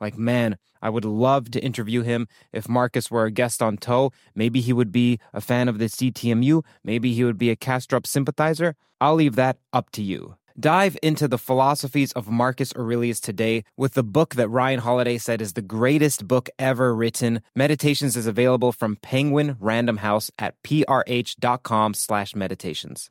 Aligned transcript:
like, 0.00 0.16
man, 0.16 0.56
I 0.80 0.90
would 0.90 1.04
love 1.04 1.50
to 1.52 1.60
interview 1.62 2.02
him 2.02 2.28
if 2.52 2.68
Marcus 2.68 3.10
were 3.10 3.24
a 3.24 3.30
guest 3.30 3.62
on 3.62 3.76
Toe. 3.76 4.12
Maybe 4.34 4.60
he 4.60 4.72
would 4.72 4.92
be 4.92 5.18
a 5.32 5.40
fan 5.40 5.68
of 5.68 5.78
the 5.78 5.86
CTMU. 5.86 6.64
Maybe 6.84 7.12
he 7.14 7.24
would 7.24 7.38
be 7.38 7.50
a 7.50 7.56
Kastrup 7.56 8.06
sympathizer. 8.06 8.76
I'll 9.00 9.14
leave 9.14 9.34
that 9.36 9.58
up 9.72 9.90
to 9.92 10.02
you. 10.02 10.36
Dive 10.58 10.96
into 11.04 11.28
the 11.28 11.38
philosophies 11.38 12.10
of 12.12 12.28
Marcus 12.28 12.74
Aurelius 12.74 13.20
today 13.20 13.62
with 13.76 13.94
the 13.94 14.02
book 14.02 14.34
that 14.34 14.48
Ryan 14.48 14.80
Holiday 14.80 15.16
said 15.16 15.40
is 15.40 15.52
the 15.52 15.62
greatest 15.62 16.26
book 16.26 16.50
ever 16.58 16.96
written. 16.96 17.42
Meditations 17.54 18.16
is 18.16 18.26
available 18.26 18.72
from 18.72 18.96
Penguin 18.96 19.56
Random 19.60 19.98
House 19.98 20.32
at 20.36 20.60
prh.com 20.64 21.94
slash 21.94 22.34
meditations. 22.34 23.08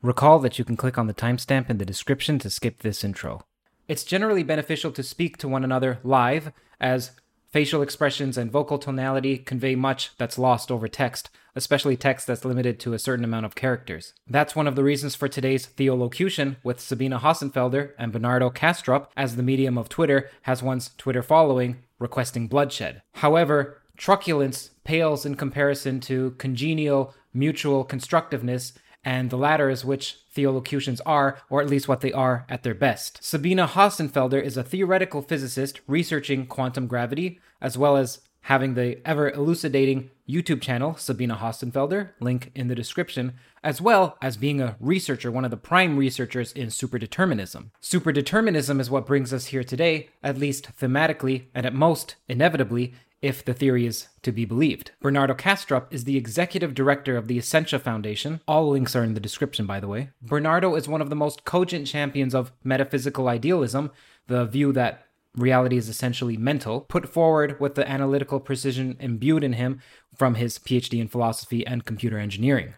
Recall 0.00 0.38
that 0.38 0.60
you 0.60 0.64
can 0.64 0.76
click 0.76 0.96
on 0.96 1.08
the 1.08 1.14
timestamp 1.14 1.68
in 1.68 1.78
the 1.78 1.84
description 1.84 2.38
to 2.38 2.50
skip 2.50 2.82
this 2.82 3.02
intro. 3.02 3.42
It's 3.90 4.04
generally 4.04 4.44
beneficial 4.44 4.92
to 4.92 5.02
speak 5.02 5.36
to 5.38 5.48
one 5.48 5.64
another 5.64 5.98
live, 6.04 6.52
as 6.80 7.10
facial 7.48 7.82
expressions 7.82 8.38
and 8.38 8.48
vocal 8.48 8.78
tonality 8.78 9.36
convey 9.36 9.74
much 9.74 10.12
that's 10.16 10.38
lost 10.38 10.70
over 10.70 10.86
text, 10.86 11.28
especially 11.56 11.96
text 11.96 12.28
that's 12.28 12.44
limited 12.44 12.78
to 12.78 12.92
a 12.92 13.00
certain 13.00 13.24
amount 13.24 13.46
of 13.46 13.56
characters. 13.56 14.14
That's 14.28 14.54
one 14.54 14.68
of 14.68 14.76
the 14.76 14.84
reasons 14.84 15.16
for 15.16 15.26
today's 15.26 15.66
Theolocution 15.66 16.58
with 16.62 16.78
Sabine 16.78 17.10
Hossenfelder 17.10 17.90
and 17.98 18.12
Bernardo 18.12 18.48
Kastrup, 18.48 19.08
as 19.16 19.34
the 19.34 19.42
medium 19.42 19.76
of 19.76 19.88
Twitter 19.88 20.30
has 20.42 20.62
one's 20.62 20.90
Twitter 20.96 21.20
following 21.20 21.82
requesting 21.98 22.46
bloodshed. 22.46 23.02
However, 23.14 23.82
truculence 23.96 24.70
pales 24.84 25.26
in 25.26 25.34
comparison 25.34 25.98
to 26.02 26.36
congenial, 26.38 27.12
mutual 27.34 27.82
constructiveness 27.82 28.72
and 29.04 29.30
the 29.30 29.36
latter 29.36 29.70
is 29.70 29.84
which 29.84 30.18
theolocutions 30.30 31.00
are, 31.02 31.38
or 31.48 31.60
at 31.60 31.68
least 31.68 31.88
what 31.88 32.00
they 32.00 32.12
are 32.12 32.46
at 32.48 32.62
their 32.62 32.74
best. 32.74 33.22
Sabine 33.22 33.58
Hossenfelder 33.58 34.42
is 34.42 34.56
a 34.56 34.64
theoretical 34.64 35.22
physicist 35.22 35.80
researching 35.86 36.46
quantum 36.46 36.86
gravity, 36.86 37.40
as 37.60 37.78
well 37.78 37.96
as 37.96 38.20
having 38.42 38.74
the 38.74 38.98
ever 39.06 39.30
elucidating 39.30 40.10
YouTube 40.28 40.60
channel, 40.60 40.96
Sabine 40.96 41.30
Hossenfelder, 41.30 42.10
link 42.20 42.50
in 42.54 42.68
the 42.68 42.74
description, 42.74 43.34
as 43.62 43.80
well 43.80 44.16
as 44.22 44.36
being 44.36 44.60
a 44.60 44.76
researcher, 44.80 45.30
one 45.30 45.44
of 45.44 45.50
the 45.50 45.56
prime 45.56 45.96
researchers 45.96 46.52
in 46.52 46.68
superdeterminism. 46.68 47.70
Superdeterminism 47.82 48.80
is 48.80 48.90
what 48.90 49.06
brings 49.06 49.32
us 49.32 49.46
here 49.46 49.64
today, 49.64 50.08
at 50.22 50.38
least 50.38 50.74
thematically, 50.78 51.46
and 51.54 51.66
at 51.66 51.74
most, 51.74 52.16
inevitably, 52.28 52.94
if 53.22 53.44
the 53.44 53.54
theory 53.54 53.86
is 53.86 54.08
to 54.22 54.32
be 54.32 54.44
believed. 54.44 54.92
Bernardo 55.00 55.34
Kastrup 55.34 55.86
is 55.90 56.04
the 56.04 56.16
executive 56.16 56.74
director 56.74 57.16
of 57.16 57.28
the 57.28 57.38
Essentia 57.38 57.78
Foundation. 57.78 58.40
All 58.48 58.70
links 58.70 58.96
are 58.96 59.04
in 59.04 59.14
the 59.14 59.20
description, 59.20 59.66
by 59.66 59.80
the 59.80 59.88
way. 59.88 60.10
Bernardo 60.22 60.74
is 60.74 60.88
one 60.88 61.02
of 61.02 61.10
the 61.10 61.16
most 61.16 61.44
cogent 61.44 61.86
champions 61.86 62.34
of 62.34 62.52
metaphysical 62.64 63.28
idealism, 63.28 63.90
the 64.26 64.46
view 64.46 64.72
that 64.72 65.06
reality 65.36 65.76
is 65.76 65.88
essentially 65.88 66.36
mental, 66.36 66.80
put 66.80 67.08
forward 67.08 67.60
with 67.60 67.74
the 67.74 67.88
analytical 67.88 68.40
precision 68.40 68.96
imbued 68.98 69.44
in 69.44 69.52
him 69.52 69.80
from 70.16 70.34
his 70.34 70.58
PhD 70.58 71.00
in 71.00 71.08
philosophy 71.08 71.66
and 71.66 71.84
computer 71.84 72.18
engineering. 72.18 72.74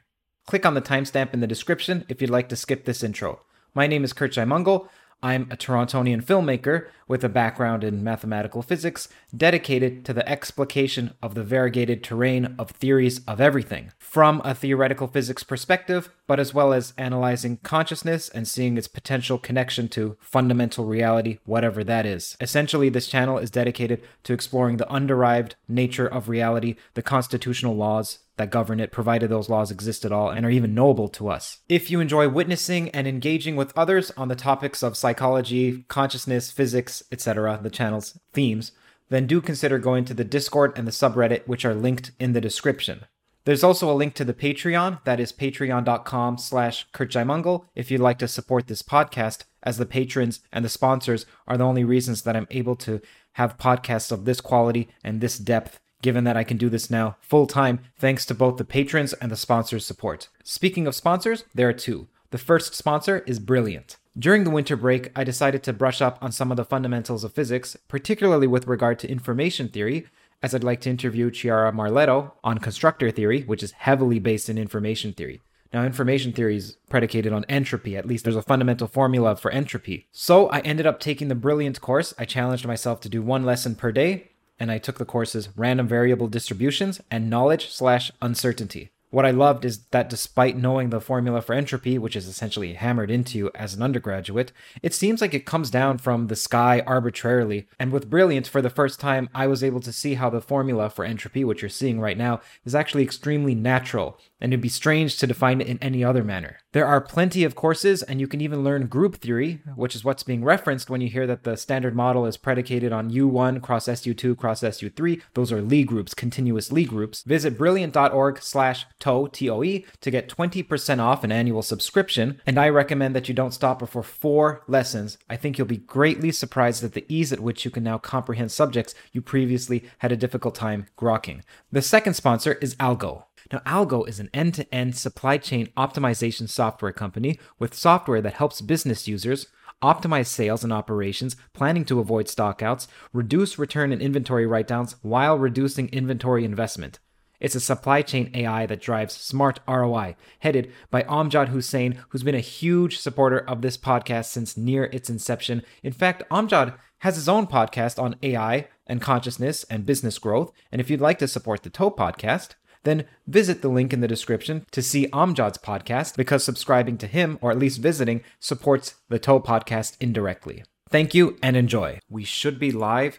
Click 0.47 0.67
on 0.67 0.75
the 0.75 0.83
timestamp 0.83 1.33
in 1.33 1.41
the 1.41 1.47
description 1.47 2.05
if 2.09 2.21
you'd 2.21 2.31
like 2.31 2.49
to 2.49 2.57
skip 2.57 2.85
this 2.85 3.03
intro. 3.03 3.43
My 3.75 3.87
name 3.87 4.05
is 4.05 4.13
Curt 4.13 4.33
Jaimungal. 4.33 4.89
I'm 5.23 5.43
a 5.51 5.57
Torontonian 5.57 6.25
filmmaker 6.25 6.89
with 7.07 7.23
a 7.23 7.29
background 7.29 7.85
in 7.85 8.03
mathematical 8.03 8.61
physics 8.61 9.09
dedicated 9.37 10.05
to 10.07 10.13
the 10.13 10.29
explication 10.29 11.15
of 11.23 11.35
the 11.35 11.45
variegated 11.45 12.03
terrain 12.03 12.55
of 12.59 12.71
theories 12.71 13.21
of 13.27 13.41
everything 13.41 13.93
from 13.99 14.43
a 14.45 14.55
theoretical 14.55 15.07
physics 15.07 15.45
perspective, 15.45 16.11
but 16.27 16.41
as 16.41 16.53
well 16.53 16.73
as 16.73 16.93
analyzing 16.99 17.59
consciousness 17.63 18.29
and 18.31 18.49
seeing 18.49 18.77
its 18.77 18.89
potential 18.89 19.39
connection 19.39 19.89
to 19.89 20.17
fundamental 20.21 20.87
reality, 20.87 21.39
whatever 21.45 21.85
that 21.85 22.05
is. 22.05 22.37
Essentially, 22.41 22.89
this 22.89 23.07
channel 23.07 23.39
is 23.39 23.51
dedicated 23.51 24.03
to 24.25 24.33
exploring 24.33 24.79
the 24.79 24.87
underived 24.87 25.53
nature 25.69 26.07
of 26.07 26.29
reality, 26.29 26.77
the 26.95 27.03
constitutional 27.03 27.77
laws, 27.77 28.19
that 28.37 28.51
govern 28.51 28.81
it, 28.81 28.93
provided 28.93 29.31
those 29.31 29.49
laws 29.49 29.71
exist 29.71 30.05
at 30.05 30.13
all 30.13 30.31
and 30.31 30.47
are 30.47 30.51
even 30.51 30.75
knowable 30.75 31.09
to 31.09 31.29
us. 31.29 31.59
If 31.69 31.91
you 31.91 32.01
enjoy 32.01 32.29
witnessing 32.29 32.89
and 32.91 33.07
engaging 33.07 33.57
with 33.57 33.77
others 33.77 34.11
on 34.17 34.29
the 34.29 34.37
topics 34.37 34.83
of 34.83 34.97
psychology, 34.97 35.85
consciousness, 35.89 36.51
physics, 36.51 37.03
etc., 37.13 37.61
the 37.63 37.71
channel's 37.71 38.19
themes, 38.33 38.73
then 39.11 39.27
do 39.27 39.41
consider 39.41 39.79
going 39.79 40.05
to 40.07 40.15
the 40.15 40.25
Discord 40.25 40.73
and 40.77 40.87
the 40.87 40.93
subreddit, 40.93 41.47
which 41.47 41.65
are 41.65 41.75
linked 41.75 42.13
in 42.19 42.33
the 42.33 42.41
description. 42.41 43.05
There's 43.45 43.65
also 43.65 43.91
a 43.91 43.95
link 43.95 44.15
to 44.15 44.25
the 44.25 44.35
Patreon, 44.35 45.03
that 45.05 45.19
is 45.19 45.33
patreon.com 45.33 46.39
slash 46.39 46.87
curtjaimungal, 46.93 47.67
if 47.75 47.91
you'd 47.91 48.01
like 48.01 48.19
to 48.21 48.29
support 48.29 48.69
this 48.69 48.83
podcast, 48.83 49.45
as 49.65 49.79
the 49.79 49.87
patrons 49.87 50.41
and 50.53 50.65
the 50.65 50.69
sponsors 50.69 51.27
are 51.47 51.59
the 51.59 51.65
only 51.65 51.83
reasons 51.83 52.23
that 52.23 52.37
I'm 52.37 52.47
able 52.51 52.77
to 52.77 53.01
have 53.33 53.59
podcasts 53.59 54.13
of 54.13 54.25
this 54.25 54.41
quality 54.41 54.89
and 55.03 55.21
this 55.21 55.39
depth 55.39 55.81
given 56.03 56.25
that 56.25 56.37
I 56.37 56.45
can 56.45 56.57
do 56.57 56.69
this 56.69 56.91
now 56.91 57.17
full 57.21 57.47
time 57.47 57.81
thanks 57.97 58.27
to 58.27 58.35
both 58.35 58.59
the 58.59 58.65
patrons 58.65 59.13
and 59.15 59.31
the 59.31 59.37
sponsors' 59.37 59.87
support. 59.87 60.29
Speaking 60.45 60.87
of 60.87 60.95
sponsors, 60.95 61.45
there 61.55 61.69
are 61.69 61.73
two. 61.73 62.09
The 62.31 62.39
first 62.39 62.75
sponsor 62.75 63.21
is 63.27 63.39
Brilliant. 63.39 63.97
During 64.19 64.45
the 64.45 64.51
winter 64.51 64.77
break, 64.77 65.11
I 65.17 65.25
decided 65.25 65.63
to 65.63 65.73
brush 65.73 66.03
up 66.03 66.19
on 66.21 66.33
some 66.33 66.51
of 66.51 66.59
the 66.59 66.65
fundamentals 66.65 67.25
of 67.25 67.33
physics, 67.33 67.77
particularly 67.89 68.47
with 68.47 68.67
regard 68.67 68.99
to 68.99 69.11
information 69.11 69.69
theory, 69.69 70.07
as 70.43 70.55
I'd 70.55 70.65
like 70.65 70.81
to 70.83 70.91
interview 70.91 71.31
Chiara 71.31 71.73
Marletto 71.73 72.33
on 72.45 72.59
constructor 72.59 73.11
theory, 73.11 73.43
which 73.43 73.63
is 73.63 73.73
heavily 73.73 74.19
based 74.19 74.51
in 74.51 74.59
information 74.59 75.13
theory. 75.13 75.41
Now, 75.73 75.85
information 75.85 76.33
theory 76.33 76.57
is 76.57 76.77
predicated 76.91 77.33
on 77.33 77.47
entropy. 77.49 77.97
At 77.97 78.07
least 78.07 78.25
there's 78.25 78.37
a 78.37 78.43
fundamental 78.43 78.87
formula 78.87 79.37
for 79.37 79.51
entropy. 79.51 80.07
So 80.13 80.49
I 80.49 80.59
ended 80.61 80.87
up 80.87 81.01
taking 81.01 81.29
the 81.29 81.35
Brilliant 81.35 81.81
course. 81.81 82.13
I 82.19 82.27
challenged 82.27 82.67
myself 82.67 83.01
to 83.01 83.09
do 83.09 83.23
one 83.23 83.45
lesson 83.45 83.75
per 83.75 83.93
day, 83.93 84.32
and 84.63 84.71
I 84.71 84.79
took 84.79 84.99
the 84.99 85.05
courses 85.05 85.49
Random 85.57 85.89
Variable 85.89 86.29
Distributions 86.29 87.01
and 87.11 87.29
Knowledge 87.29 87.71
slash 87.73 88.13
Uncertainty. 88.23 88.93
What 89.11 89.27
I 89.27 89.33
loved 89.33 89.65
is 89.65 89.87
that 89.91 90.09
despite 90.09 90.57
knowing 90.57 90.91
the 90.91 91.01
formula 91.01 91.43
for 91.43 91.53
entropy, 91.53 91.99
which 91.99 92.15
is 92.15 92.29
essentially 92.29 92.75
hammered 92.75 93.11
into 93.11 93.37
you 93.37 93.51
as 93.57 93.75
an 93.75 93.83
undergraduate, 93.83 94.53
it 94.81 94.95
seems 94.95 95.21
like 95.21 95.35
it 95.35 95.45
comes 95.45 95.69
down 95.69 95.99
from 95.99 96.29
the 96.29 96.37
sky 96.37 96.81
arbitrarily. 96.87 97.67
And 97.81 97.91
with 97.91 98.09
Brilliant, 98.09 98.47
for 98.47 98.63
the 98.63 98.71
first 98.71 99.01
time, 99.01 99.29
I 99.35 99.49
was 99.49 99.65
able 99.65 99.81
to 99.81 99.93
see 99.93 100.15
how 100.15 100.31
the 100.31 100.41
formula 100.41 100.89
for 100.91 101.05
entropy, 101.05 101.45
which 101.45 101.61
you're 101.61 101.69
seeing 101.69 102.01
right 102.01 102.17
now, 102.17 102.41
is 102.65 102.75
actually 102.75 103.03
extremely 103.03 103.57
natural, 103.57 104.17
and 104.43 104.53
it'd 104.53 104.61
be 104.61 104.69
strange 104.69 105.17
to 105.17 105.27
define 105.27 105.61
it 105.61 105.69
in 105.69 105.79
any 105.79 106.03
other 106.03 106.25
manner. 106.25 106.59
There 106.73 106.87
are 106.87 107.01
plenty 107.01 107.45
of 107.45 107.55
courses, 107.55 108.03
and 108.03 108.21
you 108.21 108.27
can 108.27 108.41
even 108.41 108.65
learn 108.65 108.89
group 108.89 109.17
theory, 109.17 109.61
which 109.77 109.95
is 109.95 110.05
what's 110.05 110.25
being 110.25 110.45
referenced 110.45 110.91
when 110.91 111.01
you 111.01 111.09
hear 111.09 111.29
that 111.29 111.45
the 111.45 111.57
standard 111.57 111.95
model 111.95 112.27
is 112.27 112.37
predicated 112.37 112.93
on 112.93 113.13
U1 113.13 113.63
cross 113.63 113.87
SU2 113.87 114.37
cross 114.37 114.63
SU3. 114.63 115.23
Those 115.35 115.53
are 115.53 115.63
Lie 115.63 115.83
groups, 115.83 116.13
continuous 116.13 116.73
Lie 116.73 116.83
groups. 116.83 117.23
Visit 117.23 117.57
brilliant.org 117.57 118.43
slash 118.43 118.85
TOE, 118.99 119.83
to 120.01 120.11
get 120.11 120.29
20% 120.29 120.99
off 120.99 121.23
an 121.23 121.31
annual 121.31 121.63
subscription, 121.63 122.41
and 122.45 122.59
I 122.59 122.69
recommend 122.69 123.15
that 123.15 123.29
you 123.29 123.35
don't 123.35 123.55
stop 123.55 123.79
before 123.79 124.03
four 124.03 124.65
lessons. 124.67 125.19
I 125.31 125.37
think 125.37 125.57
you'll 125.57 125.69
be 125.69 125.77
greatly 125.77 126.33
surprised 126.33 126.83
at 126.83 126.95
the 126.95 127.07
ease 127.09 127.33
at 127.33 127.41
which 127.41 127.65
you 127.65 127.71
can 127.71 127.85
now 127.85 127.99
comprehend 127.99 128.51
subjects 128.51 128.95
you 129.13 129.23
previously 129.23 129.85
had 129.99 130.11
a 130.11 130.17
difficult 130.17 130.57
time 130.57 130.87
grokking. 130.99 131.43
The 131.71 131.81
second 131.81 132.15
sponsor 132.15 132.55
is 132.55 132.75
Algo. 132.77 133.25
Now, 133.51 133.61
Algo 133.61 134.07
is 134.09 134.21
an 134.21 134.31
end 134.35 134.55
to 134.55 134.75
end 134.75 134.97
supply 134.97 135.39
chain 135.39 135.69
optimization 135.77 136.49
software 136.49 136.93
company 136.93 137.39
with 137.59 137.75
software 137.75 138.21
that 138.21 138.35
helps 138.35 138.61
business 138.61 139.09
users 139.09 139.47
optimize 139.83 140.27
sales 140.27 140.63
and 140.63 140.73
operations, 140.73 141.37
planning 141.53 141.85
to 141.87 142.01
avoid 142.01 142.27
stockouts, 142.27 142.87
reduce 143.13 143.59
return 143.59 143.93
and 143.93 144.01
inventory 144.01 144.47
write 144.47 144.69
downs 144.69 144.97
while 145.03 145.37
reducing 145.37 145.89
inventory 145.89 146.45
investment. 146.45 146.99
It's 147.41 147.57
a 147.57 147.61
supply 147.61 148.03
chain 148.03 148.31
AI 148.35 148.67
that 148.67 148.81
drives 148.81 149.15
smart 149.15 149.59
ROI, 149.67 150.15
headed 150.39 150.71
by 150.93 151.03
Amjad 151.03 151.49
Hussain, 151.49 151.99
who's 152.11 152.23
been 152.23 152.37
a 152.37 152.41
huge 152.41 152.99
supporter 152.99 153.39
of 153.39 153.63
this 153.63 153.77
podcast 153.77 154.27
since 154.27 154.57
near 154.57 154.85
its 154.85 155.11
inception. 155.11 155.63
In 155.83 155.93
fact, 155.93 156.23
Amjad 156.31 156.75
has 156.99 157.17
his 157.17 157.29
own 157.29 157.49
podcast 157.49 158.01
on 158.01 158.15
AI 158.23 158.69
and 158.87 159.01
consciousness 159.01 159.65
and 159.65 159.85
business 159.85 160.21
growth. 160.21 160.53
And 160.71 160.81
if 160.81 160.89
you'd 160.89 161.01
like 161.01 161.19
to 161.19 161.27
support 161.27 161.65
the 161.65 161.71
TOE 161.71 161.91
podcast, 161.91 162.55
then 162.85 163.05
visit 163.27 163.63
the 163.63 163.69
link 163.69 163.93
in 163.93 164.01
the 164.01 164.09
description 164.09 164.67
to 164.71 164.83
see 164.83 165.09
Amjad's 165.09 165.59
podcast 165.59 166.17
because 166.17 166.45
subscribing 166.45 166.99
to 166.99 167.07
him, 167.07 167.39
or 167.41 167.51
at 167.51 167.59
least 167.59 167.81
visiting, 167.81 168.23
supports 168.41 168.95
the 169.09 169.19
TOE 169.19 169.41
podcast 169.41 169.97
indirectly. 170.01 170.65
Thank 170.91 171.15
you 171.15 171.39
and 171.43 171.57
enjoy. 171.57 172.01
We 172.11 172.25
should 172.25 172.59
be 172.59 172.71
live. 172.71 173.19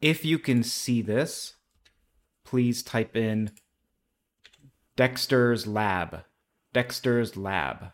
If 0.00 0.24
you 0.24 0.38
can 0.38 0.62
see 0.62 1.00
this, 1.00 1.54
please 2.44 2.82
type 2.82 3.16
in 3.16 3.50
Dexter's 4.96 5.66
Lab. 5.66 6.24
Dexter's 6.72 7.36
Lab. 7.36 7.92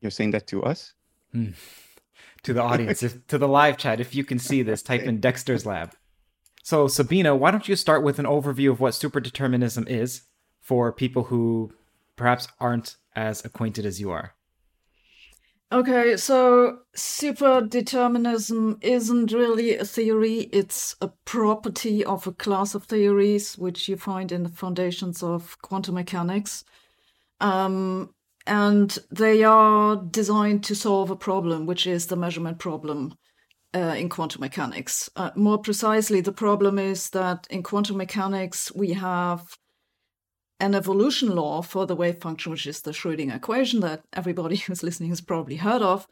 You're 0.00 0.10
saying 0.10 0.30
that 0.30 0.46
to 0.48 0.62
us? 0.62 0.94
Hmm. 1.32 1.50
To 2.44 2.54
the 2.54 2.62
audience, 2.62 3.02
if, 3.02 3.26
to 3.26 3.36
the 3.36 3.46
live 3.46 3.76
chat, 3.76 4.00
if 4.00 4.14
you 4.14 4.24
can 4.24 4.38
see 4.38 4.62
this, 4.62 4.82
type 4.82 5.02
in 5.02 5.20
Dexter's 5.20 5.66
Lab. 5.66 5.92
So, 6.70 6.86
Sabine, 6.86 7.36
why 7.40 7.50
don't 7.50 7.68
you 7.68 7.74
start 7.74 8.04
with 8.04 8.20
an 8.20 8.26
overview 8.26 8.70
of 8.70 8.78
what 8.78 8.92
superdeterminism 8.92 9.88
is 9.88 10.22
for 10.60 10.92
people 10.92 11.24
who 11.24 11.72
perhaps 12.14 12.46
aren't 12.60 12.94
as 13.16 13.44
acquainted 13.44 13.84
as 13.84 14.00
you 14.00 14.12
are? 14.12 14.36
Okay, 15.72 16.16
so 16.16 16.82
superdeterminism 16.96 18.78
isn't 18.84 19.32
really 19.32 19.78
a 19.78 19.84
theory, 19.84 20.48
it's 20.52 20.94
a 21.00 21.08
property 21.24 22.04
of 22.04 22.28
a 22.28 22.32
class 22.32 22.76
of 22.76 22.84
theories 22.84 23.58
which 23.58 23.88
you 23.88 23.96
find 23.96 24.30
in 24.30 24.44
the 24.44 24.48
foundations 24.48 25.24
of 25.24 25.60
quantum 25.62 25.96
mechanics. 25.96 26.62
Um, 27.40 28.14
and 28.46 28.96
they 29.10 29.42
are 29.42 29.96
designed 29.96 30.62
to 30.66 30.76
solve 30.76 31.10
a 31.10 31.16
problem, 31.16 31.66
which 31.66 31.88
is 31.88 32.06
the 32.06 32.14
measurement 32.14 32.60
problem 32.60 33.16
uh, 33.74 33.94
in 33.96 34.08
quantum 34.08 34.40
mechanics. 34.40 35.08
Uh, 35.16 35.30
more 35.34 35.58
precisely, 35.58 36.20
the 36.20 36.32
problem 36.32 36.78
is 36.78 37.10
that 37.10 37.46
in 37.50 37.62
quantum 37.62 37.96
mechanics, 37.96 38.72
we 38.74 38.92
have 38.92 39.56
an 40.58 40.74
evolution 40.74 41.34
law 41.34 41.62
for 41.62 41.86
the 41.86 41.96
wave 41.96 42.18
function, 42.18 42.52
which 42.52 42.66
is 42.66 42.82
the 42.82 42.90
Schrödinger 42.90 43.36
equation 43.36 43.80
that 43.80 44.04
everybody 44.12 44.56
who's 44.66 44.82
listening 44.82 45.10
has 45.10 45.20
probably 45.20 45.56
heard 45.56 45.82
of. 45.82 46.06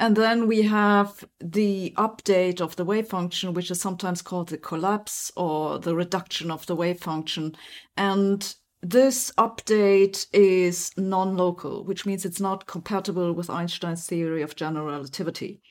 And 0.00 0.16
then 0.16 0.48
we 0.48 0.62
have 0.62 1.24
the 1.38 1.94
update 1.96 2.60
of 2.60 2.74
the 2.74 2.84
wave 2.84 3.06
function, 3.06 3.54
which 3.54 3.70
is 3.70 3.80
sometimes 3.80 4.22
called 4.22 4.48
the 4.48 4.58
collapse 4.58 5.30
or 5.36 5.78
the 5.78 5.94
reduction 5.94 6.50
of 6.50 6.66
the 6.66 6.74
wave 6.74 7.00
function. 7.00 7.54
And 7.96 8.54
this 8.82 9.30
update 9.38 10.26
is 10.32 10.90
non 10.96 11.36
local, 11.36 11.84
which 11.84 12.04
means 12.04 12.24
it's 12.24 12.40
not 12.40 12.66
compatible 12.66 13.32
with 13.32 13.48
Einstein's 13.48 14.06
theory 14.06 14.42
of 14.42 14.56
general 14.56 14.86
relativity. 14.86 15.62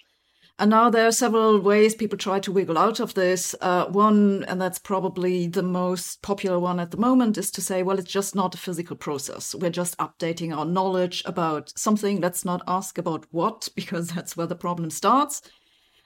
And 0.60 0.70
now 0.70 0.90
there 0.92 1.08
are 1.08 1.12
several 1.12 1.60
ways 1.60 1.96
people 1.96 2.18
try 2.18 2.40
to 2.42 2.52
wiggle 2.52 2.78
out 2.78 3.00
of 3.00 3.16
this. 3.16 3.56
Uh, 3.60 3.86
one, 3.88 4.44
and 4.48 4.62
that's 4.62 4.78
probably 4.78 5.48
the 5.48 5.64
most 5.64 6.22
popular 6.22 6.60
one 6.60 6.80
at 6.80 6.92
the 6.92 6.98
moment, 6.98 7.40
is 7.40 7.50
to 7.52 7.62
say, 7.62 7.82
well, 7.82 7.98
it's 7.98 8.12
just 8.12 8.36
not 8.36 8.54
a 8.54 8.60
physical 8.60 8.96
process. 8.96 9.56
We're 9.56 9.72
just 9.72 9.98
updating 9.98 10.56
our 10.56 10.66
knowledge 10.66 11.24
about 11.26 11.74
something. 11.76 12.22
Let's 12.22 12.46
not 12.46 12.62
ask 12.68 13.00
about 13.00 13.26
what, 13.32 13.68
because 13.76 14.10
that's 14.10 14.38
where 14.38 14.48
the 14.48 14.56
problem 14.56 14.92
starts. 14.92 15.42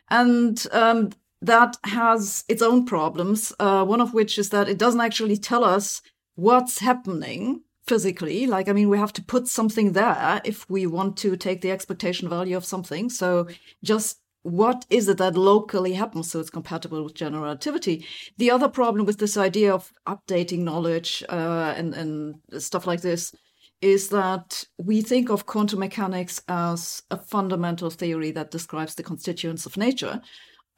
And 0.10 0.66
um, 0.72 1.12
that 1.42 1.76
has 1.84 2.46
its 2.48 2.62
own 2.62 2.86
problems, 2.86 3.54
uh, 3.60 3.84
one 3.84 4.00
of 4.00 4.14
which 4.14 4.38
is 4.38 4.50
that 4.50 4.70
it 4.70 4.78
doesn't 4.78 5.02
actually 5.02 5.38
tell 5.38 5.66
us 5.66 6.02
what's 6.36 6.80
happening 6.80 7.64
physically. 7.86 8.48
Like, 8.48 8.70
I 8.70 8.74
mean, 8.74 8.90
we 8.90 8.98
have 8.98 9.14
to 9.14 9.24
put 9.24 9.48
something 9.48 9.92
there 9.92 10.42
if 10.46 10.70
we 10.70 10.88
want 10.88 11.18
to 11.18 11.36
take 11.36 11.62
the 11.62 11.72
expectation 11.72 12.30
value 12.30 12.56
of 12.56 12.64
something. 12.64 13.10
So 13.10 13.48
just 13.84 14.20
what 14.48 14.86
is 14.90 15.10
it 15.10 15.18
that 15.18 15.36
locally 15.36 15.94
happens 15.94 16.32
so 16.32 16.40
it's 16.40 16.50
compatible 16.50 17.04
with 17.04 17.14
general 17.14 17.44
relativity? 17.44 18.06
The 18.38 18.50
other 18.50 18.70
problem 18.70 19.06
with 19.06 19.18
this 19.20 19.36
idea 19.36 19.74
of 19.74 19.92
updating 20.08 20.60
knowledge 20.60 21.22
uh, 21.28 21.74
and, 21.76 21.94
and 21.94 22.36
stuff 22.64 22.88
like 22.88 23.02
this 23.02 23.36
is 23.82 24.08
that 24.10 24.64
we 24.78 25.02
think 25.02 25.30
of 25.30 25.46
quantum 25.46 25.80
mechanics 25.80 26.42
as 26.48 27.04
a 27.12 27.18
fundamental 27.18 27.90
theory 27.90 28.32
that 28.32 28.52
describes 28.52 28.96
the 28.96 29.04
constituents 29.04 29.66
of 29.66 29.76
nature. 29.76 30.22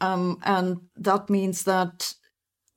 Um, 0.01 0.39
and 0.43 0.77
that 0.97 1.29
means 1.29 1.63
that 1.65 2.13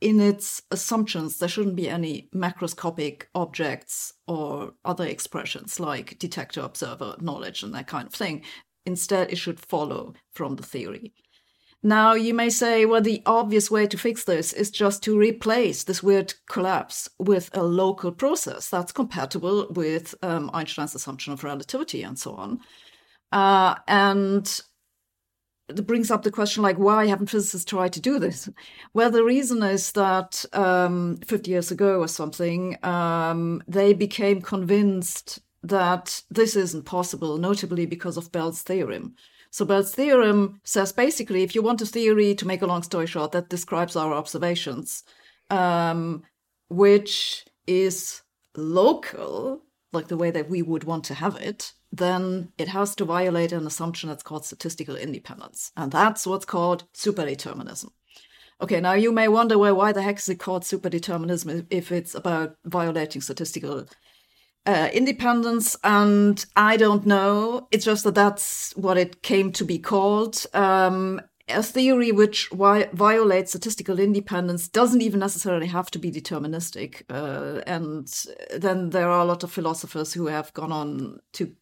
in 0.02 0.20
its 0.20 0.62
assumptions 0.70 1.38
there 1.38 1.48
shouldn't 1.48 1.76
be 1.76 1.88
any 1.88 2.28
macroscopic 2.34 3.24
objects 3.34 4.12
or 4.26 4.74
other 4.84 5.06
expressions 5.06 5.80
like 5.80 6.18
detector 6.18 6.60
observer 6.60 7.16
knowledge 7.20 7.62
and 7.62 7.72
that 7.74 7.86
kind 7.86 8.08
of 8.08 8.12
thing 8.12 8.42
Instead, 8.84 9.30
it 9.30 9.36
should 9.36 9.60
follow 9.60 10.14
from 10.32 10.56
the 10.56 10.62
theory. 10.62 11.12
Now, 11.84 12.14
you 12.14 12.32
may 12.32 12.48
say, 12.48 12.84
well, 12.86 13.00
the 13.00 13.22
obvious 13.26 13.68
way 13.68 13.88
to 13.88 13.98
fix 13.98 14.22
this 14.22 14.52
is 14.52 14.70
just 14.70 15.02
to 15.02 15.18
replace 15.18 15.82
this 15.82 16.02
weird 16.02 16.32
collapse 16.48 17.08
with 17.18 17.50
a 17.54 17.62
local 17.64 18.12
process 18.12 18.68
that's 18.68 18.92
compatible 18.92 19.66
with 19.70 20.14
um, 20.22 20.48
Einstein's 20.54 20.94
assumption 20.94 21.32
of 21.32 21.42
relativity 21.42 22.04
and 22.04 22.16
so 22.16 22.34
on. 22.34 22.60
Uh, 23.32 23.74
and 23.88 24.60
it 25.68 25.86
brings 25.86 26.10
up 26.10 26.22
the 26.22 26.30
question 26.30 26.62
like, 26.62 26.78
why 26.78 27.06
haven't 27.06 27.30
physicists 27.30 27.64
tried 27.64 27.92
to 27.94 28.00
do 28.00 28.20
this? 28.20 28.48
Well, 28.94 29.10
the 29.10 29.24
reason 29.24 29.62
is 29.64 29.90
that 29.92 30.44
um, 30.52 31.16
50 31.26 31.50
years 31.50 31.72
ago 31.72 31.98
or 31.98 32.08
something, 32.08 32.76
um, 32.84 33.62
they 33.66 33.92
became 33.92 34.40
convinced 34.40 35.40
that 35.62 36.22
this 36.30 36.56
isn't 36.56 36.84
possible, 36.84 37.38
notably 37.38 37.86
because 37.86 38.16
of 38.16 38.32
Bell's 38.32 38.62
theorem. 38.62 39.14
So 39.50 39.64
Bell's 39.64 39.94
theorem 39.94 40.60
says 40.64 40.92
basically, 40.92 41.42
if 41.42 41.54
you 41.54 41.62
want 41.62 41.82
a 41.82 41.86
theory, 41.86 42.34
to 42.34 42.46
make 42.46 42.62
a 42.62 42.66
long 42.66 42.82
story 42.82 43.06
short, 43.06 43.32
that 43.32 43.50
describes 43.50 43.96
our 43.96 44.12
observations, 44.12 45.04
um, 45.50 46.22
which 46.68 47.44
is 47.66 48.22
local, 48.56 49.62
like 49.92 50.08
the 50.08 50.16
way 50.16 50.30
that 50.30 50.48
we 50.48 50.62
would 50.62 50.84
want 50.84 51.04
to 51.04 51.14
have 51.14 51.36
it, 51.36 51.74
then 51.92 52.50
it 52.56 52.68
has 52.68 52.94
to 52.96 53.04
violate 53.04 53.52
an 53.52 53.66
assumption 53.66 54.08
that's 54.08 54.22
called 54.22 54.46
statistical 54.46 54.96
independence. 54.96 55.70
And 55.76 55.92
that's 55.92 56.26
what's 56.26 56.46
called 56.46 56.84
superdeterminism. 56.94 57.90
Okay, 58.62 58.80
now 58.80 58.94
you 58.94 59.12
may 59.12 59.28
wonder, 59.28 59.58
well, 59.58 59.76
why 59.76 59.92
the 59.92 60.02
heck 60.02 60.18
is 60.18 60.28
it 60.28 60.36
called 60.36 60.62
superdeterminism 60.62 61.66
if 61.68 61.92
it's 61.92 62.14
about 62.14 62.56
violating 62.64 63.20
statistical 63.20 63.86
uh, 64.66 64.88
independence, 64.92 65.76
and 65.82 66.44
I 66.56 66.76
don't 66.76 67.06
know. 67.06 67.68
It's 67.70 67.84
just 67.84 68.04
that 68.04 68.14
that's 68.14 68.72
what 68.76 68.96
it 68.96 69.22
came 69.22 69.52
to 69.52 69.64
be 69.64 69.78
called. 69.78 70.44
Um, 70.54 71.20
a 71.48 71.62
theory 71.62 72.12
which 72.12 72.48
vi- 72.48 72.88
violates 72.92 73.50
statistical 73.50 73.98
independence 73.98 74.68
doesn't 74.68 75.02
even 75.02 75.20
necessarily 75.20 75.66
have 75.66 75.90
to 75.90 75.98
be 75.98 76.10
deterministic. 76.10 77.02
Uh, 77.10 77.60
and 77.66 78.06
then 78.56 78.90
there 78.90 79.10
are 79.10 79.20
a 79.20 79.24
lot 79.24 79.42
of 79.42 79.52
philosophers 79.52 80.12
who 80.12 80.26
have 80.26 80.52
gone 80.54 80.72
on 80.72 81.20
to 81.32 81.54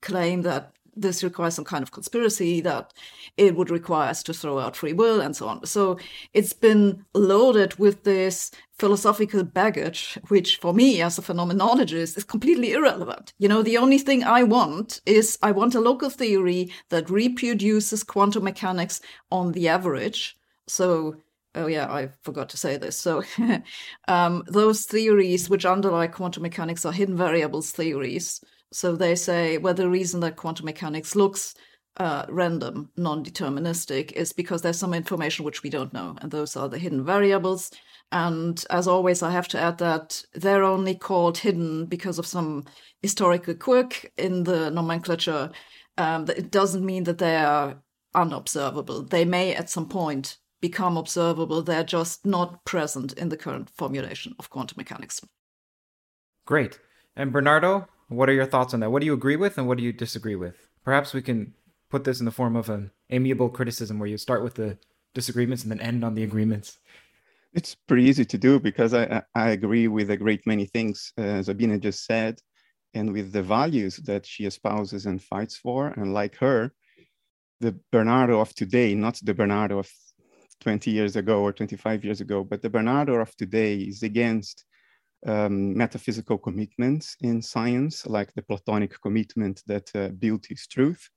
claim 0.00 0.42
that 0.42 0.72
this 0.94 1.24
requires 1.24 1.54
some 1.54 1.64
kind 1.64 1.82
of 1.82 1.92
conspiracy, 1.92 2.60
that 2.60 2.92
it 3.36 3.56
would 3.56 3.70
require 3.70 4.10
us 4.10 4.22
to 4.24 4.34
throw 4.34 4.58
out 4.58 4.76
free 4.76 4.92
will, 4.92 5.20
and 5.20 5.34
so 5.34 5.48
on. 5.48 5.64
So 5.66 5.98
it's 6.34 6.52
been 6.52 7.04
loaded 7.14 7.74
with 7.76 8.04
this 8.04 8.50
philosophical 8.78 9.44
baggage, 9.44 10.18
which 10.28 10.56
for 10.56 10.74
me 10.74 11.00
as 11.00 11.18
a 11.18 11.22
phenomenologist 11.22 12.16
is 12.16 12.24
completely 12.24 12.72
irrelevant. 12.72 13.32
You 13.38 13.48
know, 13.48 13.62
the 13.62 13.78
only 13.78 13.98
thing 13.98 14.24
I 14.24 14.42
want 14.42 15.00
is 15.06 15.38
I 15.42 15.52
want 15.52 15.74
a 15.74 15.80
local 15.80 16.10
theory 16.10 16.72
that 16.90 17.10
reproduces 17.10 18.02
quantum 18.02 18.44
mechanics 18.44 19.00
on 19.30 19.52
the 19.52 19.68
average. 19.68 20.36
So 20.66 21.16
oh 21.54 21.66
yeah 21.66 21.90
i 21.92 22.08
forgot 22.22 22.48
to 22.48 22.56
say 22.56 22.76
this 22.76 22.98
so 22.98 23.22
um, 24.08 24.42
those 24.46 24.86
theories 24.86 25.50
which 25.50 25.66
underlie 25.66 26.06
quantum 26.06 26.42
mechanics 26.42 26.84
are 26.84 26.92
hidden 26.92 27.16
variables 27.16 27.70
theories 27.70 28.40
so 28.72 28.96
they 28.96 29.14
say, 29.14 29.58
well, 29.58 29.74
the 29.74 29.88
reason 29.88 30.20
that 30.20 30.36
quantum 30.36 30.66
mechanics 30.66 31.14
looks 31.14 31.54
uh, 31.98 32.24
random, 32.28 32.90
non 32.96 33.24
deterministic, 33.24 34.12
is 34.12 34.32
because 34.32 34.62
there's 34.62 34.78
some 34.78 34.94
information 34.94 35.44
which 35.44 35.62
we 35.62 35.70
don't 35.70 35.92
know. 35.92 36.16
And 36.20 36.30
those 36.30 36.56
are 36.56 36.68
the 36.68 36.78
hidden 36.78 37.04
variables. 37.04 37.70
And 38.10 38.62
as 38.70 38.88
always, 38.88 39.22
I 39.22 39.30
have 39.30 39.48
to 39.48 39.60
add 39.60 39.78
that 39.78 40.22
they're 40.34 40.64
only 40.64 40.94
called 40.94 41.38
hidden 41.38 41.86
because 41.86 42.18
of 42.18 42.26
some 42.26 42.64
historical 43.00 43.54
quirk 43.54 44.10
in 44.16 44.44
the 44.44 44.70
nomenclature. 44.70 45.50
Um, 45.98 46.26
it 46.28 46.50
doesn't 46.50 46.84
mean 46.84 47.04
that 47.04 47.18
they 47.18 47.36
are 47.36 47.82
unobservable. 48.14 49.02
They 49.02 49.24
may 49.24 49.54
at 49.54 49.70
some 49.70 49.88
point 49.88 50.38
become 50.60 50.96
observable. 50.96 51.62
They're 51.62 51.84
just 51.84 52.24
not 52.24 52.64
present 52.64 53.12
in 53.14 53.28
the 53.28 53.36
current 53.36 53.70
formulation 53.70 54.34
of 54.38 54.50
quantum 54.50 54.76
mechanics. 54.78 55.20
Great. 56.46 56.78
And 57.16 57.32
Bernardo, 57.32 57.86
what 58.08 58.28
are 58.28 58.34
your 58.34 58.46
thoughts 58.46 58.74
on 58.74 58.80
that? 58.80 58.90
What 58.90 59.00
do 59.00 59.06
you 59.06 59.14
agree 59.14 59.36
with 59.36 59.58
and 59.58 59.66
what 59.66 59.78
do 59.78 59.84
you 59.84 59.92
disagree 59.92 60.36
with? 60.36 60.68
Perhaps 60.84 61.14
we 61.14 61.22
can 61.22 61.54
put 61.90 62.04
this 62.04 62.20
in 62.20 62.24
the 62.24 62.32
form 62.32 62.56
of 62.56 62.68
an 62.68 62.90
amiable 63.10 63.48
criticism 63.48 63.98
where 63.98 64.08
you 64.08 64.18
start 64.18 64.42
with 64.42 64.54
the 64.54 64.78
disagreements 65.14 65.62
and 65.62 65.70
then 65.70 65.80
end 65.80 66.04
on 66.04 66.14
the 66.14 66.22
agreements. 66.22 66.78
It's 67.52 67.74
pretty 67.74 68.04
easy 68.04 68.24
to 68.24 68.38
do 68.38 68.58
because 68.58 68.94
I, 68.94 69.22
I 69.34 69.50
agree 69.50 69.88
with 69.88 70.10
a 70.10 70.16
great 70.16 70.46
many 70.46 70.64
things 70.64 71.12
uh, 71.18 71.42
Sabine 71.42 71.78
just 71.80 72.06
said, 72.06 72.40
and 72.94 73.12
with 73.12 73.32
the 73.32 73.42
values 73.42 73.96
that 74.04 74.24
she 74.24 74.46
espouses 74.46 75.04
and 75.04 75.22
fights 75.22 75.56
for. 75.56 75.88
And 75.88 76.14
like 76.14 76.36
her, 76.36 76.72
the 77.60 77.78
Bernardo 77.90 78.40
of 78.40 78.54
today, 78.54 78.94
not 78.94 79.20
the 79.22 79.34
Bernardo 79.34 79.78
of 79.78 79.90
20 80.60 80.90
years 80.90 81.16
ago 81.16 81.42
or 81.42 81.52
25 81.52 82.04
years 82.04 82.20
ago, 82.20 82.42
but 82.42 82.62
the 82.62 82.70
Bernardo 82.70 83.16
of 83.16 83.36
today 83.36 83.76
is 83.76 84.02
against 84.02 84.64
um, 85.26 85.76
metaphysical 85.76 86.38
commitments 86.38 87.16
in 87.20 87.42
science, 87.42 88.06
like 88.06 88.32
the 88.34 88.42
Platonic 88.42 89.00
commitment 89.00 89.62
that 89.66 89.90
uh, 89.94 90.08
beauty 90.08 90.54
is 90.54 90.66
truth. 90.66 91.08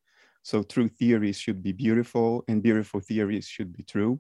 So 0.44 0.62
true 0.62 0.88
theories 0.88 1.40
should 1.40 1.64
be 1.64 1.72
beautiful 1.72 2.44
and 2.48 2.62
beautiful 2.62 3.00
theories 3.00 3.48
should 3.48 3.74
be 3.76 3.84
true. 3.84 4.20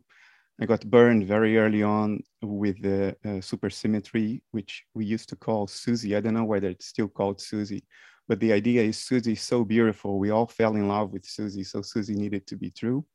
I 0.59 0.65
got 0.65 0.89
burned 0.89 1.27
very 1.27 1.57
early 1.57 1.83
on 1.83 2.23
with 2.41 2.81
the 2.81 3.09
uh, 3.25 3.41
supersymmetry, 3.41 4.41
which 4.51 4.85
we 4.93 5.05
used 5.05 5.29
to 5.29 5.35
call 5.35 5.67
SUSY. 5.67 6.15
I 6.15 6.21
don't 6.21 6.33
know 6.33 6.45
whether 6.45 6.69
it's 6.69 6.87
still 6.87 7.09
called 7.09 7.41
SUSY, 7.41 7.83
but 8.27 8.39
the 8.39 8.53
idea 8.53 8.81
is 8.81 8.97
SUSY 8.97 9.33
is 9.33 9.41
so 9.41 9.65
beautiful. 9.65 10.17
We 10.17 10.31
all 10.31 10.47
fell 10.47 10.75
in 10.75 10.87
love 10.87 11.11
with 11.11 11.25
SUSY, 11.25 11.63
so 11.63 11.81
SUSY 11.81 12.15
needed 12.15 12.47
to 12.47 12.55
be 12.55 12.71
true. 12.71 13.05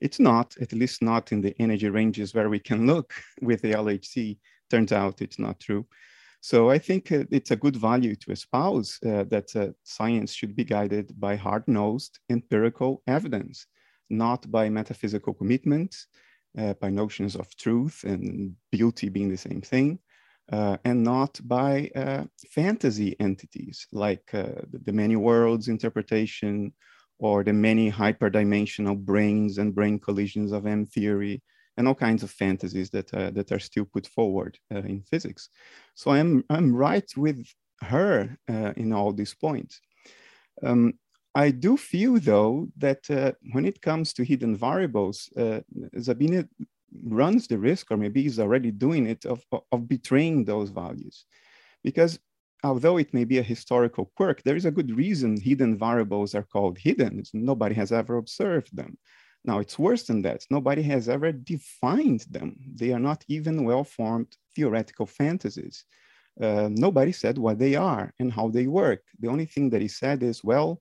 It's 0.00 0.20
not, 0.20 0.54
at 0.60 0.72
least 0.72 1.02
not 1.02 1.32
in 1.32 1.40
the 1.40 1.54
energy 1.58 1.88
ranges 1.88 2.34
where 2.34 2.50
we 2.50 2.58
can 2.58 2.86
look 2.86 3.14
with 3.40 3.62
the 3.62 3.72
LHC. 3.72 4.38
Turns 4.70 4.92
out 4.92 5.22
it's 5.22 5.38
not 5.38 5.60
true. 5.60 5.86
So 6.44 6.70
I 6.70 6.78
think 6.78 7.12
uh, 7.12 7.22
it's 7.30 7.52
a 7.52 7.56
good 7.56 7.76
value 7.76 8.16
to 8.16 8.32
espouse 8.32 8.98
uh, 9.06 9.22
that 9.30 9.54
uh, 9.54 9.68
science 9.84 10.32
should 10.34 10.56
be 10.56 10.64
guided 10.64 11.18
by 11.20 11.36
hard-nosed 11.36 12.18
empirical 12.30 13.00
evidence, 13.06 13.66
not 14.10 14.50
by 14.50 14.68
metaphysical 14.68 15.34
commitments 15.34 16.08
uh, 16.58 16.74
by 16.74 16.90
notions 16.90 17.36
of 17.36 17.56
truth 17.56 18.02
and 18.02 18.56
beauty 18.72 19.08
being 19.08 19.28
the 19.28 19.36
same 19.36 19.60
thing, 19.60 20.00
uh, 20.50 20.76
and 20.84 21.04
not 21.04 21.40
by 21.44 21.88
uh, 21.94 22.24
fantasy 22.50 23.14
entities 23.20 23.86
like 23.92 24.28
the 24.32 24.92
many 24.92 25.14
worlds 25.14 25.68
interpretation 25.68 26.72
or 27.20 27.44
the 27.44 27.52
many 27.52 27.88
hyperdimensional 27.88 28.98
brains 28.98 29.58
and 29.58 29.76
brain 29.76 29.96
collisions 29.96 30.50
of 30.50 30.66
M 30.66 30.86
theory 30.86 31.40
and 31.76 31.88
all 31.88 31.94
kinds 31.94 32.22
of 32.22 32.30
fantasies 32.30 32.90
that, 32.90 33.12
uh, 33.14 33.30
that 33.30 33.52
are 33.52 33.58
still 33.58 33.84
put 33.84 34.06
forward 34.06 34.58
uh, 34.74 34.78
in 34.78 35.02
physics. 35.02 35.48
So 35.94 36.10
I'm, 36.10 36.44
I'm 36.50 36.74
right 36.74 37.10
with 37.16 37.46
her 37.80 38.36
in 38.76 38.92
all 38.92 39.12
these 39.12 39.34
points. 39.34 39.80
Um, 40.62 40.94
I 41.34 41.50
do 41.50 41.76
feel, 41.76 42.18
though, 42.20 42.68
that 42.76 43.10
uh, 43.10 43.32
when 43.52 43.64
it 43.64 43.80
comes 43.80 44.12
to 44.14 44.24
hidden 44.24 44.54
variables, 44.54 45.30
uh, 45.36 45.60
Sabine 45.98 46.48
runs 47.04 47.46
the 47.46 47.58
risk, 47.58 47.90
or 47.90 47.96
maybe 47.96 48.26
is 48.26 48.38
already 48.38 48.70
doing 48.70 49.06
it, 49.06 49.24
of, 49.24 49.42
of 49.72 49.88
betraying 49.88 50.44
those 50.44 50.68
values. 50.68 51.24
Because 51.82 52.18
although 52.62 52.98
it 52.98 53.14
may 53.14 53.24
be 53.24 53.38
a 53.38 53.42
historical 53.42 54.12
quirk, 54.14 54.42
there 54.42 54.56
is 54.56 54.66
a 54.66 54.70
good 54.70 54.94
reason 54.94 55.40
hidden 55.40 55.78
variables 55.78 56.34
are 56.34 56.42
called 56.44 56.78
hidden. 56.78 57.22
Nobody 57.32 57.74
has 57.76 57.92
ever 57.92 58.18
observed 58.18 58.76
them. 58.76 58.98
Now, 59.44 59.58
it's 59.58 59.78
worse 59.78 60.04
than 60.04 60.22
that. 60.22 60.46
Nobody 60.50 60.82
has 60.82 61.08
ever 61.08 61.32
defined 61.32 62.26
them. 62.30 62.56
They 62.74 62.92
are 62.92 63.00
not 63.00 63.24
even 63.28 63.64
well 63.64 63.84
formed 63.84 64.36
theoretical 64.54 65.06
fantasies. 65.06 65.84
Uh, 66.40 66.68
nobody 66.70 67.12
said 67.12 67.38
what 67.38 67.58
they 67.58 67.74
are 67.74 68.12
and 68.18 68.32
how 68.32 68.48
they 68.48 68.66
work. 68.66 69.02
The 69.20 69.28
only 69.28 69.46
thing 69.46 69.70
that 69.70 69.82
is 69.82 69.98
said 69.98 70.22
is, 70.22 70.42
well, 70.44 70.80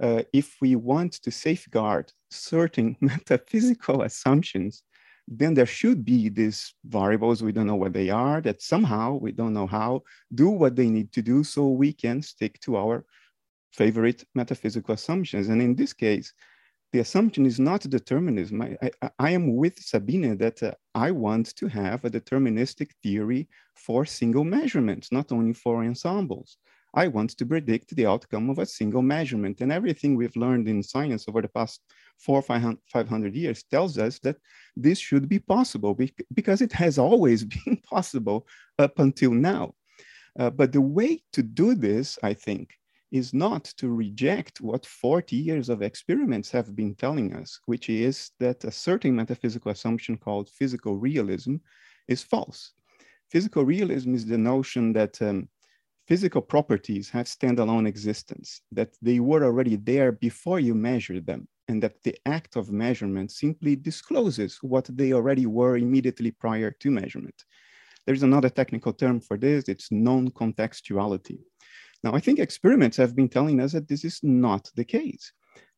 uh, 0.00 0.22
if 0.32 0.56
we 0.60 0.76
want 0.76 1.12
to 1.12 1.30
safeguard 1.30 2.12
certain 2.30 2.96
metaphysical 3.00 4.02
assumptions, 4.02 4.82
then 5.28 5.54
there 5.54 5.66
should 5.66 6.04
be 6.04 6.28
these 6.28 6.74
variables, 6.84 7.42
we 7.42 7.52
don't 7.52 7.66
know 7.66 7.76
what 7.76 7.92
they 7.92 8.10
are, 8.10 8.40
that 8.40 8.62
somehow, 8.62 9.14
we 9.14 9.30
don't 9.30 9.52
know 9.52 9.66
how, 9.66 10.02
do 10.34 10.48
what 10.48 10.74
they 10.74 10.88
need 10.88 11.12
to 11.12 11.22
do 11.22 11.44
so 11.44 11.68
we 11.68 11.92
can 11.92 12.20
stick 12.20 12.58
to 12.60 12.76
our 12.76 13.04
favorite 13.72 14.24
metaphysical 14.34 14.94
assumptions. 14.94 15.48
And 15.48 15.62
in 15.62 15.76
this 15.76 15.92
case, 15.92 16.32
the 16.92 16.98
assumption 17.00 17.46
is 17.46 17.60
not 17.60 17.88
determinism. 17.88 18.62
I, 18.62 18.76
I, 18.82 19.10
I 19.18 19.30
am 19.30 19.56
with 19.56 19.78
Sabine 19.78 20.36
that 20.38 20.62
uh, 20.62 20.72
I 20.94 21.10
want 21.10 21.54
to 21.56 21.68
have 21.68 22.04
a 22.04 22.10
deterministic 22.10 22.90
theory 23.02 23.48
for 23.76 24.04
single 24.04 24.44
measurements, 24.44 25.12
not 25.12 25.30
only 25.30 25.52
for 25.52 25.82
ensembles. 25.84 26.56
I 26.94 27.06
want 27.06 27.30
to 27.30 27.46
predict 27.46 27.94
the 27.94 28.06
outcome 28.06 28.50
of 28.50 28.58
a 28.58 28.66
single 28.66 29.02
measurement. 29.02 29.60
And 29.60 29.70
everything 29.70 30.16
we've 30.16 30.34
learned 30.34 30.68
in 30.68 30.82
science 30.82 31.28
over 31.28 31.40
the 31.40 31.48
past 31.48 31.80
four 32.18 32.42
500 32.42 33.34
years 33.34 33.62
tells 33.62 33.96
us 33.96 34.18
that 34.20 34.36
this 34.76 34.98
should 34.98 35.28
be 35.28 35.38
possible 35.38 35.96
because 36.34 36.60
it 36.60 36.72
has 36.72 36.98
always 36.98 37.44
been 37.64 37.76
possible 37.88 38.46
up 38.78 38.98
until 38.98 39.30
now. 39.30 39.74
Uh, 40.38 40.50
but 40.50 40.72
the 40.72 40.80
way 40.80 41.22
to 41.32 41.42
do 41.42 41.74
this, 41.74 42.18
I 42.22 42.34
think, 42.34 42.70
is 43.10 43.34
not 43.34 43.64
to 43.64 43.92
reject 43.92 44.60
what 44.60 44.86
40 44.86 45.36
years 45.36 45.68
of 45.68 45.82
experiments 45.82 46.50
have 46.50 46.76
been 46.76 46.94
telling 46.94 47.34
us, 47.34 47.60
which 47.66 47.88
is 47.88 48.30
that 48.38 48.64
a 48.64 48.70
certain 48.70 49.16
metaphysical 49.16 49.72
assumption 49.72 50.16
called 50.16 50.48
physical 50.48 50.96
realism 50.96 51.56
is 52.08 52.22
false. 52.22 52.72
Physical 53.30 53.64
realism 53.64 54.14
is 54.14 54.26
the 54.26 54.38
notion 54.38 54.92
that 54.92 55.20
um, 55.22 55.48
physical 56.06 56.42
properties 56.42 57.08
have 57.10 57.26
standalone 57.26 57.86
existence, 57.86 58.62
that 58.72 58.96
they 59.00 59.20
were 59.20 59.44
already 59.44 59.76
there 59.76 60.12
before 60.12 60.60
you 60.60 60.74
measured 60.74 61.26
them, 61.26 61.46
and 61.68 61.82
that 61.82 62.02
the 62.02 62.16
act 62.26 62.56
of 62.56 62.72
measurement 62.72 63.30
simply 63.30 63.76
discloses 63.76 64.58
what 64.62 64.88
they 64.96 65.12
already 65.12 65.46
were 65.46 65.76
immediately 65.76 66.30
prior 66.32 66.70
to 66.70 66.90
measurement. 66.90 67.44
There's 68.06 68.24
another 68.24 68.48
technical 68.48 68.92
term 68.92 69.20
for 69.20 69.36
this, 69.36 69.68
it's 69.68 69.92
non-contextuality. 69.92 71.38
Now, 72.02 72.14
I 72.14 72.20
think 72.20 72.38
experiments 72.38 72.96
have 72.96 73.14
been 73.14 73.28
telling 73.28 73.60
us 73.60 73.72
that 73.72 73.88
this 73.88 74.04
is 74.04 74.20
not 74.22 74.70
the 74.74 74.84
case. 74.84 75.32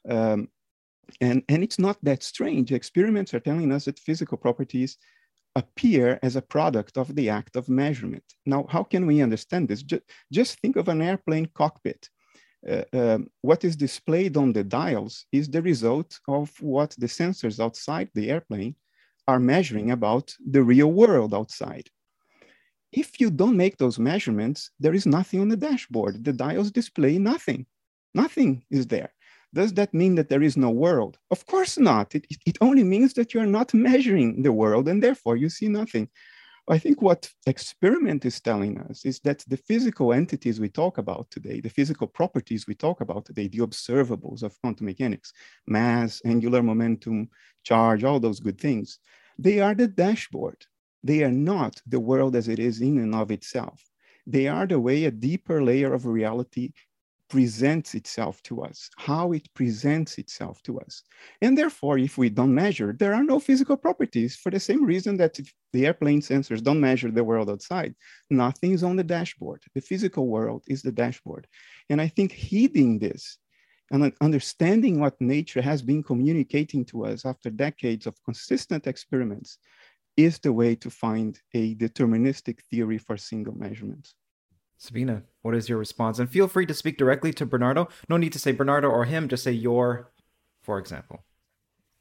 Um, 0.09 0.49
and, 1.21 1.43
and 1.49 1.63
it's 1.63 1.79
not 1.79 1.99
that 2.03 2.23
strange. 2.23 2.73
Experiments 2.73 3.35
are 3.35 3.41
telling 3.41 3.73
us 3.73 3.87
that 3.87 3.99
physical 3.99 4.39
properties 4.39 4.99
appear 5.57 6.19
as 6.23 6.37
a 6.37 6.43
product 6.43 6.97
of 6.97 7.15
the 7.15 7.29
act 7.29 7.57
of 7.57 7.69
measurement. 7.69 8.25
Now, 8.47 8.67
how 8.69 8.85
can 8.85 9.07
we 9.07 9.21
understand 9.21 9.69
this? 9.69 9.83
Just, 9.83 10.03
just 10.33 10.61
think 10.61 10.77
of 10.77 10.89
an 10.89 11.03
airplane 11.03 11.49
cockpit. 11.55 12.09
Uh, 12.69 12.85
um, 12.93 13.29
what 13.41 13.65
is 13.65 13.75
displayed 13.75 14.37
on 14.37 14.53
the 14.53 14.63
dials 14.63 15.27
is 15.33 15.49
the 15.49 15.61
result 15.61 16.19
of 16.29 16.51
what 16.61 16.95
the 16.99 17.07
sensors 17.07 17.59
outside 17.59 18.09
the 18.15 18.31
airplane 18.31 18.77
are 19.27 19.41
measuring 19.41 19.91
about 19.91 20.33
the 20.49 20.63
real 20.63 20.93
world 20.93 21.35
outside. 21.35 21.89
If 22.93 23.21
you 23.21 23.31
don't 23.31 23.57
make 23.57 23.79
those 23.79 23.99
measurements, 23.99 24.71
there 24.79 24.95
is 24.95 25.07
nothing 25.07 25.41
on 25.41 25.49
the 25.49 25.57
dashboard. 25.57 26.25
The 26.25 26.33
dials 26.33 26.71
display 26.71 27.19
nothing. 27.19 27.67
Nothing 28.15 28.65
is 28.71 28.87
there. 28.87 29.13
Does 29.55 29.73
that 29.75 29.93
mean 29.93 30.15
that 30.17 30.29
there 30.29 30.43
is 30.43 30.57
no 30.57 30.71
world? 30.71 31.19
Of 31.31 31.47
course 31.47 31.79
not. 31.79 32.15
It, 32.15 32.27
it 32.47 32.59
only 32.61 32.85
means 32.85 33.15
that 33.15 33.33
you're 33.33 33.47
not 33.47 33.75
measuring 33.75 34.43
the 34.43 34.53
world 34.53 34.89
and 34.89 35.03
therefore 35.03 35.37
you 35.37 35.49
see 35.49 35.69
nothing. 35.69 36.09
I 36.69 36.79
think 36.79 37.03
what 37.03 37.29
experiment 37.47 38.25
is 38.25 38.41
telling 38.41 38.81
us 38.83 39.05
is 39.05 39.19
that 39.21 39.45
the 39.49 39.57
physical 39.57 40.13
entities 40.13 40.61
we 40.61 40.69
talk 40.69 40.99
about 40.99 41.29
today, 41.31 41.61
the 41.61 41.69
physical 41.69 42.07
properties 42.07 42.67
we 42.67 42.75
talk 42.75 43.01
about 43.01 43.25
today, 43.25 43.49
the 43.49 43.59
observables 43.59 44.43
of 44.43 44.59
quantum 44.61 44.87
mechanics, 44.87 45.33
mass, 45.67 46.23
angular 46.25 46.63
momentum, 46.63 47.29
charge, 47.65 48.05
all 48.05 48.21
those 48.21 48.39
good 48.39 48.61
things, 48.61 49.01
they 49.39 49.59
are 49.61 49.75
the 49.75 49.89
dashboard. 49.89 50.65
They 51.05 51.25
are 51.25 51.33
not 51.33 51.81
the 51.87 52.01
world 52.01 52.37
as 52.37 52.49
it 52.49 52.59
is 52.59 52.81
in 52.81 52.99
and 52.99 53.15
of 53.15 53.31
itself. 53.31 53.83
They 54.27 54.47
are 54.47 54.67
the 54.67 54.81
way 54.81 55.05
a 55.05 55.11
deeper 55.11 55.63
layer 55.63 55.93
of 55.93 56.07
reality 56.07 56.73
presents 57.29 57.95
itself 57.95 58.43
to 58.43 58.63
us, 58.63 58.91
how 58.99 59.33
it 59.33 59.49
presents 59.55 60.19
itself 60.19 60.63
to 60.63 60.79
us. 60.79 61.03
And 61.41 61.57
therefore, 61.57 61.97
if 61.97 62.19
we 62.19 62.29
don't 62.29 62.55
measure, 62.55 62.93
there 62.93 63.15
are 63.15 63.25
no 63.25 63.41
physical 63.41 63.79
properties 63.79 64.37
for 64.37 64.51
the 64.51 64.61
same 64.61 64.85
reason 64.85 65.17
that 65.17 65.39
if 65.39 65.51
the 65.73 65.87
airplane 65.87 66.21
sensors 66.21 66.63
don't 66.63 66.79
measure 66.79 67.11
the 67.11 67.25
world 67.25 67.49
outside, 67.49 67.95
nothing 68.29 68.73
is 68.73 68.85
on 68.85 68.97
the 68.97 69.03
dashboard. 69.03 69.63
The 69.75 69.81
physical 69.81 70.27
world 70.29 70.63
is 70.69 70.83
the 70.83 70.93
dashboard. 70.93 71.47
And 71.89 72.03
I 72.03 72.09
think 72.09 72.33
heeding 72.33 72.99
this 72.99 73.39
and 73.91 74.13
understanding 74.21 75.01
what 75.01 75.19
nature 75.19 75.63
has 75.63 75.81
been 75.81 76.03
communicating 76.03 76.85
to 76.87 77.07
us 77.07 77.25
after 77.25 77.49
decades 77.49 78.07
of 78.07 78.23
consistent 78.25 78.87
experiments 78.87 79.57
is 80.17 80.39
the 80.39 80.53
way 80.53 80.75
to 80.77 80.91
find 80.91 81.41
a 81.55 81.75
deterministic 81.75 82.61
theory 82.61 82.99
for 82.99 83.17
single 83.17 83.57
measurements. 83.57 84.15
Sabine, 84.77 85.23
what 85.43 85.55
is 85.55 85.69
your 85.69 85.79
response? 85.79 86.19
And 86.19 86.29
feel 86.29 86.49
free 86.49 86.67
to 86.67 86.75
speak 86.75 86.99
directly 86.99 87.33
to 87.35 87.47
Bernardo. 87.47 87.89
No 88.09 88.17
need 88.17 88.33
to 88.33 88.39
say 88.39 88.53
Bernardo 88.53 88.89
or 88.89 89.05
him, 89.05 89.29
just 89.29 89.45
say 89.45 89.53
your, 89.53 90.11
for 90.61 90.79
example. 90.79 91.25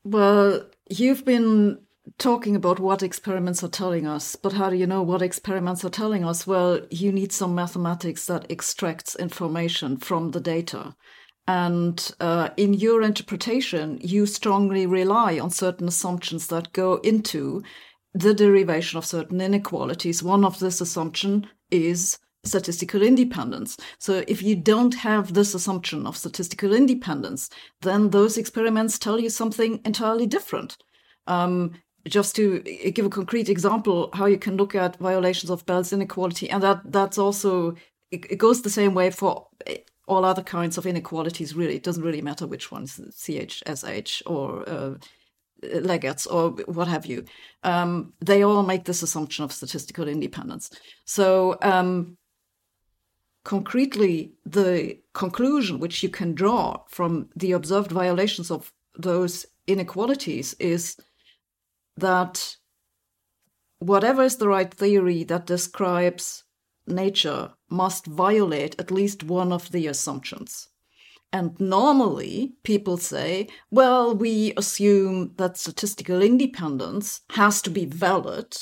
Well, 0.04 0.66
you've 0.90 1.24
been 1.24 1.80
talking 2.18 2.56
about 2.56 2.80
what 2.80 3.04
experiments 3.04 3.64
are 3.64 3.70
telling 3.70 4.08
us, 4.08 4.36
but 4.36 4.54
how 4.54 4.72
do 4.72 4.76
you 4.76 4.88
know 4.88 5.04
what 5.04 5.22
experiments 5.22 5.86
are 5.86 5.90
telling 5.90 6.26
us? 6.26 6.48
Well, 6.48 6.82
you 6.90 7.12
need 7.12 7.32
some 7.32 7.54
mathematics 7.54 8.26
that 8.26 8.50
extracts 8.50 9.16
information 9.16 9.98
from 9.98 10.32
the 10.32 10.40
data. 10.42 10.96
And 11.48 12.12
uh, 12.20 12.50
in 12.58 12.74
your 12.74 13.02
interpretation, 13.02 14.00
you 14.02 14.26
strongly 14.26 14.86
rely 14.86 15.40
on 15.40 15.52
certain 15.52 15.88
assumptions 15.88 16.48
that 16.48 16.74
go 16.74 16.96
into 16.98 17.64
the 18.14 18.34
derivation 18.34 18.98
of 18.98 19.06
certain 19.06 19.42
inequalities. 19.42 20.24
One 20.24 20.44
of 20.44 20.60
this 20.60 20.82
assumption 20.82 21.48
is 21.70 22.18
statistical 22.44 23.02
independence. 23.02 23.78
So 24.00 24.24
if 24.28 24.42
you 24.42 24.56
don't 24.56 24.96
have 24.96 25.34
this 25.34 25.54
assumption 25.54 26.08
of 26.08 26.18
statistical 26.18 26.74
independence, 26.74 27.50
then 27.82 28.10
those 28.10 28.38
experiments 28.38 28.98
tell 28.98 29.20
you 29.20 29.30
something 29.30 29.80
entirely 29.86 30.26
different. 30.26 30.78
Um, 31.28 31.74
just 32.08 32.36
to 32.36 32.60
give 32.62 33.06
a 33.06 33.10
concrete 33.10 33.48
example, 33.48 34.10
how 34.14 34.26
you 34.26 34.38
can 34.38 34.58
look 34.58 34.74
at 34.74 34.98
violations 34.98 35.52
of 35.52 35.66
Bell's 35.68 35.94
inequality, 35.94 36.50
and 36.50 36.64
that 36.64 36.82
that's 36.86 37.20
also 37.20 37.76
it, 38.10 38.26
it 38.30 38.38
goes 38.38 38.64
the 38.64 38.72
same 38.72 38.96
way 38.96 39.12
for 39.12 39.48
all 40.08 40.26
other 40.26 40.42
kinds 40.42 40.80
of 40.80 40.88
inequalities. 40.88 41.56
Really, 41.56 41.76
it 41.76 41.84
doesn't 41.84 42.04
really 42.04 42.22
matter 42.22 42.48
which 42.48 42.72
ones, 42.72 43.00
CHSH 43.00 44.24
or 44.26 44.68
uh, 44.68 44.96
Leggett's 45.64 46.26
or 46.28 46.52
what 46.66 46.88
have 46.88 47.06
you. 47.06 47.26
Um, 47.64 48.14
they 48.20 48.44
all 48.44 48.64
make 48.64 48.86
this 48.86 49.04
assumption 49.04 49.44
of 49.44 49.52
statistical 49.52 50.08
independence. 50.08 50.72
So 51.06 51.58
um, 51.62 52.18
concretely, 53.44 54.34
the 54.46 55.00
conclusion 55.14 55.80
which 55.80 56.04
you 56.04 56.10
can 56.10 56.34
draw 56.34 56.84
from 56.88 57.30
the 57.36 57.52
observed 57.52 57.92
violations 57.92 58.52
of 58.52 58.72
those 58.98 59.46
inequalities 59.68 60.54
is 60.60 60.98
that 61.98 62.56
whatever 63.80 64.24
is 64.24 64.38
the 64.38 64.48
right 64.48 64.74
theory 64.74 65.24
that 65.24 65.46
describes 65.46 66.44
nature 66.88 67.52
must 67.70 68.06
violate 68.06 68.80
at 68.80 68.92
least 68.92 69.24
one 69.24 69.52
of 69.52 69.72
the 69.72 69.88
assumptions. 69.88 70.68
And 71.34 71.58
normally 71.60 72.54
people 72.64 72.98
say, 72.98 73.48
well, 73.70 74.14
we 74.14 74.54
assume 74.58 75.34
that 75.38 75.58
statistical 75.58 76.22
independence 76.22 77.22
has 77.32 77.62
to 77.62 77.70
be 77.70 77.86
valid 77.86 78.58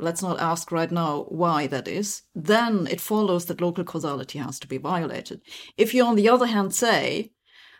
let's 0.00 0.22
not 0.22 0.40
ask 0.40 0.72
right 0.72 0.90
now 0.90 1.26
why 1.28 1.66
that 1.66 1.86
is, 1.86 2.22
then 2.34 2.86
it 2.86 3.00
follows 3.00 3.46
that 3.46 3.60
local 3.60 3.84
causality 3.84 4.38
has 4.38 4.58
to 4.60 4.66
be 4.66 4.78
violated. 4.78 5.40
If 5.76 5.94
you, 5.94 6.04
on 6.04 6.16
the 6.16 6.28
other 6.28 6.46
hand, 6.46 6.74
say, 6.74 7.32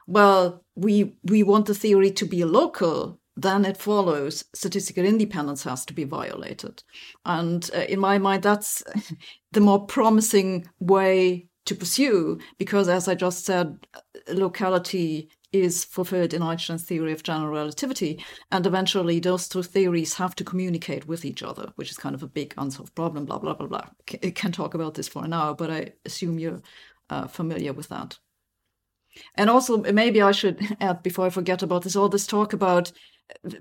well, 0.07 0.65
we, 0.75 1.17
we 1.25 1.43
want 1.43 1.67
the 1.67 1.75
theory 1.75 2.11
to 2.13 2.25
be 2.27 2.45
local, 2.45 3.21
then 3.37 3.65
it 3.65 3.77
follows 3.77 4.45
statistical 4.55 5.05
independence 5.05 5.65
has 5.65 5.85
to 5.87 5.95
be 5.95 6.05
violated. 6.05 6.83
And 7.25 7.69
uh, 7.75 7.81
in 7.81 8.01
my 8.01 8.19
mind, 8.19 8.43
that's 8.43 8.83
the 9.53 9.61
more 9.61 9.87
promising 9.87 10.69
way 10.79 11.49
to 11.67 11.75
pursue, 11.75 12.39
because 12.59 12.89
as 12.89 13.09
I 13.09 13.15
just 13.15 13.45
said, 13.45 13.87
locality 14.29 15.31
is 15.53 15.85
fulfilled 15.85 16.33
in 16.33 16.43
Einstein's 16.43 16.85
theory 16.85 17.13
of 17.13 17.23
general 17.23 17.51
relativity. 17.51 18.25
And 18.53 18.67
eventually, 18.67 19.19
those 19.19 19.49
two 19.49 19.63
theories 19.63 20.15
have 20.15 20.35
to 20.37 20.45
communicate 20.45 21.07
with 21.07 21.25
each 21.25 21.43
other, 21.43 21.73
which 21.77 21.91
is 21.91 21.97
kind 21.97 22.15
of 22.15 22.23
a 22.23 22.29
big 22.29 22.55
unsolved 22.57 22.95
problem, 22.95 23.25
blah, 23.25 23.39
blah, 23.39 23.55
blah, 23.55 23.67
blah. 23.67 23.87
I 24.23 24.31
can 24.31 24.53
talk 24.53 24.75
about 24.75 24.95
this 24.95 25.09
for 25.09 25.25
an 25.25 25.33
hour, 25.33 25.55
but 25.55 25.71
I 25.71 25.93
assume 26.05 26.39
you're 26.39 26.63
uh, 27.09 27.27
familiar 27.27 27.73
with 27.73 27.89
that. 27.89 28.19
And 29.35 29.51
also, 29.51 29.79
maybe 29.79 30.23
I 30.23 30.33
should 30.33 30.61
add 30.81 31.03
before 31.03 31.27
I 31.27 31.31
forget 31.31 31.63
about 31.63 31.83
this 31.83 31.97
all 31.97 32.09
this 32.09 32.27
talk 32.27 32.53
about 32.53 32.93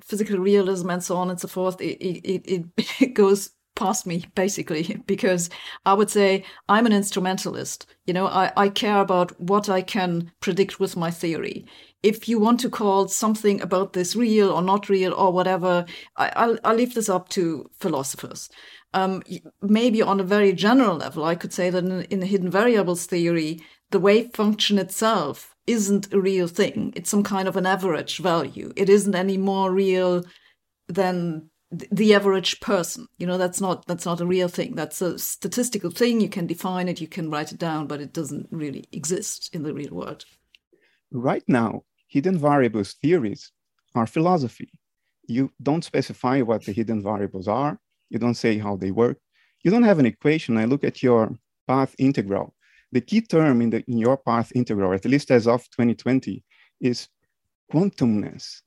physical 0.03 0.37
realism 0.37 0.89
and 0.89 1.03
so 1.03 1.15
on 1.17 1.29
and 1.29 1.39
so 1.39 1.47
forth. 1.47 1.81
It, 1.81 1.97
it, 2.03 2.65
it 2.99 3.13
goes 3.13 3.51
past 3.79 4.05
me 4.05 4.25
basically 4.35 4.83
because 5.07 5.49
i 5.85 5.93
would 5.93 6.09
say 6.09 6.43
i'm 6.67 6.85
an 6.85 6.93
instrumentalist. 6.93 7.87
You 8.05 8.13
know 8.13 8.27
I, 8.27 8.51
I 8.57 8.69
care 8.69 9.01
about 9.01 9.39
what 9.39 9.69
i 9.69 9.81
can 9.81 10.31
predict 10.39 10.79
with 10.79 10.97
my 10.97 11.11
theory. 11.11 11.65
If 12.01 12.29
you 12.29 12.39
want 12.39 12.59
to 12.61 12.69
call 12.69 13.07
something 13.07 13.61
about 13.61 13.93
this 13.93 14.15
real 14.15 14.51
or 14.51 14.61
not 14.61 14.89
real 14.89 15.13
or 15.13 15.31
whatever 15.31 15.85
I, 16.15 16.47
will 16.47 16.59
I'll 16.63 16.75
leave 16.75 16.95
this 16.95 17.09
up 17.09 17.29
to 17.29 17.69
philosophers. 17.79 18.49
Um, 18.93 19.21
maybe 19.61 20.01
on 20.01 20.19
a 20.19 20.23
very 20.35 20.51
general 20.51 20.95
level 20.97 21.23
i 21.23 21.35
could 21.35 21.53
say 21.53 21.69
that 21.69 21.85
in, 21.85 22.01
in 22.13 22.19
the 22.21 22.25
hidden 22.25 22.49
variables 22.49 23.05
theory 23.05 23.61
the 23.91 23.99
wave 23.99 24.31
function 24.33 24.79
itself 24.79 25.55
isn't 25.69 26.11
a 26.11 26.19
real 26.19 26.47
thing. 26.47 26.91
It's 26.95 27.11
some 27.11 27.23
kind 27.23 27.47
of 27.47 27.55
an 27.55 27.67
average 27.67 28.17
value. 28.17 28.73
It 28.75 28.89
isn't 28.89 29.13
any 29.13 29.37
more 29.37 29.71
real 29.71 30.23
than 30.87 31.48
the 31.71 32.13
average 32.13 32.59
person. 32.59 33.07
You 33.17 33.27
know 33.27 33.37
that's 33.37 33.61
not 33.61 33.85
that's 33.85 34.05
not 34.05 34.21
a 34.21 34.25
real 34.25 34.47
thing. 34.47 34.75
That's 34.75 35.01
a 35.01 35.19
statistical 35.19 35.91
thing. 35.91 36.19
You 36.21 36.29
can 36.29 36.47
define 36.47 36.87
it. 36.89 37.01
You 37.01 37.07
can 37.07 37.29
write 37.29 37.51
it 37.51 37.59
down 37.59 37.87
but 37.87 38.01
it 38.01 38.13
doesn't 38.13 38.47
really 38.51 38.85
exist 38.91 39.53
in 39.53 39.63
the 39.63 39.73
real 39.73 39.93
world. 39.93 40.25
Right 41.11 41.43
now 41.47 41.83
hidden 42.07 42.37
variables 42.37 42.93
theories 42.93 43.51
are 43.95 44.07
philosophy. 44.07 44.71
You 45.27 45.51
don't 45.61 45.83
specify 45.83 46.41
what 46.41 46.65
the 46.65 46.71
hidden 46.71 47.03
variables 47.03 47.47
are. 47.47 47.79
You 48.09 48.17
don't 48.17 48.35
say 48.35 48.57
how 48.57 48.75
they 48.75 48.91
work. 48.91 49.17
You 49.63 49.69
don't 49.69 49.83
have 49.83 49.99
an 49.99 50.07
equation. 50.07 50.57
I 50.57 50.65
look 50.65 50.83
at 50.83 51.03
your 51.03 51.29
path 51.67 51.93
integral. 51.99 52.55
The 52.91 53.01
key 53.01 53.21
term 53.21 53.61
in, 53.61 53.69
the, 53.69 53.83
in 53.87 53.99
your 53.99 54.17
path 54.17 54.51
integral 54.55 54.93
at 54.93 55.05
least 55.05 55.29
as 55.29 55.47
of 55.47 55.61
2020 55.69 56.43
is 56.81 57.07
quantumness 57.71 58.61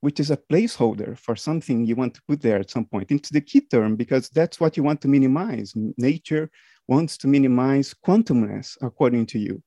which 0.00 0.20
is 0.20 0.30
a 0.30 0.36
placeholder 0.36 1.18
for 1.18 1.34
something 1.34 1.84
you 1.84 1.96
want 1.96 2.14
to 2.14 2.22
put 2.28 2.40
there 2.40 2.58
at 2.58 2.70
some 2.70 2.84
point. 2.84 3.10
It's 3.10 3.30
the 3.30 3.40
key 3.40 3.60
term 3.60 3.96
because 3.96 4.28
that's 4.28 4.60
what 4.60 4.76
you 4.76 4.82
want 4.82 5.00
to 5.02 5.08
minimize. 5.08 5.72
Nature 5.96 6.50
wants 6.86 7.16
to 7.18 7.26
minimize 7.26 7.94
quantumness, 8.06 8.76
according 8.80 9.26
to 9.26 9.38
you. 9.38 9.62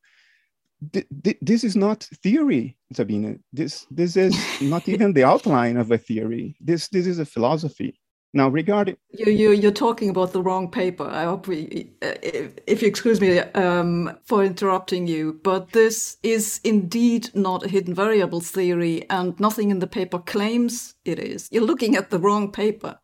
this 1.42 1.64
is 1.64 1.76
not 1.76 2.04
theory, 2.24 2.78
Sabine. 2.94 3.44
This, 3.54 3.86
this 3.92 4.16
is 4.16 4.36
not 4.62 4.88
even 4.94 5.14
the 5.14 5.24
outline 5.24 5.78
of 5.78 5.92
a 5.92 5.98
theory. 5.98 6.56
This, 6.60 6.88
this 6.88 7.06
is 7.08 7.20
a 7.20 7.26
philosophy. 7.26 8.00
Now, 8.34 8.48
regarding 8.48 8.96
you, 9.12 9.32
you, 9.32 9.52
you're 9.52 9.72
talking 9.72 10.10
about 10.10 10.32
the 10.32 10.42
wrong 10.42 10.72
paper. 10.72 11.04
I 11.04 11.26
hope 11.26 11.48
we, 11.48 11.92
uh, 12.02 12.14
if, 12.24 12.54
if 12.66 12.82
you 12.82 12.88
excuse 12.88 13.20
me 13.20 13.40
um, 13.40 14.18
for 14.26 14.44
interrupting 14.44 15.06
you, 15.06 15.40
but 15.44 15.72
this 15.74 16.18
is 16.24 16.62
indeed 16.64 17.30
not 17.34 17.66
a 17.66 17.70
hidden 17.70 17.94
variables 17.94 18.50
theory, 18.50 19.06
and 19.10 19.38
nothing 19.40 19.70
in 19.70 19.80
the 19.80 19.88
paper 19.88 20.18
claims 20.18 20.96
it 21.04 21.20
is. 21.20 21.50
You're 21.52 21.66
looking 21.66 21.98
at 21.98 22.10
the 22.10 22.20
wrong 22.20 22.52
paper. 22.52 23.00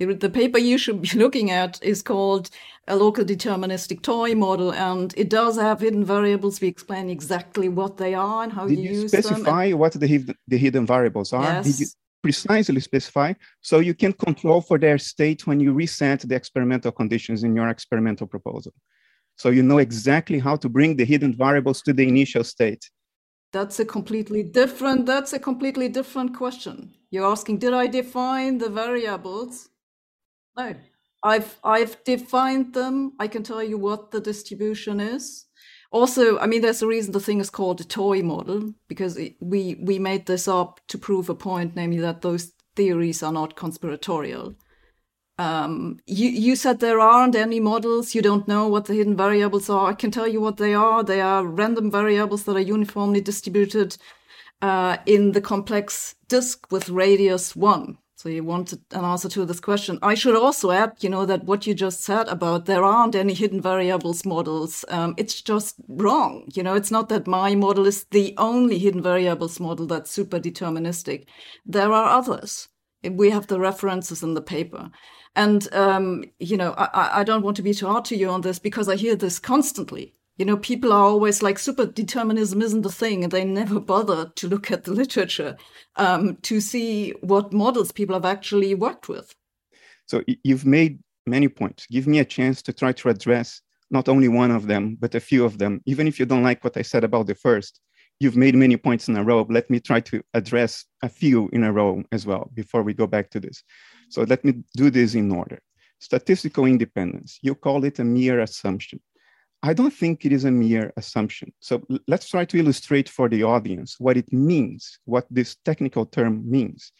The 0.00 0.28
paper 0.28 0.58
you 0.58 0.76
should 0.76 1.02
be 1.02 1.08
looking 1.14 1.52
at 1.52 1.80
is 1.80 2.02
called 2.02 2.50
a 2.88 2.96
local 2.96 3.24
deterministic 3.24 4.02
toy 4.02 4.34
model, 4.34 4.72
and 4.72 5.14
it 5.16 5.30
does 5.30 5.56
have 5.56 5.80
hidden 5.80 6.04
variables. 6.04 6.60
We 6.60 6.66
explain 6.66 7.10
exactly 7.10 7.68
what 7.68 7.98
they 7.98 8.14
are 8.14 8.42
and 8.42 8.52
how 8.52 8.66
Did 8.66 8.80
you, 8.80 8.84
you 8.84 9.00
use 9.02 9.12
them. 9.12 9.22
Did 9.22 9.30
you 9.30 9.34
specify 9.36 9.70
what 9.70 9.92
the 9.92 10.06
hidden, 10.08 10.34
the 10.48 10.58
hidden 10.58 10.84
variables 10.84 11.32
are? 11.32 11.44
Yes. 11.44 11.96
Precisely 12.24 12.80
specify 12.80 13.34
so 13.60 13.80
you 13.80 13.92
can 13.92 14.14
control 14.14 14.62
for 14.62 14.78
their 14.78 14.96
state 14.96 15.46
when 15.46 15.60
you 15.60 15.74
reset 15.74 16.20
the 16.20 16.34
experimental 16.34 16.90
conditions 16.90 17.44
in 17.44 17.54
your 17.54 17.68
experimental 17.68 18.26
proposal. 18.26 18.72
So 19.36 19.50
you 19.50 19.62
know 19.62 19.76
exactly 19.76 20.38
how 20.38 20.56
to 20.56 20.70
bring 20.70 20.96
the 20.96 21.04
hidden 21.04 21.34
variables 21.34 21.82
to 21.82 21.92
the 21.92 22.08
initial 22.08 22.42
state. 22.42 22.88
That's 23.52 23.78
a 23.78 23.84
completely 23.84 24.42
different 24.42 25.04
that's 25.04 25.34
a 25.34 25.38
completely 25.38 25.90
different 25.90 26.34
question. 26.34 26.94
You're 27.10 27.30
asking 27.30 27.58
did 27.58 27.74
I 27.74 27.88
define 27.88 28.56
the 28.56 28.70
variables? 28.70 29.68
No. 30.56 30.74
I've 31.22 31.58
I've 31.62 32.02
defined 32.04 32.72
them. 32.72 33.12
I 33.18 33.28
can 33.28 33.42
tell 33.42 33.62
you 33.62 33.76
what 33.76 34.12
the 34.12 34.20
distribution 34.22 34.98
is 34.98 35.44
also 35.90 36.38
i 36.38 36.46
mean 36.46 36.60
there's 36.60 36.82
a 36.82 36.86
reason 36.86 37.12
the 37.12 37.20
thing 37.20 37.40
is 37.40 37.50
called 37.50 37.80
a 37.80 37.84
toy 37.84 38.22
model 38.22 38.72
because 38.88 39.16
it, 39.16 39.36
we 39.40 39.76
we 39.80 39.98
made 39.98 40.26
this 40.26 40.48
up 40.48 40.80
to 40.88 40.98
prove 40.98 41.28
a 41.28 41.34
point 41.34 41.76
namely 41.76 41.98
that 41.98 42.22
those 42.22 42.52
theories 42.74 43.22
are 43.22 43.32
not 43.32 43.56
conspiratorial. 43.56 44.54
Um, 45.36 45.98
you 46.06 46.28
you 46.28 46.54
said 46.54 46.78
there 46.78 47.00
aren't 47.00 47.34
any 47.34 47.58
models. 47.58 48.14
You 48.14 48.22
don't 48.22 48.46
know 48.46 48.68
what 48.68 48.84
the 48.84 48.94
hidden 48.94 49.16
variables 49.16 49.68
are. 49.68 49.90
I 49.90 49.94
can 49.94 50.10
tell 50.10 50.28
you 50.28 50.40
what 50.40 50.58
they 50.58 50.74
are. 50.74 51.02
They 51.02 51.20
are 51.20 51.44
random 51.44 51.90
variables 51.90 52.44
that 52.44 52.56
are 52.56 52.60
uniformly 52.60 53.20
distributed 53.20 53.96
uh, 54.62 54.98
in 55.06 55.32
the 55.32 55.40
complex 55.40 56.14
disk 56.28 56.70
with 56.70 56.88
radius 56.88 57.56
1 57.56 57.98
so 58.24 58.30
you 58.30 58.42
wanted 58.42 58.80
an 58.92 59.04
answer 59.04 59.28
to 59.28 59.44
this 59.44 59.60
question. 59.60 59.98
I 60.00 60.14
should 60.14 60.34
also 60.34 60.70
add, 60.70 60.94
you 61.00 61.10
know, 61.10 61.26
that 61.26 61.44
what 61.44 61.66
you 61.66 61.74
just 61.74 62.00
said 62.00 62.26
about 62.28 62.64
there 62.64 62.82
aren't 62.82 63.14
any 63.14 63.34
hidden 63.34 63.60
variables 63.60 64.24
models. 64.24 64.82
Um, 64.88 65.14
it's 65.18 65.42
just 65.42 65.76
wrong. 65.88 66.48
You 66.54 66.62
know, 66.62 66.72
it's 66.72 66.90
not 66.90 67.10
that 67.10 67.26
my 67.26 67.54
model 67.54 67.86
is 67.86 68.04
the 68.12 68.34
only 68.38 68.78
hidden 68.78 69.02
variables 69.02 69.60
model 69.60 69.86
that's 69.86 70.10
super 70.10 70.40
deterministic. 70.40 71.26
There 71.66 71.92
are 71.92 72.18
others. 72.18 72.68
We 73.06 73.28
have 73.28 73.48
the 73.48 73.60
references 73.60 74.22
in 74.22 74.32
the 74.32 74.40
paper. 74.40 74.90
And, 75.36 75.70
um, 75.74 76.24
you 76.38 76.56
know, 76.56 76.72
I, 76.78 77.20
I 77.20 77.24
don't 77.24 77.42
want 77.42 77.58
to 77.58 77.62
be 77.62 77.74
too 77.74 77.88
hard 77.88 78.06
to 78.06 78.16
you 78.16 78.30
on 78.30 78.40
this 78.40 78.58
because 78.58 78.88
I 78.88 78.96
hear 78.96 79.16
this 79.16 79.38
constantly 79.38 80.14
you 80.36 80.44
know, 80.44 80.56
people 80.56 80.92
are 80.92 81.04
always 81.04 81.42
like 81.42 81.58
super 81.58 81.86
determinism 81.86 82.60
isn't 82.60 82.82
the 82.82 82.90
thing, 82.90 83.22
and 83.22 83.32
they 83.32 83.44
never 83.44 83.78
bother 83.78 84.32
to 84.34 84.48
look 84.48 84.70
at 84.70 84.84
the 84.84 84.92
literature 84.92 85.56
um, 85.96 86.36
to 86.42 86.60
see 86.60 87.10
what 87.20 87.52
models 87.52 87.92
people 87.92 88.14
have 88.14 88.24
actually 88.24 88.74
worked 88.74 89.08
with. 89.08 89.34
So 90.06 90.22
you've 90.42 90.66
made 90.66 90.98
many 91.26 91.48
points. 91.48 91.86
Give 91.86 92.06
me 92.06 92.18
a 92.18 92.24
chance 92.24 92.62
to 92.62 92.72
try 92.72 92.92
to 92.92 93.08
address 93.08 93.62
not 93.90 94.08
only 94.08 94.28
one 94.28 94.50
of 94.50 94.66
them, 94.66 94.96
but 95.00 95.14
a 95.14 95.20
few 95.20 95.44
of 95.44 95.58
them. 95.58 95.80
Even 95.86 96.08
if 96.08 96.18
you 96.18 96.26
don't 96.26 96.42
like 96.42 96.64
what 96.64 96.76
I 96.76 96.82
said 96.82 97.04
about 97.04 97.26
the 97.26 97.34
first, 97.34 97.80
you've 98.18 98.36
made 98.36 98.54
many 98.54 98.76
points 98.76 99.08
in 99.08 99.16
a 99.16 99.24
row. 99.24 99.46
Let 99.48 99.70
me 99.70 99.80
try 99.80 100.00
to 100.00 100.22
address 100.34 100.84
a 101.02 101.08
few 101.08 101.48
in 101.52 101.64
a 101.64 101.72
row 101.72 102.02
as 102.10 102.26
well 102.26 102.50
before 102.54 102.82
we 102.82 102.92
go 102.92 103.06
back 103.06 103.30
to 103.30 103.40
this. 103.40 103.62
So 104.08 104.22
let 104.22 104.44
me 104.44 104.64
do 104.76 104.90
this 104.90 105.14
in 105.14 105.30
order. 105.30 105.60
Statistical 106.00 106.66
independence, 106.66 107.38
you 107.40 107.54
call 107.54 107.84
it 107.84 107.98
a 107.98 108.04
mere 108.04 108.40
assumption. 108.40 109.00
I 109.64 109.72
don't 109.72 109.94
think 109.94 110.26
it 110.26 110.32
is 110.32 110.44
a 110.44 110.50
mere 110.50 110.92
assumption. 110.98 111.50
So 111.60 111.82
let's 112.06 112.28
try 112.28 112.44
to 112.44 112.58
illustrate 112.58 113.08
for 113.08 113.30
the 113.30 113.44
audience 113.44 113.96
what 113.98 114.18
it 114.18 114.30
means, 114.30 114.98
what 115.06 115.26
this 115.30 115.56
technical 115.64 116.04
term 116.04 116.42
means. 116.44 116.92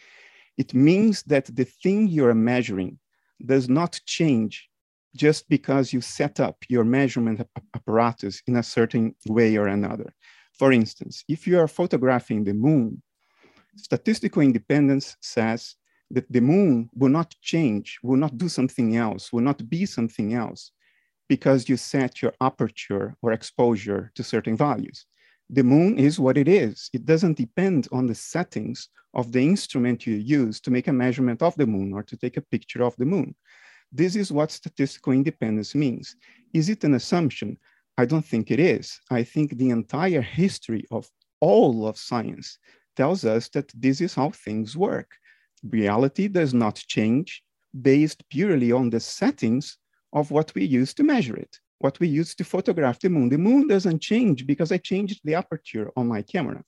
It 0.57 0.73
means 0.73 1.23
that 1.25 1.55
the 1.55 1.67
thing 1.67 2.09
you're 2.09 2.33
measuring 2.33 2.99
does 3.45 3.69
not 3.69 4.01
change 4.07 4.67
just 5.15 5.47
because 5.51 5.93
you 5.93 6.01
set 6.01 6.41
up 6.41 6.57
your 6.71 6.85
measurement 6.85 7.47
apparatus 7.77 8.41
in 8.47 8.57
a 8.57 8.63
certain 8.63 9.15
way 9.27 9.59
or 9.59 9.67
another. 9.67 10.15
For 10.55 10.73
instance, 10.73 11.23
if 11.29 11.47
you 11.47 11.59
are 11.59 11.69
photographing 11.69 12.45
the 12.45 12.55
moon, 12.55 13.03
statistical 13.77 14.41
independence 14.41 15.19
says 15.21 15.75
that 16.11 16.33
the 16.33 16.41
moon 16.41 16.89
will 16.95 17.11
not 17.11 17.35
change, 17.43 17.99
will 18.03 18.17
not 18.17 18.39
do 18.39 18.49
something 18.49 18.97
else, 18.97 19.35
will 19.35 19.43
not 19.43 19.69
be 19.69 19.85
something 19.85 20.33
else 20.33 20.71
because 21.29 21.69
you 21.69 21.77
set 21.77 22.23
your 22.23 22.33
aperture 22.41 23.17
or 23.23 23.33
exposure 23.33 24.11
to 24.15 24.23
certain 24.23 24.57
values. 24.57 25.07
The 25.51 25.63
moon 25.63 25.99
is 25.99 26.19
what 26.19 26.39
it 26.39 26.49
is. 26.49 26.91
It 26.93 27.05
doesn't 27.05 27.37
depend 27.37 27.89
on 27.93 28.07
the 28.07 28.15
settings 28.15 28.89
of 29.13 29.33
the 29.33 29.41
instrument 29.41 30.07
you 30.07 30.17
use 30.17 30.61
to 30.61 30.71
make 30.71 30.89
a 30.89 30.93
measurement 30.93 31.43
of 31.43 31.55
the 31.57 31.67
moon 31.67 31.93
or 31.93 32.03
to 32.03 32.17
take 32.17 32.37
a 32.37 32.43
picture 32.43 32.83
of 32.83 32.97
the 32.97 33.05
moon. 33.05 33.35
This 33.93 34.17
is 34.17 34.33
what 34.33 34.51
statistical 34.51 35.13
independence 35.13 35.75
means. 35.75 36.17
Is 36.53 36.69
it 36.69 36.85
an 36.85 36.95
assumption? 36.95 37.59
I 37.97 38.07
don't 38.07 38.25
think 38.25 38.51
it 38.51 38.59
is. 38.59 38.99
I 39.11 39.23
think 39.23 39.57
the 39.57 39.71
entire 39.71 40.23
history 40.23 40.85
of 40.91 41.09
all 41.41 41.87
of 41.87 41.99
science 41.99 42.59
tells 42.97 43.25
us 43.25 43.49
that 43.51 43.71
this 43.75 44.01
is 44.01 44.15
how 44.15 44.31
things 44.31 44.77
work. 44.77 45.13
Reality 45.63 46.29
does 46.29 46.55
not 46.55 46.77
change 46.77 47.43
based 47.83 48.29
purely 48.29 48.73
on 48.73 48.91
the 48.91 49.01
settings 49.01 49.79
of 50.15 50.31
what 50.31 50.55
we 50.55 50.65
use 50.65 50.95
to 50.95 51.03
measure 51.03 51.37
it, 51.37 51.59
what 51.79 51.99
we 52.01 52.09
use 52.09 52.35
to 52.37 52.45
photograph 52.45 53.01
the 53.01 53.11
moon. 53.11 53.29
The 53.29 53.39
moon 53.39 53.69
doesn't 53.69 54.01
change 54.01 54.47
because 54.47 54.73
I 54.73 54.79
changed 54.79 55.21
the 55.25 55.35
aperture 55.35 55.91
on 55.97 56.07
my 56.09 56.23
camera. 56.23 56.63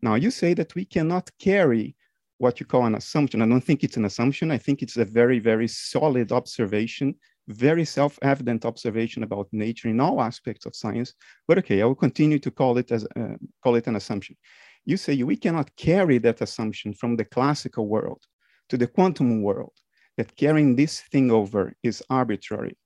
Now, 0.00 0.14
you 0.14 0.30
say 0.30 0.54
that 0.54 0.74
we 0.74 0.84
cannot 0.84 1.30
carry 1.38 1.96
what 2.38 2.60
you 2.60 2.66
call 2.66 2.84
an 2.84 2.94
assumption. 2.94 3.42
I 3.42 3.48
don't 3.48 3.64
think 3.64 3.82
it's 3.82 3.96
an 3.96 4.04
assumption. 4.04 4.50
I 4.50 4.58
think 4.58 4.82
it's 4.82 4.96
a 4.96 5.04
very, 5.04 5.38
very 5.38 5.68
solid 5.68 6.32
observation, 6.32 7.14
very 7.48 7.84
self-evident 7.84 8.64
observation 8.64 9.22
about 9.22 9.48
nature 9.52 9.88
in 9.88 10.00
all 10.00 10.20
aspects 10.20 10.66
of 10.66 10.76
science. 10.76 11.14
But 11.48 11.58
okay, 11.58 11.82
I 11.82 11.86
will 11.86 11.94
continue 11.94 12.38
to 12.40 12.50
call 12.50 12.78
it 12.78 12.92
as 12.92 13.06
uh, 13.16 13.36
call 13.62 13.74
it 13.76 13.86
an 13.86 13.96
assumption. 13.96 14.36
You 14.84 14.96
say 14.96 15.20
we 15.22 15.36
cannot 15.36 15.74
carry 15.76 16.18
that 16.18 16.42
assumption 16.42 16.92
from 16.92 17.16
the 17.16 17.24
classical 17.24 17.88
world 17.88 18.22
to 18.68 18.76
the 18.76 18.86
quantum 18.86 19.42
world. 19.42 19.72
That 20.16 20.36
carrying 20.36 20.76
this 20.76 21.00
thing 21.00 21.30
over 21.30 21.74
is 21.82 22.02
arbitrary. 22.08 22.76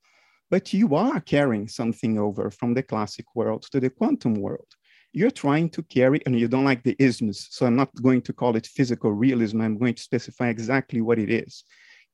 But 0.51 0.73
you 0.73 0.97
are 0.97 1.21
carrying 1.21 1.69
something 1.69 2.19
over 2.19 2.51
from 2.51 2.75
the 2.75 2.83
classic 2.83 3.27
world 3.35 3.63
to 3.71 3.79
the 3.79 3.91
quantum 3.91 4.35
world 4.35 4.67
you're 5.13 5.31
trying 5.31 5.69
to 5.71 5.83
carry, 5.83 6.21
and 6.25 6.39
you 6.39 6.47
don't 6.47 6.65
like 6.65 6.83
the 6.83 6.97
isms, 6.99 7.49
so 7.51 7.67
I'm 7.67 7.77
not 7.77 7.91
going 8.01 8.23
to 8.23 8.33
call 8.33 8.57
it 8.57 8.67
physical 8.67 9.13
realism. 9.13 9.61
I'm 9.61 9.79
going 9.79 9.95
to 9.95 10.03
specify 10.03 10.49
exactly 10.49 11.01
what 11.01 11.19
it 11.19 11.31
is. 11.31 11.65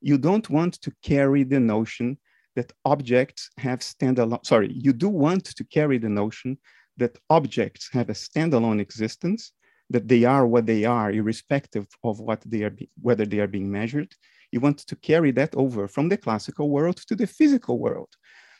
You 0.01 0.19
don't 0.19 0.49
want 0.49 0.81
to 0.83 0.93
carry 1.03 1.45
the 1.45 1.61
notion 1.61 2.19
that 2.55 2.73
objects 2.85 3.51
have 3.59 3.81
standalone, 3.81 4.45
sorry, 4.47 4.73
you 4.73 4.95
do 4.95 5.09
want 5.09 5.45
to 5.45 5.65
carry 5.65 5.99
the 5.99 6.09
notion 6.09 6.57
that 6.97 7.19
objects 7.29 7.91
have 7.93 8.09
a 8.09 8.15
standalone 8.15 8.81
existence, 8.81 9.53
that 9.91 10.09
they 10.09 10.25
are 10.25 10.47
what 10.47 10.65
they 10.65 10.87
are, 10.87 11.13
irrespective 11.13 11.87
of 12.03 12.19
what 12.19 12.41
they 12.47 12.63
are, 12.63 12.75
whether 13.03 13.27
they 13.27 13.41
are 13.41 13.47
being 13.47 13.71
measured. 13.71 14.15
You 14.57 14.61
want 14.62 14.79
to 14.79 14.97
carry 14.97 15.33
that 15.33 15.55
over 15.55 15.87
from 15.87 16.09
the 16.09 16.16
classical 16.16 16.71
world 16.71 16.97
to 17.09 17.14
the 17.14 17.27
physical 17.27 17.79
world. 17.79 18.09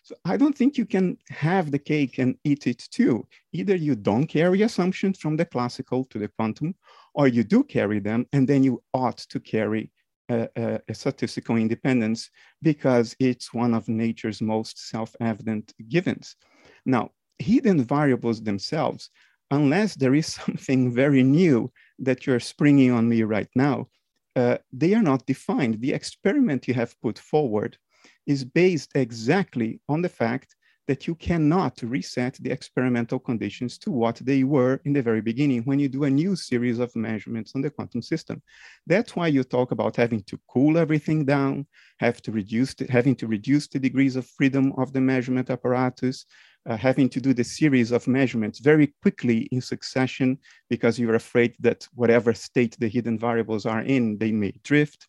So 0.02 0.14
I 0.26 0.37
don't 0.37 0.54
think 0.54 0.76
you 0.76 0.85
can 0.85 1.16
have 1.30 1.70
the 1.70 1.78
cake 1.78 2.18
and 2.18 2.37
eat 2.44 2.66
it 2.66 2.82
too. 2.90 3.26
Either 3.54 3.74
you 3.74 3.96
don't 3.96 4.26
carry 4.26 4.61
assumptions 4.61 5.18
from 5.18 5.38
the 5.38 5.46
classical 5.46 6.04
to 6.11 6.18
the 6.18 6.28
quantum, 6.28 6.74
or 7.14 7.28
you 7.28 7.44
do 7.44 7.64
carry 7.64 7.98
them, 7.98 8.26
and 8.35 8.46
then 8.46 8.62
you 8.62 8.82
ought 8.92 9.16
to 9.16 9.40
carry 9.40 9.90
a, 10.28 10.80
statistical 10.92 11.56
independence 11.56 12.28
because 12.61 13.16
it's 13.18 13.54
one 13.54 13.72
of 13.72 13.88
nature's 13.88 14.42
most 14.42 14.90
self-evident 14.90 15.72
givens. 15.88 16.37
Now, 16.85 17.12
hidden 17.38 17.82
variables 17.82 18.42
themselves, 18.42 19.09
unless 19.50 19.94
there 19.94 20.14
is 20.14 20.26
something 20.40 20.92
very 20.92 21.22
new 21.22 21.72
that 22.00 22.26
you're 22.26 22.40
springing 22.40 22.90
on 22.90 23.09
me 23.09 23.22
right 23.22 23.48
now, 23.54 23.88
uh, 24.37 24.59
they 24.72 24.94
are 24.94 25.03
not 25.03 25.27
defined. 25.27 25.81
The 25.81 25.92
experiment 25.92 26.68
you 26.68 26.75
have 26.75 27.01
put 27.01 27.18
forward 27.18 27.79
is 28.27 28.44
based 28.44 28.92
exactly 28.94 29.81
on 29.88 30.03
the 30.03 30.09
fact 30.09 30.55
that 30.87 31.07
you 31.07 31.14
cannot 31.16 31.81
reset 31.83 32.35
the 32.40 32.51
experimental 32.51 33.18
conditions 33.18 33.77
to 33.79 33.90
what 33.90 34.16
they 34.16 34.44
were 34.44 34.81
in 34.85 34.92
the 34.92 35.03
very 35.03 35.20
beginning 35.20 35.62
when 35.62 35.79
you 35.79 35.88
do 35.88 36.05
a 36.05 36.11
new 36.11 36.37
series 36.37 36.79
of 36.79 36.94
measurements 36.94 37.53
on 37.55 37.61
the 37.62 37.70
quantum 37.70 38.03
system. 38.03 38.40
That's 38.87 39.16
why 39.16 39.27
you 39.29 39.42
talk 39.42 39.72
about 39.72 39.96
having 39.96 40.22
to 40.25 40.38
cool 40.49 40.79
everything 40.79 41.25
down, 41.25 41.66
have 41.99 42.22
to 42.22 42.31
reduce 42.31 42.75
the, 42.75 42.87
having 42.88 43.16
to 43.16 43.27
reduce 43.27 43.66
the 43.66 43.81
degrees 43.81 44.14
of 44.16 44.29
freedom 44.29 44.72
of 44.77 44.92
the 44.92 45.01
measurement 45.01 45.51
apparatus, 45.51 46.25
uh, 46.68 46.76
having 46.76 47.09
to 47.09 47.20
do 47.20 47.33
the 47.33 47.44
series 47.44 47.92
of 47.92 48.07
measurements 48.09 48.59
very 48.59 48.94
quickly 49.02 49.48
in 49.52 49.61
succession 49.61 50.38
because 50.68 50.98
you're 50.98 51.14
afraid 51.14 51.55
that 51.61 51.87
whatever 51.94 52.35
state 52.35 52.76
the 52.79 52.88
hidden 52.88 53.18
variables 53.18 53.66
are 53.66 53.83
in, 53.83 54.18
they 54.18 54.33
may 54.33 54.52
drift 54.64 55.09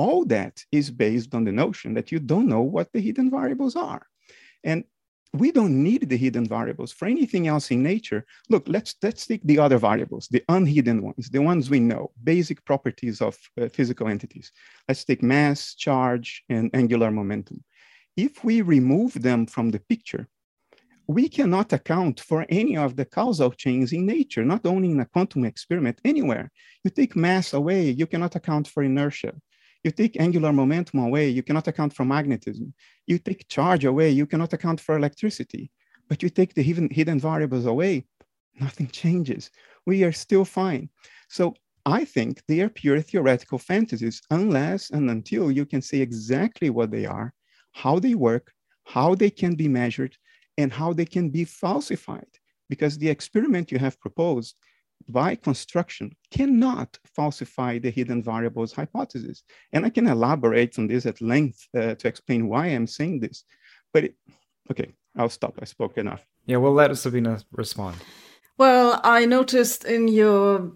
all 0.00 0.24
that 0.24 0.64
is 0.72 0.90
based 0.90 1.34
on 1.34 1.44
the 1.44 1.52
notion 1.52 1.92
that 1.94 2.10
you 2.10 2.18
don't 2.18 2.48
know 2.48 2.62
what 2.62 2.88
the 2.92 3.00
hidden 3.00 3.30
variables 3.30 3.76
are. 3.76 4.06
And 4.64 4.84
we 5.32 5.52
don't 5.52 5.82
need 5.82 6.08
the 6.08 6.16
hidden 6.16 6.46
variables 6.46 6.90
for 6.90 7.06
anything 7.06 7.46
else 7.46 7.70
in 7.70 7.82
nature. 7.82 8.24
Look, 8.48 8.64
let's, 8.66 8.96
let's 9.02 9.26
take 9.26 9.42
the 9.44 9.58
other 9.58 9.78
variables, 9.78 10.26
the 10.28 10.42
unhidden 10.48 11.02
ones, 11.02 11.28
the 11.28 11.42
ones 11.42 11.68
we 11.68 11.80
know, 11.80 12.10
basic 12.24 12.64
properties 12.64 13.20
of 13.20 13.38
uh, 13.60 13.68
physical 13.68 14.08
entities. 14.08 14.50
Let's 14.88 15.04
take 15.04 15.22
mass, 15.22 15.74
charge, 15.74 16.44
and 16.48 16.70
angular 16.74 17.10
momentum. 17.10 17.62
If 18.16 18.42
we 18.42 18.62
remove 18.62 19.12
them 19.22 19.46
from 19.46 19.70
the 19.70 19.80
picture, 19.80 20.26
we 21.10 21.28
cannot 21.28 21.72
account 21.72 22.20
for 22.20 22.46
any 22.48 22.76
of 22.76 22.94
the 22.94 23.04
causal 23.04 23.50
chains 23.50 23.92
in 23.92 24.06
nature, 24.06 24.44
not 24.44 24.64
only 24.64 24.92
in 24.92 25.00
a 25.00 25.04
quantum 25.04 25.44
experiment, 25.44 26.00
anywhere. 26.04 26.52
You 26.84 26.90
take 26.90 27.16
mass 27.16 27.52
away, 27.52 27.90
you 27.90 28.06
cannot 28.06 28.36
account 28.36 28.68
for 28.68 28.84
inertia. 28.84 29.32
You 29.82 29.90
take 29.90 30.20
angular 30.20 30.52
momentum 30.52 31.00
away, 31.00 31.28
you 31.28 31.42
cannot 31.42 31.66
account 31.66 31.92
for 31.94 32.04
magnetism. 32.04 32.72
You 33.08 33.18
take 33.18 33.48
charge 33.48 33.84
away, 33.84 34.10
you 34.10 34.24
cannot 34.24 34.52
account 34.52 34.80
for 34.80 34.96
electricity. 34.96 35.72
But 36.08 36.22
you 36.22 36.30
take 36.30 36.54
the 36.54 36.62
hidden, 36.62 36.88
hidden 36.92 37.18
variables 37.18 37.66
away, 37.66 38.04
nothing 38.60 38.86
changes. 38.86 39.50
We 39.86 40.04
are 40.04 40.12
still 40.12 40.44
fine. 40.44 40.90
So 41.28 41.54
I 41.86 42.04
think 42.04 42.40
they 42.46 42.60
are 42.60 42.68
pure 42.68 43.00
theoretical 43.00 43.58
fantasies 43.58 44.22
unless 44.30 44.90
and 44.90 45.10
until 45.10 45.50
you 45.50 45.66
can 45.66 45.82
say 45.82 45.98
exactly 46.02 46.70
what 46.70 46.92
they 46.92 47.04
are, 47.04 47.34
how 47.72 47.98
they 47.98 48.14
work, 48.14 48.52
how 48.84 49.16
they 49.16 49.30
can 49.30 49.56
be 49.56 49.66
measured, 49.66 50.16
and 50.60 50.72
how 50.72 50.92
they 50.92 51.04
can 51.04 51.30
be 51.30 51.44
falsified. 51.44 52.26
Because 52.68 52.96
the 52.98 53.08
experiment 53.08 53.72
you 53.72 53.78
have 53.78 54.00
proposed 54.00 54.56
by 55.08 55.34
construction 55.34 56.14
cannot 56.30 56.98
falsify 57.04 57.78
the 57.78 57.90
hidden 57.90 58.22
variables 58.22 58.72
hypothesis. 58.72 59.42
And 59.72 59.84
I 59.84 59.90
can 59.90 60.06
elaborate 60.06 60.78
on 60.78 60.86
this 60.86 61.06
at 61.06 61.20
length 61.20 61.66
uh, 61.76 61.94
to 61.96 62.08
explain 62.08 62.48
why 62.48 62.66
I'm 62.66 62.86
saying 62.86 63.20
this. 63.20 63.44
But 63.92 64.04
it, 64.04 64.14
okay, 64.70 64.92
I'll 65.16 65.28
stop. 65.28 65.58
I 65.60 65.64
spoke 65.64 65.98
enough. 65.98 66.24
Yeah, 66.46 66.58
we'll 66.58 66.72
let 66.72 66.96
Sabine 66.96 67.38
respond. 67.52 67.96
Well, 68.56 69.00
I 69.02 69.24
noticed 69.24 69.84
in 69.84 70.08
your 70.08 70.72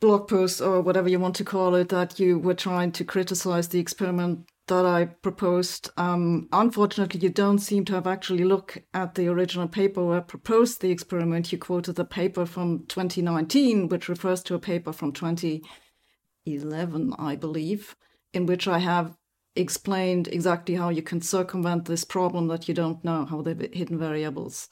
blog 0.00 0.28
post 0.28 0.60
or 0.60 0.82
whatever 0.82 1.08
you 1.08 1.18
want 1.18 1.36
to 1.36 1.44
call 1.44 1.74
it 1.74 1.88
that 1.88 2.20
you 2.20 2.38
were 2.38 2.54
trying 2.54 2.92
to 2.92 3.04
criticize 3.04 3.68
the 3.68 3.78
experiment 3.78 4.48
that 4.68 4.84
I 4.84 5.06
proposed. 5.06 5.90
Um, 5.96 6.48
unfortunately, 6.52 7.20
you 7.20 7.30
don't 7.30 7.58
seem 7.58 7.84
to 7.86 7.94
have 7.94 8.06
actually 8.06 8.44
looked 8.44 8.78
at 8.92 9.14
the 9.14 9.28
original 9.28 9.68
paper 9.68 10.04
where 10.04 10.18
I 10.18 10.20
proposed 10.20 10.80
the 10.80 10.90
experiment. 10.90 11.52
You 11.52 11.58
quoted 11.58 11.94
the 11.94 12.04
paper 12.04 12.46
from 12.46 12.86
2019, 12.86 13.88
which 13.88 14.08
refers 14.08 14.42
to 14.44 14.54
a 14.54 14.58
paper 14.58 14.92
from 14.92 15.12
2011, 15.12 17.14
I 17.18 17.36
believe, 17.36 17.96
in 18.32 18.46
which 18.46 18.66
I 18.66 18.78
have 18.78 19.16
explained 19.54 20.28
exactly 20.28 20.74
how 20.74 20.90
you 20.90 21.02
can 21.02 21.20
circumvent 21.20 21.86
this 21.86 22.04
problem 22.04 22.48
that 22.48 22.68
you 22.68 22.74
don't 22.74 23.04
know 23.04 23.24
how 23.24 23.42
the 23.42 23.70
hidden 23.72 23.98
variables, 23.98 24.68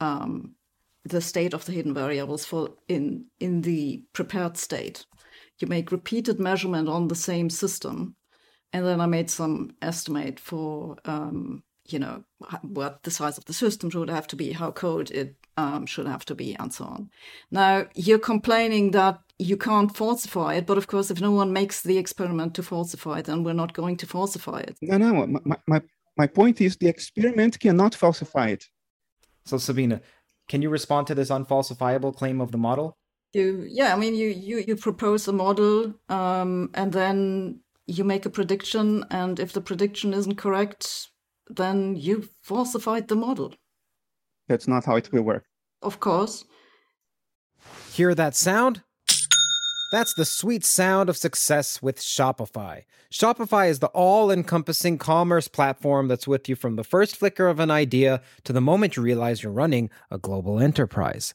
um, 0.00 0.54
the 1.04 1.20
state 1.20 1.52
of 1.52 1.66
the 1.66 1.72
hidden 1.72 1.92
variables 1.92 2.44
for 2.44 2.70
in 2.88 3.26
in 3.40 3.62
the 3.62 4.04
prepared 4.12 4.56
state. 4.56 5.04
You 5.58 5.66
make 5.66 5.92
repeated 5.92 6.40
measurement 6.40 6.88
on 6.88 7.08
the 7.08 7.16
same 7.16 7.50
system 7.50 8.16
and 8.72 8.86
then 8.86 9.00
I 9.00 9.06
made 9.06 9.30
some 9.30 9.74
estimate 9.82 10.40
for, 10.40 10.96
um, 11.04 11.62
you 11.86 11.98
know, 11.98 12.24
what 12.62 13.02
the 13.02 13.10
size 13.10 13.38
of 13.38 13.44
the 13.44 13.52
system 13.52 13.90
should 13.90 14.10
have 14.10 14.26
to 14.28 14.36
be, 14.36 14.52
how 14.52 14.70
cold 14.70 15.10
it 15.10 15.36
um, 15.56 15.86
should 15.86 16.06
have 16.06 16.24
to 16.26 16.34
be, 16.34 16.54
and 16.54 16.72
so 16.72 16.84
on. 16.84 17.10
Now, 17.50 17.86
you're 17.94 18.18
complaining 18.18 18.92
that 18.92 19.20
you 19.38 19.56
can't 19.56 19.94
falsify 19.94 20.54
it. 20.54 20.66
But 20.66 20.78
of 20.78 20.86
course, 20.86 21.10
if 21.10 21.20
no 21.20 21.32
one 21.32 21.52
makes 21.52 21.82
the 21.82 21.98
experiment 21.98 22.54
to 22.54 22.62
falsify 22.62 23.18
it, 23.18 23.26
then 23.26 23.44
we're 23.44 23.52
not 23.52 23.74
going 23.74 23.96
to 23.98 24.06
falsify 24.06 24.60
it. 24.60 24.76
No, 24.80 24.98
no. 24.98 25.26
My, 25.26 25.56
my, 25.66 25.82
my 26.16 26.26
point 26.26 26.60
is 26.60 26.76
the 26.76 26.88
experiment 26.88 27.58
cannot 27.60 27.94
falsify 27.94 28.48
it. 28.48 28.64
So, 29.44 29.58
Sabine, 29.58 30.00
can 30.48 30.62
you 30.62 30.70
respond 30.70 31.06
to 31.08 31.14
this 31.14 31.30
unfalsifiable 31.30 32.14
claim 32.14 32.40
of 32.40 32.52
the 32.52 32.58
model? 32.58 32.96
You, 33.32 33.66
yeah, 33.68 33.94
I 33.94 33.98
mean, 33.98 34.14
you 34.14 34.28
you 34.28 34.58
you 34.58 34.76
propose 34.76 35.26
a 35.26 35.32
model, 35.32 35.94
um, 36.10 36.70
and 36.74 36.92
then 36.92 37.60
you 37.92 38.04
make 38.04 38.26
a 38.26 38.30
prediction, 38.30 39.04
and 39.10 39.38
if 39.38 39.52
the 39.52 39.60
prediction 39.60 40.14
isn't 40.14 40.36
correct, 40.36 41.10
then 41.48 41.96
you 41.96 42.28
falsified 42.42 43.08
the 43.08 43.16
model. 43.16 43.54
That's 44.48 44.66
not 44.66 44.84
how 44.84 44.96
it 44.96 45.12
will 45.12 45.22
work. 45.22 45.44
Of 45.82 46.00
course. 46.00 46.44
Hear 47.92 48.14
that 48.14 48.34
sound? 48.34 48.82
That's 49.92 50.14
the 50.14 50.24
sweet 50.24 50.64
sound 50.64 51.10
of 51.10 51.18
success 51.18 51.82
with 51.82 51.98
Shopify. 51.98 52.84
Shopify 53.12 53.68
is 53.68 53.80
the 53.80 53.88
all 53.88 54.30
encompassing 54.30 54.96
commerce 54.96 55.48
platform 55.48 56.08
that's 56.08 56.26
with 56.26 56.48
you 56.48 56.56
from 56.56 56.76
the 56.76 56.84
first 56.84 57.14
flicker 57.14 57.46
of 57.46 57.60
an 57.60 57.70
idea 57.70 58.22
to 58.44 58.54
the 58.54 58.62
moment 58.62 58.96
you 58.96 59.02
realize 59.02 59.42
you're 59.42 59.52
running 59.52 59.90
a 60.10 60.16
global 60.16 60.58
enterprise. 60.58 61.34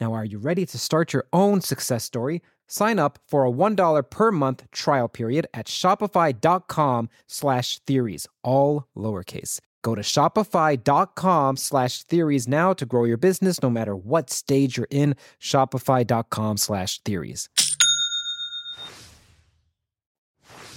Now, 0.00 0.12
are 0.12 0.24
you 0.24 0.38
ready 0.38 0.66
to 0.66 0.78
start 0.78 1.12
your 1.12 1.26
own 1.32 1.60
success 1.60 2.04
story? 2.04 2.42
Sign 2.66 2.98
up 2.98 3.18
for 3.26 3.44
a 3.44 3.50
$1 3.50 4.10
per 4.10 4.32
month 4.32 4.70
trial 4.70 5.08
period 5.08 5.46
at 5.54 5.66
shopify.com 5.66 7.08
slash 7.26 7.78
theories, 7.80 8.26
all 8.42 8.88
lowercase. 8.96 9.60
Go 9.82 9.94
to 9.94 10.00
shopify.com 10.00 11.56
slash 11.58 12.02
theories 12.04 12.48
now 12.48 12.72
to 12.72 12.86
grow 12.86 13.04
your 13.04 13.18
business 13.18 13.62
no 13.62 13.68
matter 13.68 13.94
what 13.94 14.30
stage 14.30 14.78
you're 14.78 14.88
in. 14.90 15.14
Shopify.com 15.38 16.56
slash 16.56 17.00
theories. 17.00 17.50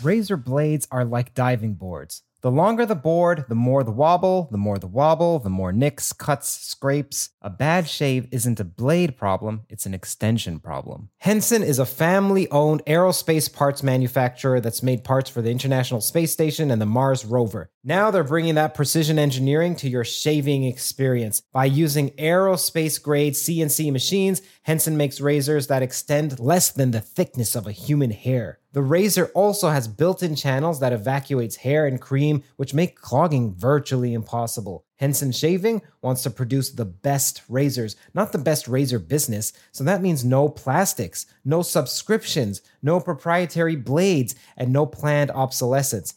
Razor 0.04 0.38
blades 0.38 0.88
are 0.92 1.06
like 1.06 1.34
diving 1.34 1.74
boards. 1.74 2.22
The 2.42 2.52
longer 2.52 2.86
the 2.86 2.96
board, 2.96 3.46
the 3.50 3.56
more 3.56 3.84
the 3.84 3.92
wobble, 3.92 4.48
the 4.52 4.60
more 4.60 4.78
the 4.78 4.86
wobble, 4.86 5.40
the 5.40 5.50
more 5.50 5.74
nicks, 5.74 6.14
cuts, 6.14 6.50
scrapes. 6.50 7.32
A 7.42 7.50
bad 7.50 7.88
shave 7.88 8.28
isn't 8.32 8.60
a 8.60 8.64
blade 8.64 9.18
problem, 9.18 9.64
it's 9.70 9.88
an 9.88 9.96
extension 9.96 10.60
problem. 10.60 11.10
Henson 11.18 11.64
is 11.64 11.80
a 11.80 11.86
family 11.86 12.48
owned 12.52 12.86
aerospace 12.86 13.52
parts 13.52 13.82
manufacturer 13.82 14.60
that's 14.60 14.84
made 14.84 15.04
parts 15.04 15.32
for 15.32 15.42
the 15.42 15.50
International 15.50 16.00
Space 16.00 16.32
Station 16.32 16.70
and 16.70 16.80
the 16.80 16.86
Mars 16.86 17.26
rover. 17.26 17.72
Now 17.88 18.12
they're 18.12 18.26
bringing 18.26 18.56
that 18.56 18.74
precision 18.74 19.18
engineering 19.18 19.74
to 19.78 19.88
your 19.88 20.04
shaving 20.04 20.66
experience. 20.66 21.42
By 21.54 21.68
using 21.68 22.10
aerospace 22.18 23.02
grade 23.02 23.36
CNC 23.36 23.94
machines, 23.94 24.42
Henson 24.64 24.98
makes 24.98 25.22
razors 25.22 25.68
that 25.68 25.82
extend 25.82 26.38
less 26.38 26.70
than 26.70 26.92
the 26.92 27.00
thickness 27.00 27.56
of 27.56 27.66
a 27.66 27.72
human 27.72 28.12
hair. 28.12 28.60
The 28.74 28.82
razor 28.82 29.28
also 29.34 29.70
has 29.70 29.88
built 29.88 30.22
in 30.22 30.36
channels 30.36 30.82
that 30.82 30.92
evacuates 30.92 31.56
hair 31.56 31.88
and 31.88 32.02
cream, 32.02 32.44
which 32.58 32.74
make 32.74 33.00
clogging 33.00 33.56
virtually 33.56 34.14
impossible. 34.14 34.84
Henson 34.98 35.32
Shaving 35.32 35.82
wants 36.02 36.24
to 36.24 36.30
produce 36.30 36.72
the 36.72 36.84
best 36.84 37.44
razors, 37.48 37.96
not 38.14 38.34
the 38.34 38.38
best 38.38 38.68
razor 38.68 39.00
business. 39.00 39.54
So 39.72 39.86
that 39.86 40.02
means 40.02 40.26
no 40.26 40.50
plastics, 40.50 41.26
no 41.46 41.62
subscriptions, 41.62 42.62
no 42.82 43.00
proprietary 43.00 43.78
blades, 43.78 44.36
and 44.58 44.74
no 44.74 44.86
planned 44.86 45.32
obsolescence. 45.32 46.16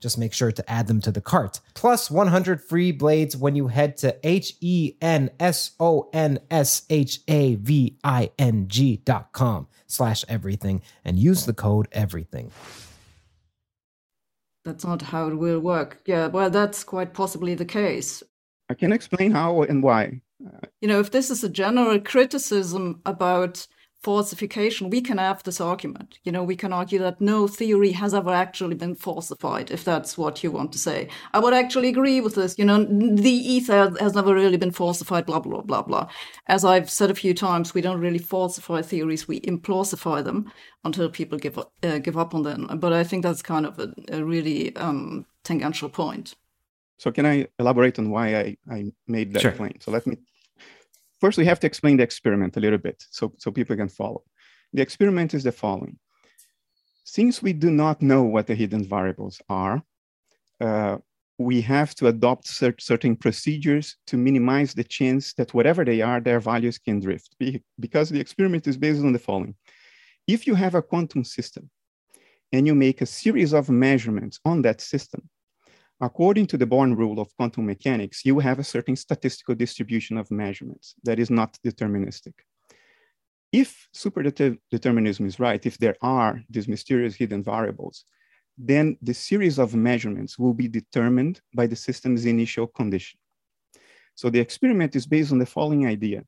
Just 0.00 0.18
make 0.18 0.32
sure 0.32 0.52
to 0.52 0.70
add 0.70 0.86
them 0.86 1.00
to 1.02 1.10
the 1.10 1.20
cart. 1.20 1.60
Plus 1.74 2.10
100 2.10 2.60
free 2.62 2.92
blades 2.92 3.36
when 3.36 3.56
you 3.56 3.68
head 3.68 3.96
to 3.98 4.16
H 4.22 4.54
E 4.60 4.94
N 5.00 5.30
S 5.40 5.72
O 5.80 6.08
N 6.12 6.38
S 6.50 6.82
H 6.90 7.20
A 7.28 7.54
V 7.56 7.98
I 8.04 8.30
N 8.38 8.68
G 8.68 8.98
dot 9.04 9.32
com 9.32 9.68
slash 9.86 10.24
everything 10.28 10.82
and 11.04 11.18
use 11.18 11.46
the 11.46 11.54
code 11.54 11.88
everything. 11.92 12.50
That's 14.64 14.84
not 14.84 15.00
how 15.00 15.28
it 15.28 15.34
will 15.36 15.60
work. 15.60 16.02
Yeah, 16.06 16.26
well, 16.26 16.50
that's 16.50 16.82
quite 16.82 17.14
possibly 17.14 17.54
the 17.54 17.64
case. 17.64 18.22
I 18.68 18.74
can 18.74 18.92
explain 18.92 19.30
how 19.30 19.62
and 19.62 19.82
why. 19.82 20.20
You 20.80 20.88
know, 20.88 21.00
if 21.00 21.12
this 21.12 21.30
is 21.30 21.44
a 21.44 21.48
general 21.48 22.00
criticism 22.00 23.00
about 23.06 23.66
falsification, 24.06 24.88
we 24.88 25.00
can 25.00 25.18
have 25.18 25.42
this 25.42 25.60
argument. 25.60 26.18
You 26.22 26.30
know, 26.32 26.44
we 26.44 26.56
can 26.62 26.72
argue 26.72 27.00
that 27.00 27.20
no 27.20 27.48
theory 27.48 27.92
has 28.02 28.14
ever 28.14 28.30
actually 28.30 28.76
been 28.76 28.94
falsified, 28.94 29.72
if 29.72 29.82
that's 29.82 30.16
what 30.16 30.44
you 30.44 30.52
want 30.52 30.70
to 30.72 30.78
say. 30.78 31.08
I 31.34 31.40
would 31.40 31.54
actually 31.54 31.88
agree 31.88 32.20
with 32.20 32.36
this. 32.36 32.56
You 32.56 32.66
know, 32.66 32.84
the 32.84 33.36
ether 33.54 33.92
has 33.98 34.14
never 34.14 34.32
really 34.32 34.58
been 34.64 34.70
falsified, 34.70 35.26
blah, 35.26 35.40
blah, 35.40 35.62
blah, 35.62 35.82
blah. 35.82 36.06
As 36.46 36.64
I've 36.64 36.88
said 36.88 37.10
a 37.10 37.20
few 37.24 37.34
times, 37.34 37.74
we 37.74 37.80
don't 37.80 38.04
really 38.06 38.22
falsify 38.34 38.80
theories, 38.82 39.26
we 39.26 39.40
implausify 39.40 40.22
them 40.22 40.52
until 40.84 41.10
people 41.10 41.38
give 41.38 41.58
up, 41.58 41.72
uh, 41.82 41.98
give 41.98 42.16
up 42.16 42.32
on 42.32 42.42
them. 42.44 42.60
But 42.78 42.92
I 42.92 43.02
think 43.02 43.24
that's 43.24 43.42
kind 43.42 43.66
of 43.66 43.78
a, 43.80 43.88
a 44.18 44.24
really 44.24 44.60
um, 44.76 45.26
tangential 45.42 45.88
point. 45.88 46.36
So 46.98 47.10
can 47.10 47.26
I 47.26 47.48
elaborate 47.58 47.98
on 47.98 48.10
why 48.14 48.26
I, 48.42 48.56
I 48.70 48.92
made 49.08 49.32
that 49.32 49.42
Sure. 49.42 49.52
claim? 49.52 49.76
So 49.80 49.90
let 49.90 50.06
me 50.06 50.16
first 51.20 51.38
we 51.38 51.44
have 51.44 51.60
to 51.60 51.66
explain 51.66 51.96
the 51.96 52.02
experiment 52.02 52.56
a 52.56 52.60
little 52.60 52.78
bit 52.78 53.04
so, 53.10 53.32
so 53.38 53.50
people 53.50 53.76
can 53.76 53.88
follow. 53.88 54.22
The 54.72 54.82
experiment 54.82 55.34
is 55.34 55.44
the 55.44 55.52
following. 55.52 55.98
Since 57.04 57.42
we 57.42 57.52
do 57.52 57.70
not 57.70 58.02
know 58.02 58.22
what 58.24 58.46
the 58.46 58.54
hidden 58.54 58.84
variables 58.84 59.40
are, 59.48 59.82
uh, 60.60 60.98
we 61.38 61.60
have 61.60 61.94
to 61.96 62.08
adopt 62.08 62.48
cer- 62.48 62.74
certain 62.78 63.14
procedures 63.14 63.96
to 64.06 64.16
minimize 64.16 64.74
the 64.74 64.84
chance 64.84 65.34
that 65.34 65.54
whatever 65.54 65.84
they 65.84 66.00
are, 66.00 66.20
their 66.20 66.40
values 66.40 66.78
can 66.78 67.00
drift. 67.00 67.36
Be- 67.38 67.62
because 67.78 68.08
the 68.08 68.20
experiment 68.20 68.66
is 68.66 68.76
based 68.76 69.04
on 69.04 69.12
the 69.12 69.18
following. 69.18 69.54
If 70.26 70.46
you 70.46 70.54
have 70.54 70.74
a 70.74 70.82
quantum 70.82 71.24
system 71.24 71.70
and 72.52 72.66
you 72.66 72.74
make 72.74 73.00
a 73.00 73.06
series 73.06 73.52
of 73.52 73.68
measurements 73.68 74.40
on 74.44 74.62
that 74.62 74.80
system, 74.80 75.28
according 76.00 76.46
to 76.48 76.56
the 76.56 76.66
Born 76.66 76.94
rule 76.94 77.20
of 77.20 77.34
quantum 77.36 77.66
mechanics, 77.66 78.24
you 78.24 78.38
have 78.40 78.58
a 78.58 78.64
certain 78.64 78.96
statistical 78.96 79.54
distribution 79.54 80.16
of 80.18 80.30
measurements 80.30 80.94
that 81.04 81.18
is 81.18 81.30
not 81.30 81.58
deterministic. 81.64 82.34
If 83.52 83.88
superdeterminism 83.94 85.26
is 85.26 85.40
right, 85.40 85.64
if 85.64 85.78
there 85.78 85.96
are 86.02 86.42
these 86.50 86.68
mysterious 86.68 87.14
hidden 87.14 87.42
variables, 87.42 88.04
then 88.58 88.96
the 89.02 89.14
series 89.14 89.58
of 89.58 89.74
measurements 89.74 90.38
will 90.38 90.54
be 90.54 90.68
determined 90.68 91.40
by 91.54 91.66
the 91.66 91.76
system's 91.76 92.26
initial 92.26 92.66
condition. 92.66 93.18
So 94.14 94.30
the 94.30 94.40
experiment 94.40 94.96
is 94.96 95.06
based 95.06 95.32
on 95.32 95.38
the 95.38 95.46
following 95.46 95.86
idea. 95.86 96.24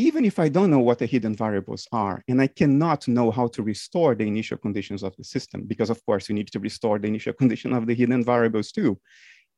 Even 0.00 0.24
if 0.24 0.38
I 0.38 0.48
don't 0.48 0.70
know 0.70 0.78
what 0.78 0.98
the 0.98 1.04
hidden 1.04 1.34
variables 1.34 1.86
are, 1.92 2.24
and 2.26 2.40
I 2.40 2.46
cannot 2.46 3.06
know 3.06 3.30
how 3.30 3.48
to 3.48 3.62
restore 3.62 4.14
the 4.14 4.26
initial 4.26 4.56
conditions 4.56 5.02
of 5.02 5.14
the 5.16 5.24
system, 5.24 5.64
because 5.66 5.90
of 5.90 6.02
course 6.06 6.26
you 6.26 6.34
need 6.34 6.50
to 6.52 6.58
restore 6.58 6.98
the 6.98 7.08
initial 7.08 7.34
condition 7.40 7.74
of 7.74 7.86
the 7.86 7.94
hidden 7.94 8.24
variables 8.24 8.72
too, 8.72 8.98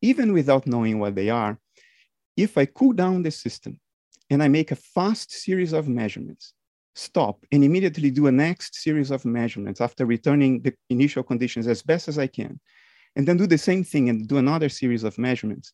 even 0.00 0.32
without 0.32 0.66
knowing 0.66 0.98
what 0.98 1.14
they 1.14 1.30
are, 1.30 1.60
if 2.36 2.58
I 2.58 2.64
cool 2.66 2.92
down 2.92 3.22
the 3.22 3.30
system 3.30 3.78
and 4.30 4.42
I 4.42 4.48
make 4.48 4.72
a 4.72 4.82
fast 4.96 5.30
series 5.30 5.72
of 5.72 5.86
measurements, 5.86 6.54
stop 6.96 7.36
and 7.52 7.62
immediately 7.62 8.10
do 8.10 8.26
a 8.26 8.32
next 8.32 8.74
series 8.82 9.12
of 9.12 9.24
measurements 9.24 9.80
after 9.80 10.06
returning 10.06 10.60
the 10.62 10.74
initial 10.90 11.22
conditions 11.22 11.68
as 11.68 11.82
best 11.82 12.08
as 12.08 12.18
I 12.18 12.26
can, 12.26 12.58
and 13.14 13.28
then 13.28 13.36
do 13.36 13.46
the 13.46 13.58
same 13.58 13.84
thing 13.84 14.08
and 14.08 14.26
do 14.26 14.38
another 14.38 14.68
series 14.68 15.04
of 15.04 15.18
measurements, 15.18 15.72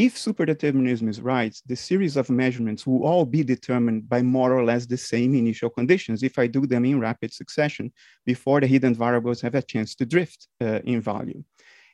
if 0.00 0.16
superdeterminism 0.16 1.10
is 1.10 1.20
right, 1.20 1.54
the 1.66 1.76
series 1.76 2.16
of 2.16 2.30
measurements 2.30 2.86
will 2.86 3.04
all 3.04 3.26
be 3.26 3.44
determined 3.44 4.08
by 4.08 4.22
more 4.22 4.54
or 4.54 4.64
less 4.64 4.86
the 4.86 4.96
same 4.96 5.34
initial 5.34 5.68
conditions 5.68 6.22
if 6.22 6.38
I 6.38 6.46
do 6.46 6.66
them 6.66 6.86
in 6.86 6.98
rapid 6.98 7.34
succession 7.34 7.92
before 8.24 8.60
the 8.60 8.66
hidden 8.66 8.94
variables 8.94 9.42
have 9.42 9.54
a 9.54 9.60
chance 9.60 9.94
to 9.96 10.06
drift 10.06 10.48
uh, 10.62 10.80
in 10.84 11.02
value. 11.02 11.44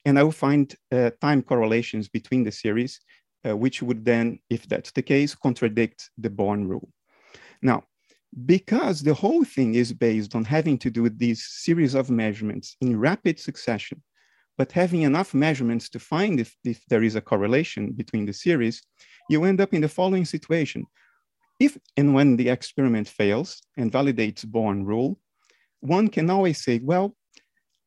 And 0.05 0.21
I 0.21 0.23
will 0.23 0.31
find 0.47 0.73
uh, 0.92 1.11
time 1.21 1.42
correlations 1.42 2.09
between 2.09 2.45
the 2.45 2.53
series, 2.53 3.01
uh, 3.45 3.57
which 3.57 3.83
would 3.83 4.05
then, 4.05 4.38
if 4.51 4.69
that's 4.69 4.92
the 4.92 5.03
case, 5.03 5.35
contradict 5.35 6.09
the 6.16 6.31
Born 6.31 6.69
rule. 6.69 6.88
Now, 7.61 7.83
because 8.45 9.03
the 9.03 9.14
whole 9.14 9.42
thing 9.42 9.75
is 9.75 9.92
based 9.92 10.37
on 10.37 10.45
having 10.45 10.79
to 10.79 10.90
do 10.90 11.03
with 11.03 11.19
these 11.19 11.45
series 11.45 11.95
of 11.97 12.09
measurements 12.09 12.77
in 12.81 13.01
rapid 13.01 13.40
succession, 13.40 14.01
but 14.59 14.73
having 14.73 15.03
enough 15.03 15.35
measurements 15.35 15.88
to 15.90 15.99
find 15.99 16.40
if, 16.40 16.57
if 16.64 16.81
there 16.88 17.03
is 17.03 17.14
a 17.14 17.21
correlation 17.21 17.92
between 17.92 18.27
the 18.27 18.33
series, 18.33 18.83
you 19.29 19.45
end 19.45 19.61
up 19.61 19.75
in 19.75 19.83
the 19.83 19.88
following 19.88 20.25
situation. 20.25 20.85
If 21.59 21.79
and 21.97 22.14
when 22.14 22.37
the 22.37 22.49
experiment 22.49 23.09
fails 23.09 23.62
and 23.77 23.92
validates 23.92 24.45
Born 24.47 24.85
rule, 24.85 25.19
one 25.81 26.09
can 26.09 26.29
always 26.31 26.62
say, 26.62 26.81
well, 26.83 27.16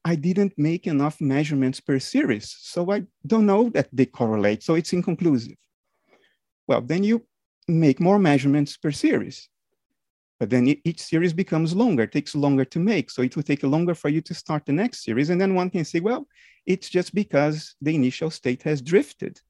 I 0.06 0.16
didn't 0.16 0.54
make 0.58 0.88
enough 0.88 1.20
measurements 1.20 1.80
per 1.80 2.00
series, 2.00 2.56
so 2.60 2.92
I 2.92 3.04
don't 3.28 3.46
know 3.46 3.70
that 3.70 3.90
they 3.92 4.06
correlate, 4.06 4.64
so 4.64 4.76
it's 4.76 4.94
inconclusive. 4.94 5.58
Well, 6.68 6.82
then 6.82 7.04
you 7.04 7.26
make 7.68 8.00
more 8.00 8.20
measurements 8.20 8.78
per 8.78 8.92
series. 8.92 9.50
But 10.40 10.50
then 10.50 10.68
each 10.86 11.02
series 11.02 11.34
becomes 11.34 11.76
longer, 11.76 12.08
takes 12.08 12.34
longer 12.34 12.64
to 12.66 12.80
make. 12.80 13.10
So 13.10 13.22
it 13.22 13.36
will 13.36 13.44
take 13.44 13.64
longer 13.64 13.94
for 13.94 14.10
you 14.10 14.22
to 14.22 14.34
start 14.34 14.66
the 14.66 14.72
next 14.72 15.04
series. 15.04 15.30
And 15.30 15.40
then 15.40 15.54
one 15.54 15.70
can 15.70 15.84
say, 15.84 16.00
well, 16.00 16.28
it's 16.66 16.90
just 16.90 17.14
because 17.14 17.76
the 17.82 17.94
initial 17.94 18.30
state 18.30 18.64
has 18.64 18.82
drifted. 18.82 19.42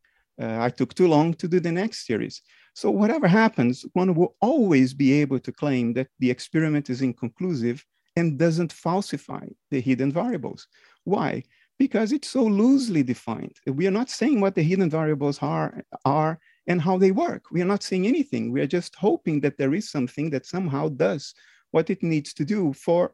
Uh, 0.42 0.58
I 0.62 0.70
took 0.70 0.94
too 0.96 1.08
long 1.08 1.34
to 1.36 1.48
do 1.48 1.60
the 1.60 1.72
next 1.72 2.08
series. 2.08 2.42
So 2.74 2.90
whatever 2.90 3.28
happens, 3.28 3.86
one 3.94 4.16
will 4.16 4.36
always 4.42 4.94
be 4.94 5.14
able 5.22 5.40
to 5.40 5.52
claim 5.52 5.94
that 5.94 6.08
the 6.20 6.32
experiment 6.32 6.90
is 6.90 7.02
inconclusive 7.02 7.86
and 8.16 8.40
doesn't 8.40 8.74
falsify 8.74 9.46
the 9.70 9.82
hidden 9.82 10.12
variables. 10.12 10.68
Why? 11.04 11.44
Because 11.78 12.12
it's 12.12 12.30
so 12.30 12.44
loosely 12.44 13.04
defined. 13.04 13.56
We 13.68 13.86
are 13.86 13.92
not 13.92 14.10
saying 14.10 14.42
what 14.42 14.56
the 14.56 14.64
hidden 14.64 14.90
variables 14.90 15.40
are, 15.40 15.84
are 16.04 16.40
and 16.70 16.80
how 16.80 16.98
they 16.98 17.12
work. 17.12 17.52
We 17.52 17.62
are 17.62 17.66
not 17.66 17.84
saying 17.84 18.06
anything. 18.08 18.52
We 18.52 18.62
are 18.62 18.68
just 18.68 18.96
hoping 18.96 19.42
that 19.42 19.58
there 19.58 19.74
is 19.74 19.90
something 19.90 20.30
that 20.30 20.46
somehow 20.46 20.90
does 20.90 21.34
what 21.72 21.90
it 21.90 22.02
needs 22.02 22.34
to 22.36 22.46
do 22.46 22.74
for 22.74 23.14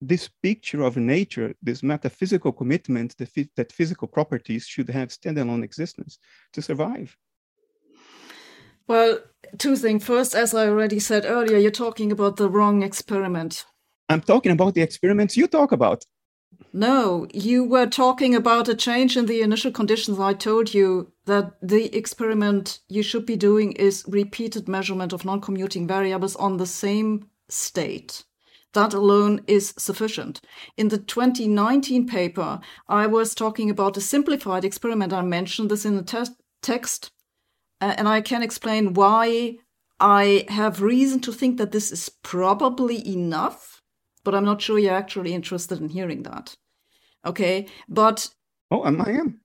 this 0.00 0.28
picture 0.42 0.82
of 0.82 0.96
nature, 0.96 1.54
this 1.62 1.82
metaphysical 1.82 2.52
commitment 2.52 3.16
that, 3.18 3.30
that 3.56 3.72
physical 3.72 4.08
properties 4.08 4.66
should 4.66 4.88
have 4.88 5.08
standalone 5.08 5.62
existence 5.62 6.18
to 6.52 6.62
survive. 6.62 7.16
Well, 8.88 9.20
two 9.58 9.76
things. 9.76 10.04
First, 10.04 10.34
as 10.34 10.54
I 10.54 10.66
already 10.66 10.98
said 10.98 11.24
earlier, 11.24 11.58
you're 11.58 11.70
talking 11.70 12.10
about 12.10 12.36
the 12.36 12.48
wrong 12.48 12.82
experiment. 12.82 13.64
I'm 14.08 14.20
talking 14.20 14.52
about 14.52 14.74
the 14.74 14.82
experiments 14.82 15.36
you 15.36 15.46
talk 15.46 15.72
about. 15.72 16.04
No, 16.72 17.26
you 17.34 17.64
were 17.64 17.86
talking 17.86 18.34
about 18.34 18.68
a 18.68 18.74
change 18.74 19.16
in 19.16 19.26
the 19.26 19.42
initial 19.42 19.70
conditions. 19.70 20.18
I 20.18 20.32
told 20.32 20.72
you 20.72 21.12
that 21.26 21.52
the 21.60 21.94
experiment 21.94 22.80
you 22.88 23.02
should 23.02 23.26
be 23.26 23.36
doing 23.36 23.72
is 23.72 24.04
repeated 24.08 24.68
measurement 24.68 25.12
of 25.12 25.24
non-commuting 25.24 25.86
variables 25.86 26.34
on 26.36 26.56
the 26.56 26.66
same 26.66 27.28
state. 27.48 28.24
That 28.72 28.94
alone 28.94 29.42
is 29.46 29.74
sufficient. 29.76 30.40
In 30.78 30.88
the 30.88 30.96
2019 30.96 32.06
paper, 32.06 32.60
I 32.88 33.06
was 33.06 33.34
talking 33.34 33.68
about 33.68 33.98
a 33.98 34.00
simplified 34.00 34.64
experiment. 34.64 35.12
I 35.12 35.22
mentioned 35.22 35.70
this 35.70 35.84
in 35.84 35.96
the 35.96 36.02
te- 36.02 36.34
text, 36.62 37.10
uh, 37.80 37.94
and 37.98 38.08
I 38.08 38.22
can 38.22 38.42
explain 38.42 38.94
why 38.94 39.58
I 40.00 40.46
have 40.48 40.82
reason 40.82 41.20
to 41.20 41.32
think 41.32 41.58
that 41.58 41.70
this 41.70 41.92
is 41.92 42.08
probably 42.08 43.06
enough, 43.06 43.71
but 44.24 44.34
I'm 44.34 44.44
not 44.44 44.62
sure 44.62 44.78
you're 44.78 44.94
actually 44.94 45.34
interested 45.34 45.80
in 45.80 45.88
hearing 45.88 46.22
that. 46.24 46.56
Okay, 47.24 47.66
but 47.88 48.30
oh, 48.70 48.82
I 48.82 48.88
am. 48.88 49.40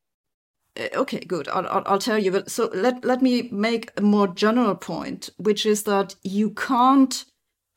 Uh, 0.77 0.87
okay, 0.95 1.19
good. 1.19 1.47
I'll, 1.49 1.67
I'll, 1.67 1.83
I'll 1.85 1.99
tell 1.99 2.17
you. 2.17 2.31
But 2.31 2.49
so 2.49 2.69
let 2.73 3.03
let 3.05 3.21
me 3.21 3.49
make 3.51 3.91
a 3.97 4.01
more 4.01 4.27
general 4.27 4.75
point, 4.75 5.29
which 5.37 5.65
is 5.65 5.83
that 5.83 6.15
you 6.23 6.51
can't 6.51 7.25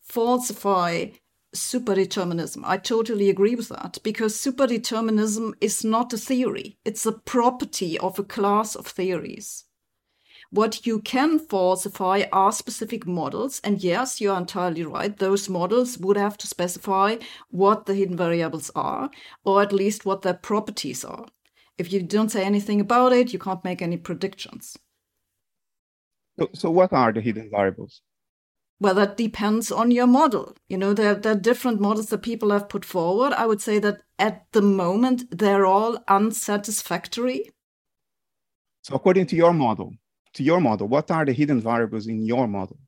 falsify 0.02 1.06
superdeterminism. 1.54 2.62
I 2.64 2.76
totally 2.76 3.28
agree 3.28 3.54
with 3.54 3.68
that 3.68 3.98
because 4.02 4.36
superdeterminism 4.36 5.54
is 5.60 5.84
not 5.84 6.12
a 6.12 6.18
theory; 6.18 6.78
it's 6.84 7.06
a 7.06 7.12
property 7.12 7.98
of 7.98 8.18
a 8.18 8.24
class 8.24 8.74
of 8.74 8.86
theories. 8.86 9.64
What 10.52 10.84
you 10.84 11.00
can 11.00 11.38
falsify 11.38 12.24
are 12.32 12.50
specific 12.50 13.06
models. 13.06 13.60
And 13.62 13.82
yes, 13.82 14.20
you're 14.20 14.36
entirely 14.36 14.84
right. 14.84 15.16
Those 15.16 15.48
models 15.48 15.96
would 15.98 16.16
have 16.16 16.36
to 16.38 16.48
specify 16.48 17.16
what 17.50 17.86
the 17.86 17.94
hidden 17.94 18.16
variables 18.16 18.70
are, 18.74 19.10
or 19.44 19.62
at 19.62 19.72
least 19.72 20.04
what 20.04 20.22
their 20.22 20.34
properties 20.34 21.04
are. 21.04 21.26
If 21.78 21.92
you 21.92 22.02
don't 22.02 22.30
say 22.30 22.44
anything 22.44 22.80
about 22.80 23.12
it, 23.12 23.32
you 23.32 23.38
can't 23.38 23.64
make 23.64 23.80
any 23.80 23.96
predictions. 23.96 24.76
So, 26.38 26.50
so 26.52 26.70
what 26.70 26.92
are 26.92 27.12
the 27.12 27.20
hidden 27.20 27.48
variables? 27.50 28.02
Well, 28.80 28.94
that 28.94 29.16
depends 29.16 29.70
on 29.70 29.90
your 29.90 30.06
model. 30.06 30.56
You 30.68 30.78
know, 30.78 30.94
there, 30.94 31.14
there 31.14 31.32
are 31.32 31.38
different 31.38 31.80
models 31.80 32.06
that 32.06 32.22
people 32.22 32.50
have 32.50 32.68
put 32.68 32.84
forward. 32.84 33.34
I 33.34 33.46
would 33.46 33.60
say 33.60 33.78
that 33.78 34.00
at 34.18 34.46
the 34.52 34.62
moment, 34.62 35.38
they're 35.38 35.66
all 35.66 36.02
unsatisfactory. 36.08 37.50
So, 38.82 38.94
according 38.94 39.26
to 39.26 39.36
your 39.36 39.52
model, 39.52 39.92
to 40.34 40.42
your 40.42 40.60
model, 40.60 40.88
what 40.88 41.10
are 41.10 41.24
the 41.24 41.32
hidden 41.32 41.60
variables 41.60 42.06
in 42.06 42.22
your 42.24 42.46
model? 42.46 42.78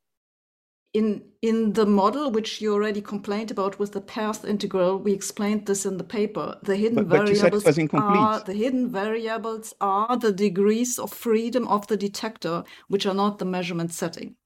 In 0.92 1.22
in 1.40 1.72
the 1.72 1.86
model 1.86 2.30
which 2.30 2.60
you 2.60 2.72
already 2.74 3.00
complained 3.00 3.50
about 3.50 3.78
with 3.78 3.92
the 3.92 4.00
path 4.00 4.44
integral, 4.44 4.98
we 4.98 5.12
explained 5.12 5.66
this 5.66 5.86
in 5.86 5.96
the 5.96 6.04
paper. 6.04 6.58
The 6.62 6.76
hidden 6.76 6.96
but, 6.96 7.08
but 7.08 7.28
variables 7.28 7.64
are 7.94 8.40
the 8.40 8.52
hidden 8.52 8.90
variables 8.90 9.74
are 9.80 10.16
the 10.18 10.32
degrees 10.32 10.98
of 10.98 11.12
freedom 11.12 11.66
of 11.66 11.86
the 11.86 11.96
detector, 11.96 12.64
which 12.88 13.06
are 13.06 13.14
not 13.14 13.38
the 13.38 13.46
measurement 13.46 13.92
setting. 13.92 14.36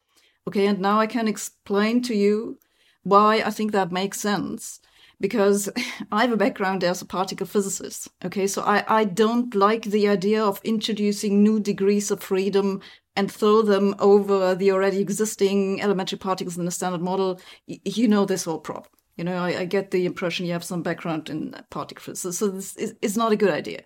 Okay, 0.46 0.66
and 0.66 0.78
now 0.78 1.00
I 1.00 1.08
can 1.08 1.26
explain 1.26 2.00
to 2.02 2.14
you 2.14 2.58
why 3.02 3.42
I 3.44 3.50
think 3.50 3.72
that 3.72 3.90
makes 3.90 4.20
sense 4.20 4.80
because 5.20 5.68
I 6.12 6.22
have 6.22 6.32
a 6.32 6.36
background 6.36 6.84
as 6.84 7.02
a 7.02 7.06
particle 7.06 7.46
physicist. 7.46 8.08
Okay, 8.24 8.46
so 8.46 8.62
I, 8.62 8.84
I 8.88 9.04
don't 9.04 9.54
like 9.54 9.82
the 9.82 10.08
idea 10.08 10.42
of 10.42 10.60
introducing 10.64 11.42
new 11.42 11.60
degrees 11.60 12.10
of 12.10 12.22
freedom 12.22 12.80
and 13.14 13.32
throw 13.32 13.62
them 13.62 13.94
over 13.98 14.54
the 14.54 14.72
already 14.72 15.00
existing 15.00 15.80
elementary 15.80 16.18
particles 16.18 16.58
in 16.58 16.66
the 16.66 16.70
standard 16.70 17.00
model. 17.00 17.40
Y- 17.66 17.80
you 17.84 18.08
know 18.08 18.24
this 18.24 18.44
whole 18.44 18.60
problem. 18.60 18.90
You 19.16 19.24
know, 19.24 19.36
I, 19.36 19.60
I, 19.60 19.64
get 19.64 19.90
the 19.90 20.04
impression 20.04 20.44
you 20.44 20.52
have 20.52 20.62
some 20.62 20.82
background 20.82 21.30
in 21.30 21.54
particle 21.70 22.02
physics, 22.02 22.36
so 22.36 22.48
this 22.48 22.76
is, 22.76 22.94
is 23.00 23.16
not 23.16 23.32
a 23.32 23.36
good 23.36 23.48
idea. 23.48 23.84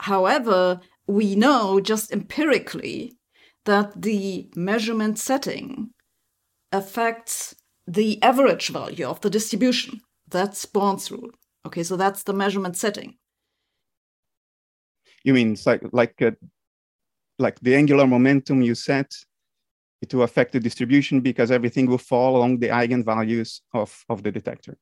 However, 0.00 0.80
we 1.06 1.36
know 1.36 1.78
just 1.78 2.10
empirically 2.10 3.12
that 3.66 4.02
the 4.02 4.50
measurement 4.56 5.20
setting 5.20 5.90
affects 6.72 7.54
the 7.86 8.20
average 8.20 8.70
value 8.70 9.06
of 9.06 9.20
the 9.20 9.30
distribution. 9.30 10.00
That's 10.32 10.66
Born's 10.66 11.10
rule. 11.10 11.30
Okay, 11.66 11.84
so 11.84 11.96
that's 11.96 12.24
the 12.24 12.32
measurement 12.32 12.76
setting. 12.76 13.16
You 15.24 15.34
mean 15.34 15.56
like 15.64 15.82
like 15.92 16.20
uh, 16.20 16.32
like 17.38 17.60
the 17.60 17.76
angular 17.76 18.06
momentum 18.06 18.62
you 18.62 18.74
set 18.74 19.12
it 20.00 20.12
will 20.12 20.24
affect 20.24 20.52
the 20.52 20.58
distribution 20.58 21.20
because 21.20 21.52
everything 21.52 21.86
will 21.86 21.98
fall 21.98 22.36
along 22.36 22.58
the 22.58 22.68
eigenvalues 22.68 23.60
of 23.72 24.04
of 24.08 24.22
the 24.24 24.32
detector. 24.32 24.76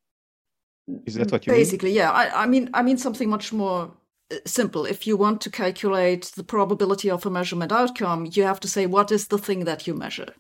Is 1.07 1.15
that 1.15 1.31
what 1.31 1.47
you 1.47 1.53
basically? 1.53 1.91
Mean? 1.91 1.99
Yeah, 1.99 2.11
I, 2.11 2.45
I 2.45 2.47
mean 2.47 2.71
I 2.73 2.83
mean 2.83 2.97
something 2.97 3.29
much 3.29 3.53
more 3.53 3.93
uh, 4.33 4.37
simple. 4.47 4.87
If 4.87 5.07
you 5.07 5.19
want 5.19 5.43
to 5.43 5.51
calculate 5.51 6.33
the 6.37 6.45
probability 6.45 7.11
of 7.11 7.27
a 7.27 7.31
measurement 7.31 7.71
outcome, 7.71 8.31
you 8.33 8.45
have 8.45 8.61
to 8.61 8.69
say 8.69 8.87
what 8.87 9.13
is 9.13 9.29
the 9.29 9.39
thing 9.39 9.65
that 9.65 9.87
you 9.87 9.95
measure 9.95 10.33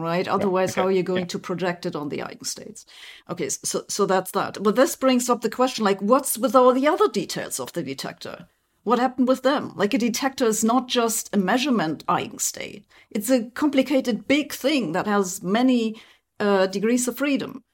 right? 0.00 0.26
Otherwise, 0.26 0.72
okay. 0.72 0.80
how 0.80 0.86
are 0.86 0.92
you 0.92 1.02
going 1.02 1.22
yeah. 1.22 1.26
to 1.26 1.38
project 1.38 1.86
it 1.86 1.96
on 1.96 2.08
the 2.08 2.18
eigenstates? 2.18 2.84
Okay, 3.28 3.48
so 3.48 3.84
so 3.88 4.06
that's 4.06 4.30
that. 4.32 4.62
But 4.62 4.76
this 4.76 4.96
brings 4.96 5.28
up 5.28 5.42
the 5.42 5.50
question: 5.50 5.84
like, 5.84 6.00
what's 6.00 6.38
with 6.38 6.54
all 6.54 6.72
the 6.72 6.88
other 6.88 7.08
details 7.08 7.60
of 7.60 7.72
the 7.72 7.82
detector? 7.82 8.46
What 8.84 8.98
happened 8.98 9.28
with 9.28 9.42
them? 9.42 9.72
Like, 9.76 9.92
a 9.92 9.98
detector 9.98 10.46
is 10.46 10.64
not 10.64 10.88
just 10.88 11.34
a 11.34 11.38
measurement 11.38 12.04
eigenstate; 12.08 12.86
it's 13.10 13.30
a 13.30 13.44
complicated, 13.50 14.26
big 14.26 14.52
thing 14.52 14.92
that 14.92 15.06
has 15.06 15.42
many 15.42 16.00
uh, 16.40 16.66
degrees 16.66 17.08
of 17.08 17.18
freedom. 17.18 17.64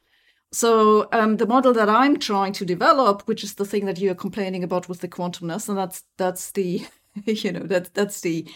So 0.55 1.09
um, 1.11 1.39
the 1.39 1.49
model 1.49 1.73
that 1.73 1.89
I'm 1.89 2.17
trying 2.17 2.53
to 2.55 2.65
develop, 2.65 3.23
which 3.23 3.43
is 3.43 3.55
the 3.55 3.65
thing 3.65 3.87
that 3.87 3.99
you're 3.99 4.15
complaining 4.15 4.63
about 4.63 4.89
with 4.89 5.01
the 5.01 5.09
quantumness, 5.09 5.69
and 5.69 5.77
that's 5.77 6.05
that's 6.17 6.53
the 6.53 6.87
you 7.25 7.51
know 7.51 7.67
that 7.67 7.93
that's 7.95 8.21
the 8.21 8.49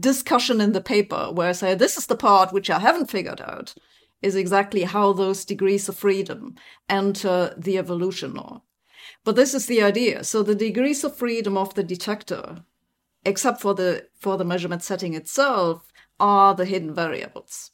discussion 0.00 0.60
in 0.60 0.72
the 0.72 0.80
paper 0.80 1.30
where 1.32 1.48
I 1.48 1.52
say 1.52 1.74
this 1.74 1.96
is 1.96 2.06
the 2.06 2.16
part 2.16 2.52
which 2.52 2.70
I 2.70 2.78
haven't 2.78 3.10
figured 3.10 3.40
out 3.40 3.74
is 4.22 4.34
exactly 4.34 4.84
how 4.84 5.12
those 5.12 5.44
degrees 5.44 5.88
of 5.88 5.96
freedom 5.96 6.54
enter 6.88 7.54
the 7.58 7.76
evolution 7.76 8.34
law. 8.34 8.62
But 9.24 9.36
this 9.36 9.52
is 9.52 9.66
the 9.66 9.82
idea. 9.82 10.24
So 10.24 10.42
the 10.42 10.54
degrees 10.54 11.04
of 11.04 11.16
freedom 11.16 11.56
of 11.58 11.74
the 11.74 11.82
detector, 11.82 12.64
except 13.24 13.60
for 13.60 13.74
the 13.74 14.06
for 14.18 14.38
the 14.38 14.44
measurement 14.44 14.82
setting 14.82 15.14
itself, 15.14 15.92
are 16.18 16.54
the 16.54 16.64
hidden 16.64 16.94
variables. 16.94 17.70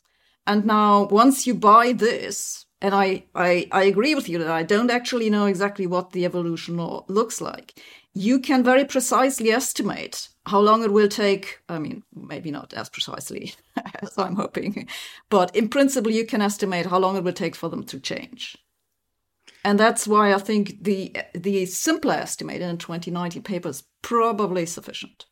And 0.47 0.65
now 0.65 1.05
once 1.05 1.47
you 1.47 1.55
buy 1.55 1.93
this, 1.93 2.67
and 2.81 2.95
I, 2.95 3.25
I, 3.35 3.69
I 3.71 3.85
agree 3.85 4.15
with 4.15 4.29
you 4.29 4.39
that 4.39 4.51
I 4.51 4.63
don't 4.63 4.91
actually 4.91 5.29
know 5.29 5.47
exactly 5.47 5.87
what 5.87 6.13
the 6.13 6.25
evolution 6.25 6.79
law 6.79 7.05
looks 7.09 7.41
like. 7.41 7.81
You 8.13 8.41
can 8.41 8.65
very 8.65 8.85
precisely 8.85 9.51
estimate 9.53 10.29
how 10.47 10.61
long 10.61 10.83
it 10.83 10.93
will 10.93 11.09
take. 11.09 11.61
I 11.69 11.79
mean, 11.79 12.03
maybe 12.15 12.51
not 12.51 12.75
as 12.75 12.89
precisely 12.89 13.55
as 14.03 14.19
I'm 14.19 14.37
hoping, 14.37 14.89
but 15.29 15.55
in 15.55 15.69
principle, 15.69 16.11
you 16.11 16.27
can 16.27 16.43
estimate 16.43 16.87
how 16.87 16.99
long 16.99 17.17
it 17.17 17.25
will 17.25 17.33
take 17.33 17.55
for 17.55 17.69
them 17.69 17.85
to 17.85 18.01
change. 18.01 18.59
And 19.65 19.79
that's 19.79 20.09
why 20.09 20.33
I 20.33 20.39
think 20.39 20.83
the 20.83 21.15
the 21.35 21.67
simpler 21.67 22.15
estimate 22.15 22.63
in 22.63 22.71
the 22.71 22.77
2019 22.77 23.43
paper 23.43 23.69
is 23.69 23.85
probably 24.03 24.67
sufficient. 24.67 25.27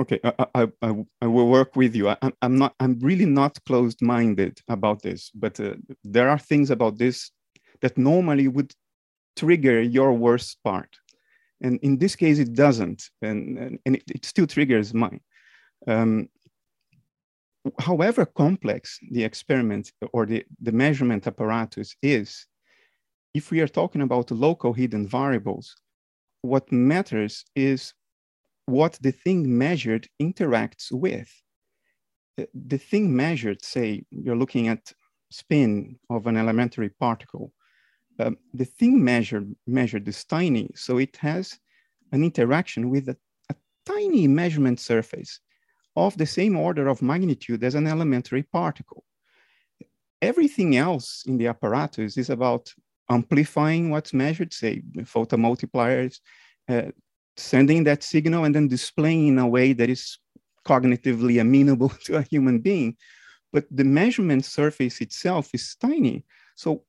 Okay, 0.00 0.20
I, 0.22 0.46
I, 0.54 0.68
I, 0.80 1.04
I, 1.22 1.26
will 1.26 1.48
work 1.48 1.74
with 1.74 1.96
you. 1.96 2.08
I, 2.08 2.16
am 2.40 2.56
not. 2.56 2.74
I'm 2.78 3.00
really 3.00 3.26
not 3.26 3.58
closed-minded 3.66 4.60
about 4.68 5.02
this, 5.02 5.30
but 5.34 5.58
uh, 5.58 5.74
there 6.04 6.28
are 6.28 6.38
things 6.38 6.70
about 6.70 6.98
this 6.98 7.32
that 7.80 7.98
normally 7.98 8.46
would 8.46 8.72
trigger 9.38 9.80
your 9.80 10.12
worst 10.12 10.58
part, 10.64 10.92
and 11.60 11.78
in 11.82 11.98
this 11.98 12.14
case, 12.16 12.38
it 12.38 12.52
doesn't, 12.54 13.00
and 13.22 13.58
and, 13.58 13.78
and 13.84 13.96
it, 13.96 14.04
it, 14.16 14.24
still 14.24 14.46
triggers 14.46 14.94
mine. 14.94 15.20
Um, 15.86 16.28
however 17.78 18.24
complex 18.24 18.98
the 19.10 19.24
experiment 19.24 19.92
or 20.12 20.26
the, 20.26 20.44
the 20.60 20.72
measurement 20.72 21.26
apparatus 21.26 21.94
is, 22.02 22.46
if 23.34 23.50
we 23.50 23.60
are 23.60 23.68
talking 23.68 24.02
about 24.02 24.30
local 24.30 24.72
hidden 24.72 25.06
variables, 25.06 25.76
what 26.42 26.70
matters 26.72 27.44
is 27.54 27.94
what 28.66 28.98
the 29.00 29.12
thing 29.12 29.58
measured 29.58 30.08
interacts 30.20 30.92
with. 30.92 31.30
The 32.54 32.78
thing 32.78 33.14
measured, 33.14 33.64
say, 33.64 34.04
you're 34.10 34.36
looking 34.36 34.68
at 34.68 34.92
spin 35.30 35.98
of 36.08 36.26
an 36.26 36.36
elementary 36.36 36.90
particle. 36.90 37.52
Um, 38.18 38.36
the 38.52 38.64
thing 38.64 39.02
measured, 39.02 39.54
measured 39.66 40.08
is 40.08 40.24
tiny, 40.24 40.70
so 40.74 40.98
it 40.98 41.16
has 41.18 41.58
an 42.12 42.24
interaction 42.24 42.90
with 42.90 43.08
a, 43.08 43.16
a 43.50 43.54
tiny 43.86 44.26
measurement 44.26 44.80
surface 44.80 45.40
of 45.94 46.16
the 46.16 46.26
same 46.26 46.56
order 46.56 46.88
of 46.88 47.02
magnitude 47.02 47.62
as 47.62 47.74
an 47.74 47.86
elementary 47.86 48.42
particle. 48.42 49.04
Everything 50.20 50.76
else 50.76 51.24
in 51.26 51.38
the 51.38 51.46
apparatus 51.46 52.16
is 52.16 52.30
about 52.30 52.72
amplifying 53.08 53.90
what's 53.90 54.12
measured, 54.12 54.52
say, 54.52 54.82
photomultipliers, 54.98 56.20
uh, 56.68 56.82
sending 57.36 57.84
that 57.84 58.02
signal 58.02 58.44
and 58.44 58.54
then 58.54 58.68
displaying 58.68 59.28
in 59.28 59.38
a 59.38 59.46
way 59.46 59.72
that 59.72 59.88
is 59.88 60.18
cognitively 60.66 61.40
amenable 61.40 61.88
to 62.04 62.16
a 62.16 62.22
human 62.22 62.58
being. 62.58 62.96
But 63.52 63.64
the 63.70 63.84
measurement 63.84 64.44
surface 64.44 65.00
itself 65.00 65.50
is 65.54 65.76
tiny. 65.80 66.24
So 66.56 66.82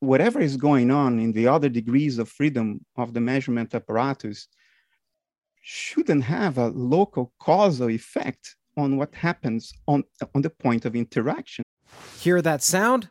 whatever 0.00 0.40
is 0.40 0.56
going 0.56 0.90
on 0.90 1.18
in 1.18 1.32
the 1.32 1.46
other 1.48 1.68
degrees 1.68 2.18
of 2.18 2.28
freedom 2.28 2.84
of 2.96 3.14
the 3.14 3.20
measurement 3.20 3.74
apparatus 3.74 4.48
shouldn't 5.62 6.24
have 6.24 6.58
a 6.58 6.68
local 6.68 7.32
causal 7.40 7.88
effect 7.88 8.56
on 8.76 8.96
what 8.96 9.14
happens 9.14 9.72
on, 9.86 10.04
on 10.34 10.42
the 10.42 10.50
point 10.50 10.84
of 10.84 10.94
interaction. 10.94 11.64
Hear 12.18 12.42
that 12.42 12.62
sound? 12.62 13.10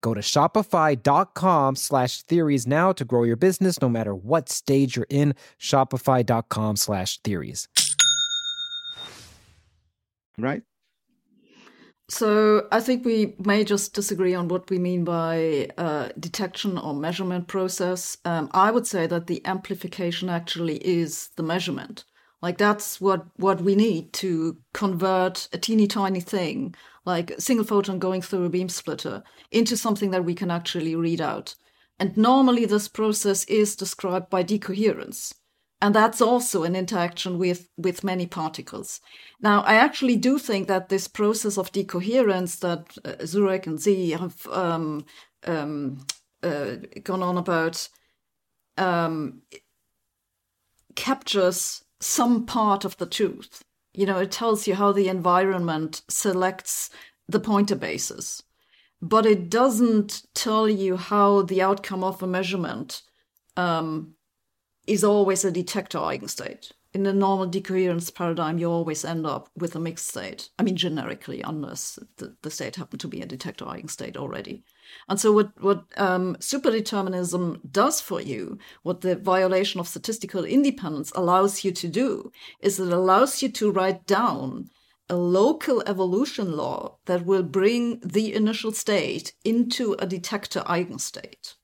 Go 0.00 0.14
to 0.14 0.20
shopify.com 0.20 1.76
slash 1.76 2.22
theories 2.22 2.66
now 2.66 2.92
to 2.92 3.04
grow 3.04 3.24
your 3.24 3.36
business 3.36 3.80
no 3.80 3.88
matter 3.88 4.14
what 4.14 4.48
stage 4.48 4.96
you're 4.96 5.06
in. 5.08 5.34
Shopify.com 5.60 6.76
slash 6.76 7.18
theories. 7.18 7.68
Right. 10.38 10.62
So 12.10 12.66
I 12.72 12.80
think 12.80 13.04
we 13.04 13.34
may 13.38 13.64
just 13.64 13.92
disagree 13.92 14.34
on 14.34 14.48
what 14.48 14.70
we 14.70 14.78
mean 14.78 15.04
by 15.04 15.68
uh, 15.76 16.08
detection 16.18 16.78
or 16.78 16.94
measurement 16.94 17.48
process. 17.48 18.16
Um, 18.24 18.48
I 18.52 18.70
would 18.70 18.86
say 18.86 19.06
that 19.06 19.26
the 19.26 19.44
amplification 19.44 20.30
actually 20.30 20.76
is 20.76 21.28
the 21.36 21.42
measurement. 21.42 22.04
Like 22.40 22.58
that's 22.58 23.00
what 23.00 23.26
what 23.36 23.60
we 23.60 23.74
need 23.74 24.12
to 24.14 24.58
convert 24.72 25.48
a 25.52 25.58
teeny 25.58 25.86
tiny 25.86 26.20
thing, 26.20 26.74
like 27.04 27.32
a 27.32 27.40
single 27.40 27.66
photon 27.66 27.98
going 27.98 28.22
through 28.22 28.44
a 28.44 28.50
beam 28.50 28.68
splitter, 28.68 29.22
into 29.50 29.76
something 29.76 30.10
that 30.12 30.24
we 30.24 30.34
can 30.34 30.50
actually 30.50 30.94
read 30.94 31.20
out. 31.20 31.54
And 31.98 32.16
normally 32.16 32.64
this 32.64 32.86
process 32.86 33.44
is 33.44 33.74
described 33.74 34.30
by 34.30 34.44
decoherence 34.44 35.34
and 35.80 35.94
that's 35.94 36.20
also 36.20 36.64
an 36.64 36.74
interaction 36.74 37.38
with 37.38 37.68
with 37.76 38.04
many 38.04 38.26
particles 38.26 39.00
now 39.40 39.62
i 39.62 39.74
actually 39.74 40.16
do 40.16 40.38
think 40.38 40.68
that 40.68 40.88
this 40.88 41.06
process 41.08 41.56
of 41.56 41.72
decoherence 41.72 42.56
that 42.56 42.96
uh, 43.04 43.12
Zurek 43.20 43.66
and 43.66 43.78
Zeh 43.78 44.18
have 44.18 44.46
um, 44.48 45.04
um, 45.46 46.04
uh, 46.42 46.76
gone 47.02 47.22
on 47.22 47.36
about 47.36 47.88
um, 48.76 49.42
captures 50.94 51.84
some 52.00 52.46
part 52.46 52.84
of 52.84 52.96
the 52.98 53.06
truth 53.06 53.62
you 53.94 54.06
know 54.06 54.18
it 54.18 54.30
tells 54.30 54.66
you 54.66 54.74
how 54.74 54.92
the 54.92 55.08
environment 55.08 56.02
selects 56.08 56.90
the 57.28 57.40
pointer 57.40 57.76
bases 57.76 58.42
but 59.00 59.26
it 59.26 59.48
doesn't 59.48 60.22
tell 60.34 60.68
you 60.68 60.96
how 60.96 61.42
the 61.42 61.62
outcome 61.62 62.02
of 62.02 62.22
a 62.22 62.26
measurement 62.26 63.02
um, 63.56 64.14
is 64.86 65.04
always 65.04 65.44
a 65.44 65.50
detector 65.50 65.98
eigenstate. 65.98 66.72
In 66.94 67.02
the 67.02 67.12
normal 67.12 67.46
decoherence 67.46 68.10
paradigm, 68.10 68.58
you 68.58 68.70
always 68.70 69.04
end 69.04 69.26
up 69.26 69.50
with 69.54 69.76
a 69.76 69.80
mixed 69.80 70.08
state. 70.08 70.48
I 70.58 70.62
mean, 70.62 70.76
generically, 70.76 71.42
unless 71.42 71.98
the, 72.16 72.34
the 72.42 72.50
state 72.50 72.76
happened 72.76 73.00
to 73.00 73.08
be 73.08 73.20
a 73.20 73.26
detector 73.26 73.66
eigenstate 73.66 74.16
already. 74.16 74.64
And 75.08 75.18
so, 75.20 75.32
what 75.32 75.50
what 75.62 75.84
um, 75.96 76.36
superdeterminism 76.36 77.60
does 77.70 78.00
for 78.00 78.20
you, 78.20 78.58
what 78.82 79.00
the 79.00 79.16
violation 79.16 79.80
of 79.80 79.88
statistical 79.88 80.44
independence 80.44 81.12
allows 81.14 81.64
you 81.64 81.72
to 81.72 81.88
do, 81.88 82.32
is 82.60 82.78
it 82.78 82.92
allows 82.92 83.42
you 83.42 83.48
to 83.50 83.70
write 83.70 84.06
down 84.06 84.68
a 85.08 85.16
local 85.16 85.82
evolution 85.86 86.56
law 86.56 86.98
that 87.06 87.24
will 87.24 87.42
bring 87.42 88.00
the 88.00 88.34
initial 88.34 88.72
state 88.72 89.32
into 89.44 89.94
a 89.98 90.06
detector 90.06 90.62
eigenstate. 90.66 91.54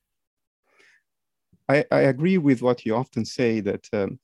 I, 1.69 1.85
I 1.91 2.01
agree 2.01 2.39
with 2.39 2.63
what 2.63 2.85
you 2.85 2.95
often 2.95 3.25
say 3.25 3.61
that 3.61 3.89
um, 3.93 4.19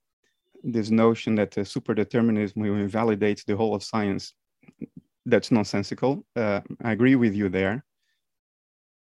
this 0.62 0.90
notion 0.90 1.34
that 1.36 1.57
uh, 1.57 1.62
superdeterminism 1.62 2.57
will 2.57 2.76
invalidate 2.76 3.44
the 3.46 3.57
whole 3.57 3.74
of 3.74 3.82
science. 3.82 4.34
That's 5.26 5.51
nonsensical. 5.51 6.24
Uh, 6.36 6.61
I 6.82 6.92
agree 6.92 7.16
with 7.16 7.34
you 7.34 7.48
there. 7.48 7.84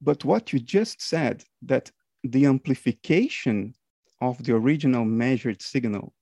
But 0.01 0.23
what 0.25 0.53
you 0.53 0.59
just 0.59 1.01
said, 1.01 1.43
that 1.63 1.91
the 2.23 2.45
amplification 2.45 3.73
of 4.21 4.43
the 4.43 4.55
original 4.55 5.05
measured 5.05 5.61
signal 5.61 6.13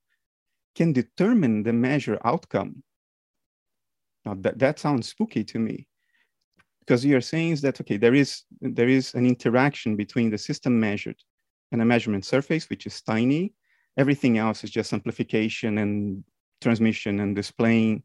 can 0.76 0.94
determine 0.94 1.64
the 1.64 1.74
measure 1.74 2.20
outcome. 2.24 2.84
Now 4.26 4.36
that, 4.42 4.60
that 4.60 4.80
sounds 4.80 5.08
spooky 5.08 5.44
to 5.46 5.60
me 5.60 5.88
because 6.88 7.06
you're 7.06 7.22
saying 7.22 7.52
is 7.52 7.62
that, 7.62 7.82
okay, 7.82 7.98
there 7.98 8.16
is, 8.16 8.44
there 8.62 8.88
is 8.88 9.14
an 9.14 9.26
interaction 9.26 9.98
between 9.98 10.30
the 10.30 10.38
system 10.38 10.80
measured 10.80 11.22
and 11.72 11.82
a 11.82 11.86
measurement 11.86 12.24
surface, 12.24 12.70
which 12.70 12.86
is 12.86 13.02
tiny. 13.02 13.54
Everything 13.98 14.38
else 14.38 14.64
is 14.64 14.70
just 14.70 14.94
amplification 14.94 15.80
and 15.80 16.24
transmission 16.62 17.20
and 17.20 17.36
displaying 17.36 18.04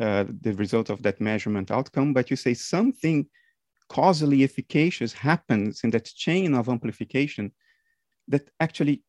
uh, 0.00 0.24
the 0.40 0.52
result 0.54 0.90
of 0.90 1.02
that 1.02 1.20
measurement 1.20 1.70
outcome. 1.70 2.12
But 2.12 2.28
you 2.28 2.36
say 2.36 2.54
something 2.54 3.26
causally 3.88 4.42
efficacious 4.44 5.12
happens 5.12 5.82
in 5.84 5.90
that 5.90 6.04
chain 6.04 6.54
of 6.54 6.68
amplification 6.68 7.52
that 8.28 8.48
actually 8.60 9.02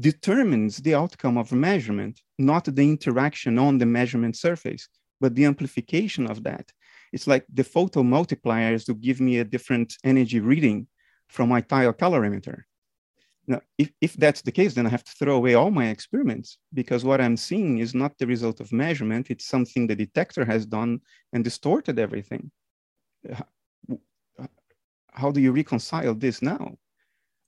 determines 0.00 0.78
the 0.78 0.94
outcome 0.94 1.38
of 1.38 1.52
measurement, 1.52 2.20
not 2.38 2.64
the 2.64 2.82
interaction 2.82 3.58
on 3.58 3.78
the 3.78 3.86
measurement 3.86 4.36
surface, 4.36 4.88
but 5.20 5.34
the 5.34 5.44
amplification 5.44 6.26
of 6.26 6.42
that. 6.42 6.72
It's 7.12 7.26
like 7.26 7.44
the 7.52 7.64
photo 7.64 8.02
multipliers 8.02 8.84
to 8.86 8.94
give 8.94 9.20
me 9.20 9.38
a 9.38 9.44
different 9.44 9.94
energy 10.02 10.40
reading 10.40 10.88
from 11.28 11.48
my 11.48 11.60
tile 11.60 11.92
calorimeter. 11.92 12.62
Now, 13.46 13.60
if, 13.76 13.90
if 14.00 14.14
that's 14.14 14.42
the 14.42 14.52
case, 14.52 14.74
then 14.74 14.86
I 14.86 14.90
have 14.90 15.04
to 15.04 15.12
throw 15.12 15.36
away 15.36 15.54
all 15.54 15.70
my 15.70 15.88
experiments 15.88 16.58
because 16.72 17.04
what 17.04 17.20
I'm 17.20 17.36
seeing 17.36 17.78
is 17.78 17.94
not 17.94 18.16
the 18.18 18.26
result 18.26 18.60
of 18.60 18.72
measurement. 18.72 19.30
It's 19.30 19.46
something 19.46 19.86
the 19.86 19.96
detector 19.96 20.44
has 20.44 20.64
done 20.64 21.00
and 21.32 21.42
distorted 21.42 21.98
everything. 21.98 22.50
How 25.12 25.30
do 25.30 25.40
you 25.40 25.52
reconcile 25.52 26.14
this 26.14 26.42
now? 26.42 26.76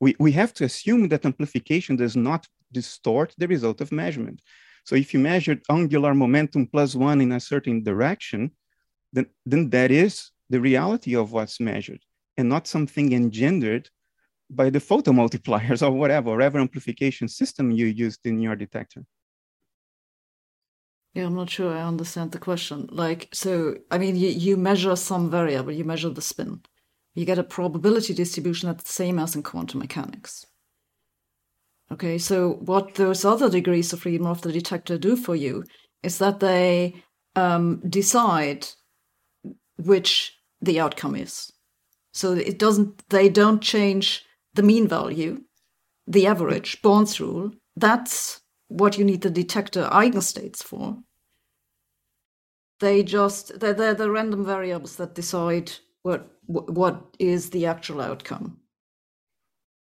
We, 0.00 0.14
we 0.18 0.32
have 0.32 0.52
to 0.54 0.64
assume 0.64 1.08
that 1.08 1.24
amplification 1.24 1.96
does 1.96 2.16
not 2.16 2.46
distort 2.72 3.34
the 3.38 3.48
result 3.48 3.80
of 3.80 3.92
measurement. 3.92 4.42
So 4.84 4.96
if 4.96 5.14
you 5.14 5.20
measured 5.20 5.62
angular 5.70 6.12
momentum 6.14 6.66
plus 6.66 6.94
one 6.94 7.20
in 7.20 7.32
a 7.32 7.40
certain 7.40 7.82
direction, 7.82 8.50
then, 9.12 9.26
then 9.46 9.70
that 9.70 9.90
is 9.90 10.30
the 10.50 10.60
reality 10.60 11.16
of 11.16 11.32
what's 11.32 11.60
measured 11.60 12.00
and 12.36 12.48
not 12.48 12.66
something 12.66 13.12
engendered 13.12 13.88
by 14.50 14.68
the 14.70 14.80
photo 14.80 15.12
multipliers 15.12 15.82
or 15.86 15.90
whatever, 15.90 16.30
whatever 16.30 16.58
amplification 16.58 17.28
system 17.28 17.70
you 17.70 17.86
used 17.86 18.26
in 18.26 18.40
your 18.40 18.56
detector. 18.56 19.04
Yeah, 21.14 21.26
I'm 21.26 21.36
not 21.36 21.48
sure 21.48 21.72
I 21.72 21.82
understand 21.82 22.32
the 22.32 22.40
question. 22.40 22.88
Like, 22.90 23.28
so, 23.32 23.76
I 23.90 23.98
mean, 23.98 24.16
you, 24.16 24.28
you 24.28 24.56
measure 24.56 24.96
some 24.96 25.30
variable, 25.30 25.70
you 25.70 25.84
measure 25.84 26.10
the 26.10 26.20
spin. 26.20 26.60
You 27.14 27.24
get 27.24 27.38
a 27.38 27.44
probability 27.44 28.12
distribution 28.14 28.68
that's 28.68 28.84
the 28.84 28.92
same 28.92 29.18
as 29.18 29.36
in 29.36 29.42
quantum 29.42 29.80
mechanics. 29.80 30.46
Okay, 31.92 32.18
so 32.18 32.54
what 32.54 32.94
those 32.94 33.24
other 33.24 33.50
degrees 33.50 33.92
of 33.92 34.00
freedom 34.00 34.26
of 34.26 34.40
the 34.40 34.52
detector 34.52 34.98
do 34.98 35.16
for 35.16 35.36
you 35.36 35.64
is 36.02 36.18
that 36.18 36.40
they 36.40 36.94
um, 37.36 37.82
decide 37.88 38.66
which 39.76 40.38
the 40.60 40.80
outcome 40.80 41.14
is. 41.14 41.52
So 42.12 42.32
it 42.32 42.58
doesn't, 42.58 43.08
they 43.08 43.28
don't 43.28 43.60
change 43.60 44.24
the 44.54 44.62
mean 44.62 44.88
value, 44.88 45.42
the 46.06 46.26
average, 46.26 46.80
Born's 46.80 47.20
rule. 47.20 47.52
That's 47.76 48.40
what 48.68 48.96
you 48.96 49.04
need 49.04 49.22
the 49.22 49.30
detector 49.30 49.88
eigenstates 49.92 50.62
for. 50.62 50.98
They 52.80 53.02
just, 53.02 53.60
they're, 53.60 53.74
they're 53.74 53.94
the 53.94 54.10
random 54.10 54.44
variables 54.44 54.96
that 54.96 55.14
decide 55.14 55.72
what, 56.02 56.28
what 56.46 57.04
is 57.18 57.50
the 57.50 57.66
actual 57.66 58.00
outcome. 58.00 58.58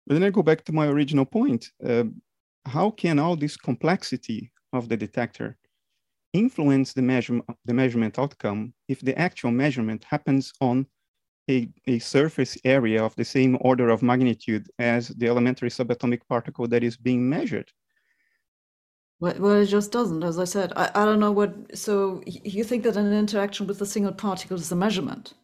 But 0.06 0.14
then 0.14 0.22
I 0.22 0.30
go 0.30 0.42
back 0.42 0.64
to 0.64 0.72
my 0.72 0.86
original 0.86 1.24
point. 1.24 1.70
Uh, 1.84 2.04
how 2.66 2.90
can 2.90 3.18
all 3.18 3.36
this 3.36 3.56
complexity 3.56 4.52
of 4.72 4.88
the 4.88 4.96
detector 4.96 5.56
influence 6.32 6.92
the, 6.92 7.02
measure, 7.02 7.40
the 7.64 7.74
measurement 7.74 8.18
outcome 8.18 8.72
if 8.88 9.00
the 9.00 9.18
actual 9.18 9.50
measurement 9.50 10.04
happens 10.04 10.52
on 10.60 10.86
a, 11.50 11.68
a 11.86 11.98
surface 11.98 12.56
area 12.64 13.02
of 13.02 13.14
the 13.16 13.24
same 13.24 13.58
order 13.62 13.88
of 13.88 14.02
magnitude 14.02 14.68
as 14.78 15.08
the 15.08 15.26
elementary 15.26 15.68
subatomic 15.68 16.20
particle 16.28 16.68
that 16.68 16.84
is 16.84 16.96
being 16.96 17.28
measured? 17.28 17.70
Well, 19.18 19.34
well, 19.38 19.60
it 19.60 19.66
just 19.66 19.92
doesn't, 19.92 20.22
as 20.22 20.38
I 20.38 20.44
said. 20.44 20.72
I, 20.76 20.90
I 20.94 21.04
don't 21.04 21.20
know 21.20 21.32
what. 21.32 21.76
So 21.76 22.22
you 22.26 22.64
think 22.64 22.84
that 22.84 22.96
an 22.96 23.12
interaction 23.12 23.66
with 23.66 23.80
a 23.82 23.86
single 23.86 24.12
particle 24.12 24.56
is 24.56 24.72
a 24.72 24.76
measurement? 24.76 25.34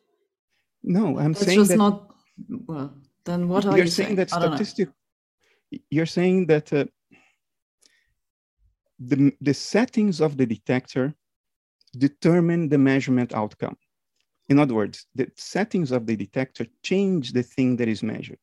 No, 0.87 1.19
I'm 1.19 1.33
It's 1.33 1.45
saying 1.45 1.59
just 1.59 1.71
that 1.73 1.79
not. 1.79 2.15
Well, 2.49 2.95
then 3.25 3.49
what 3.49 3.67
are 3.67 3.77
you're 3.77 3.87
you 3.87 3.91
saying 3.91 4.15
that 4.17 4.33
I 4.33 4.39
statistic. 4.39 4.89
You're 5.91 6.07
saying 6.07 6.47
that 6.47 6.73
uh, 6.73 6.85
the 9.01 9.33
the 9.41 9.53
settings 9.53 10.21
of 10.21 10.37
the 10.37 10.47
detector 10.47 11.13
determine 11.99 12.69
the 12.69 12.79
measurement 12.79 13.35
outcome. 13.35 13.77
In 14.49 14.61
other 14.61 14.75
words, 14.75 15.07
the 15.15 15.29
settings 15.37 15.91
of 15.91 16.07
the 16.07 16.15
detector 16.15 16.67
change 16.85 17.33
the 17.33 17.43
thing 17.43 17.77
that 17.77 17.89
is 17.89 18.03
measured. 18.05 18.39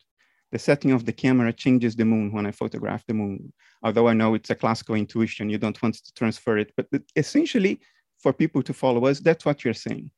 The 0.52 0.60
setting 0.60 0.92
of 0.92 1.06
the 1.06 1.14
camera 1.14 1.54
changes 1.54 1.96
the 1.96 2.06
moon 2.06 2.32
when 2.34 2.46
I 2.46 2.52
photograph 2.52 3.06
the 3.08 3.14
moon. 3.14 3.54
Although 3.84 4.10
I 4.10 4.14
know 4.14 4.34
it's 4.34 4.50
a 4.50 4.56
classical 4.56 4.96
intuition, 4.96 5.50
you 5.50 5.58
don't 5.58 5.82
want 5.82 5.96
to 5.96 6.14
transfer 6.14 6.58
it. 6.58 6.74
But 6.76 6.88
essentially, 7.16 7.80
for 8.20 8.34
people 8.34 8.62
to 8.64 8.74
follow 8.74 9.06
us, 9.06 9.20
that's 9.22 9.46
what 9.46 9.64
you're 9.64 9.74
saying. 9.74 10.12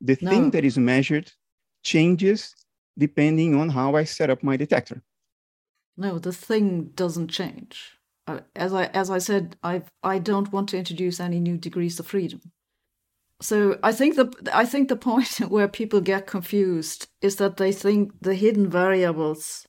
The 0.00 0.16
No. 0.22 0.30
thing 0.30 0.50
that 0.52 0.64
is 0.64 0.78
measured 0.78 1.32
changes 1.82 2.54
depending 2.98 3.54
on 3.54 3.70
how 3.70 3.94
I 3.94 4.04
set 4.04 4.30
up 4.30 4.42
my 4.42 4.56
detector. 4.56 5.02
No, 5.96 6.18
the 6.18 6.32
thing 6.32 6.90
doesn't 6.94 7.28
change. 7.28 7.98
Uh, 8.26 8.40
As 8.54 8.72
I 8.72 8.84
as 8.86 9.10
I 9.10 9.18
said, 9.18 9.56
I 9.62 9.82
I 10.02 10.18
don't 10.18 10.52
want 10.52 10.68
to 10.70 10.78
introduce 10.78 11.20
any 11.20 11.40
new 11.40 11.56
degrees 11.56 11.98
of 11.98 12.06
freedom. 12.06 12.40
So 13.40 13.78
I 13.82 13.92
think 13.92 14.14
the 14.16 14.32
I 14.52 14.64
think 14.64 14.88
the 14.88 14.96
point 14.96 15.38
where 15.48 15.68
people 15.68 16.00
get 16.00 16.26
confused 16.26 17.08
is 17.20 17.36
that 17.36 17.56
they 17.56 17.72
think 17.72 18.12
the 18.20 18.34
hidden 18.34 18.70
variables 18.70 19.66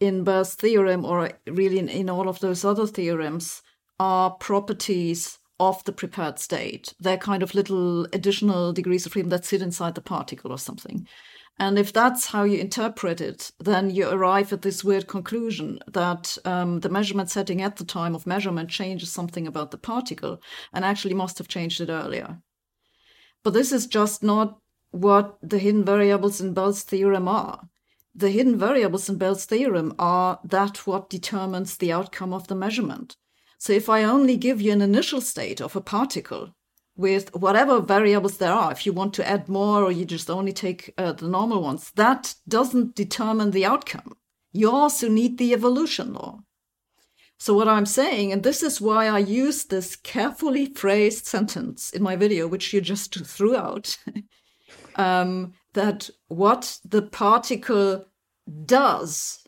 in 0.00 0.24
Bell's 0.24 0.54
theorem 0.54 1.04
or 1.04 1.30
really 1.46 1.78
in, 1.78 1.88
in 1.88 2.08
all 2.08 2.28
of 2.28 2.40
those 2.40 2.64
other 2.64 2.86
theorems 2.86 3.62
are 3.98 4.30
properties 4.30 5.38
of 5.58 5.84
the 5.84 5.92
prepared 5.92 6.38
state. 6.38 6.94
They're 6.98 7.18
kind 7.18 7.42
of 7.42 7.54
little 7.54 8.06
additional 8.14 8.72
degrees 8.72 9.04
of 9.04 9.12
freedom 9.12 9.28
that 9.28 9.44
sit 9.44 9.60
inside 9.60 9.94
the 9.94 10.00
particle 10.00 10.50
or 10.50 10.58
something. 10.58 11.06
And 11.60 11.78
if 11.78 11.92
that's 11.92 12.28
how 12.28 12.44
you 12.44 12.58
interpret 12.58 13.20
it, 13.20 13.52
then 13.60 13.90
you 13.90 14.08
arrive 14.08 14.50
at 14.50 14.62
this 14.62 14.82
weird 14.82 15.06
conclusion 15.06 15.78
that 15.86 16.38
um, 16.46 16.80
the 16.80 16.88
measurement 16.88 17.28
setting 17.28 17.60
at 17.60 17.76
the 17.76 17.84
time 17.84 18.14
of 18.14 18.26
measurement 18.26 18.70
changes 18.70 19.12
something 19.12 19.46
about 19.46 19.70
the 19.70 19.76
particle 19.76 20.40
and 20.72 20.86
actually 20.86 21.12
must 21.12 21.36
have 21.36 21.48
changed 21.48 21.82
it 21.82 21.90
earlier. 21.90 22.38
But 23.44 23.52
this 23.52 23.72
is 23.72 23.86
just 23.86 24.22
not 24.22 24.58
what 24.90 25.36
the 25.42 25.58
hidden 25.58 25.84
variables 25.84 26.40
in 26.40 26.54
Bell's 26.54 26.82
theorem 26.82 27.28
are. 27.28 27.68
The 28.14 28.30
hidden 28.30 28.58
variables 28.58 29.10
in 29.10 29.18
Bell's 29.18 29.44
theorem 29.44 29.94
are 29.98 30.40
that 30.42 30.86
what 30.86 31.10
determines 31.10 31.76
the 31.76 31.92
outcome 31.92 32.32
of 32.32 32.48
the 32.48 32.54
measurement. 32.54 33.16
So 33.58 33.74
if 33.74 33.90
I 33.90 34.02
only 34.02 34.38
give 34.38 34.62
you 34.62 34.72
an 34.72 34.80
initial 34.80 35.20
state 35.20 35.60
of 35.60 35.76
a 35.76 35.82
particle 35.82 36.54
with 37.00 37.34
whatever 37.34 37.80
variables 37.80 38.36
there 38.36 38.52
are, 38.52 38.70
if 38.70 38.84
you 38.84 38.92
want 38.92 39.14
to 39.14 39.26
add 39.26 39.48
more 39.48 39.82
or 39.82 39.90
you 39.90 40.04
just 40.04 40.28
only 40.28 40.52
take 40.52 40.92
uh, 40.98 41.12
the 41.12 41.26
normal 41.26 41.62
ones, 41.62 41.90
that 41.96 42.34
doesn't 42.46 42.94
determine 42.94 43.52
the 43.52 43.64
outcome. 43.64 44.12
You 44.52 44.70
also 44.70 45.08
need 45.08 45.38
the 45.38 45.54
evolution 45.54 46.12
law. 46.12 46.40
So 47.38 47.54
what 47.54 47.68
I'm 47.68 47.86
saying, 47.86 48.32
and 48.32 48.42
this 48.42 48.62
is 48.62 48.82
why 48.82 49.06
I 49.06 49.18
use 49.20 49.64
this 49.64 49.96
carefully 49.96 50.66
phrased 50.66 51.24
sentence 51.24 51.90
in 51.90 52.02
my 52.02 52.16
video, 52.16 52.46
which 52.46 52.74
you 52.74 52.82
just 52.82 53.14
threw 53.26 53.56
out, 53.56 53.96
um, 54.96 55.54
that 55.72 56.10
what 56.28 56.80
the 56.84 57.00
particle 57.00 58.04
does 58.66 59.46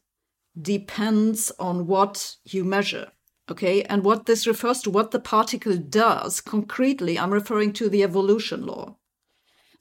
depends 0.59 1.53
on 1.59 1.86
what 1.86 2.36
you 2.44 2.64
measure. 2.64 3.12
Okay, 3.51 3.82
and 3.82 4.05
what 4.05 4.26
this 4.26 4.47
refers 4.47 4.82
to, 4.82 4.90
what 4.90 5.11
the 5.11 5.20
particle 5.20 5.76
does 5.76 6.40
concretely, 6.40 7.18
I'm 7.18 7.32
referring 7.32 7.72
to 7.74 7.88
the 7.88 8.03
evolution 8.03 8.64
law. 8.66 8.97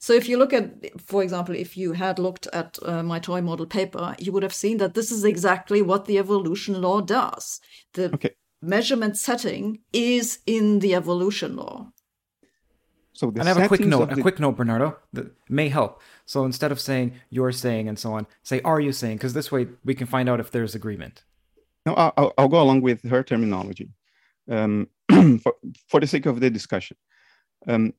So 0.00 0.12
if 0.12 0.28
you 0.28 0.36
look 0.36 0.52
at, 0.52 1.00
for 1.00 1.22
example, 1.22 1.54
if 1.54 1.76
you 1.76 1.92
had 1.92 2.18
looked 2.18 2.48
at 2.52 2.76
uh, 2.82 3.04
my 3.04 3.20
toy 3.20 3.40
model 3.40 3.66
paper, 3.66 4.16
you 4.18 4.32
would 4.32 4.42
have 4.42 4.52
seen 4.52 4.78
that 4.78 4.94
this 4.94 5.12
is 5.12 5.22
exactly 5.22 5.80
what 5.80 6.06
the 6.06 6.18
evolution 6.18 6.82
law 6.82 7.00
does. 7.00 7.60
The 7.94 8.12
Okay. 8.12 8.30
measurement 8.60 9.16
setting 9.16 9.78
is 9.92 10.40
in 10.44 10.80
the 10.80 10.96
evolution 10.96 11.54
law. 11.54 11.92
So 13.12 13.30
the 13.30 13.40
And 13.40 13.48
I 13.48 13.52
have 13.52 13.64
a 13.64 13.68
quick 13.68 13.86
note, 13.86 14.10
of 14.10 14.18
a 14.18 14.22
quick 14.22 14.40
note, 14.40 14.56
Bernardo, 14.56 14.98
that 15.12 15.26
may 15.48 15.68
help. 15.68 16.00
So 16.26 16.44
instead 16.44 16.72
of 16.72 16.80
saying 16.80 17.12
you're 17.30 17.52
saying 17.52 17.88
and 17.88 17.96
so 17.96 18.14
on, 18.14 18.26
say 18.42 18.60
are 18.62 18.80
you 18.80 18.92
saying? 18.92 19.18
Because 19.18 19.34
this 19.34 19.52
way 19.52 19.68
we 19.84 19.94
can 19.94 20.08
find 20.08 20.28
out 20.28 20.40
if 20.40 20.50
there's 20.50 20.74
agreement. 20.74 21.22
No, 21.86 21.94
I'll, 21.94 22.12
I'll- 22.16 22.34
I'll 22.38 22.48
go 22.48 22.62
along 22.62 22.82
with 22.82 23.02
her 23.08 23.22
terminology. 23.22 23.90
um, 24.50 24.88
for, 25.42 25.54
for 25.88 26.00
the 26.00 26.06
sake 26.06 26.26
of 26.26 26.40
the 26.40 26.50
discussion. 26.50 26.96
Um, 27.68 27.92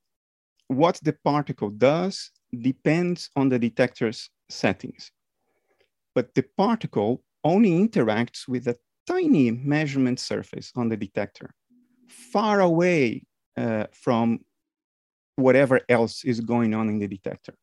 what 0.68 1.00
the 1.04 1.14
particle 1.24 1.70
does 1.70 2.32
depends 2.62 3.30
on 3.36 3.50
the 3.50 3.60
detector's 3.60 4.30
settings. 4.50 5.12
But 6.16 6.34
the 6.36 6.44
particle 6.58 7.24
only 7.44 7.72
interacts 7.72 8.48
with 8.48 8.68
a 8.68 8.78
tiny 9.08 9.52
measurement 9.52 10.20
surface 10.20 10.72
on 10.76 10.90
the 10.90 10.98
detector, 10.98 11.54
far 12.08 12.62
away 12.62 13.26
uh, 13.58 13.88
from 13.92 14.40
whatever 15.36 15.82
else 15.90 16.24
is 16.24 16.40
going 16.42 16.74
on 16.74 16.90
in 16.90 17.00
the 17.00 17.08
detector. 17.08 17.56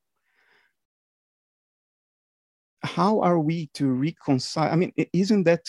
How 2.83 3.21
are 3.21 3.39
we 3.39 3.69
to 3.75 3.87
reconcile? 3.93 4.73
I 4.73 4.77
mean, 4.77 4.93
isn't 5.13 5.45
that 5.45 5.65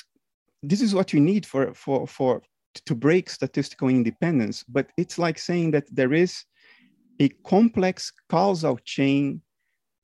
this 0.63 0.81
is 0.81 0.93
what 0.93 1.13
you 1.13 1.19
need 1.19 1.45
for 1.45 1.73
for 1.73 2.07
for 2.07 2.41
to 2.85 2.95
break 2.95 3.29
statistical 3.29 3.89
independence? 3.89 4.63
But 4.63 4.87
it's 4.97 5.17
like 5.17 5.37
saying 5.37 5.71
that 5.71 5.93
there 5.93 6.13
is 6.13 6.45
a 7.19 7.29
complex 7.45 8.11
causal 8.29 8.77
chain 8.83 9.41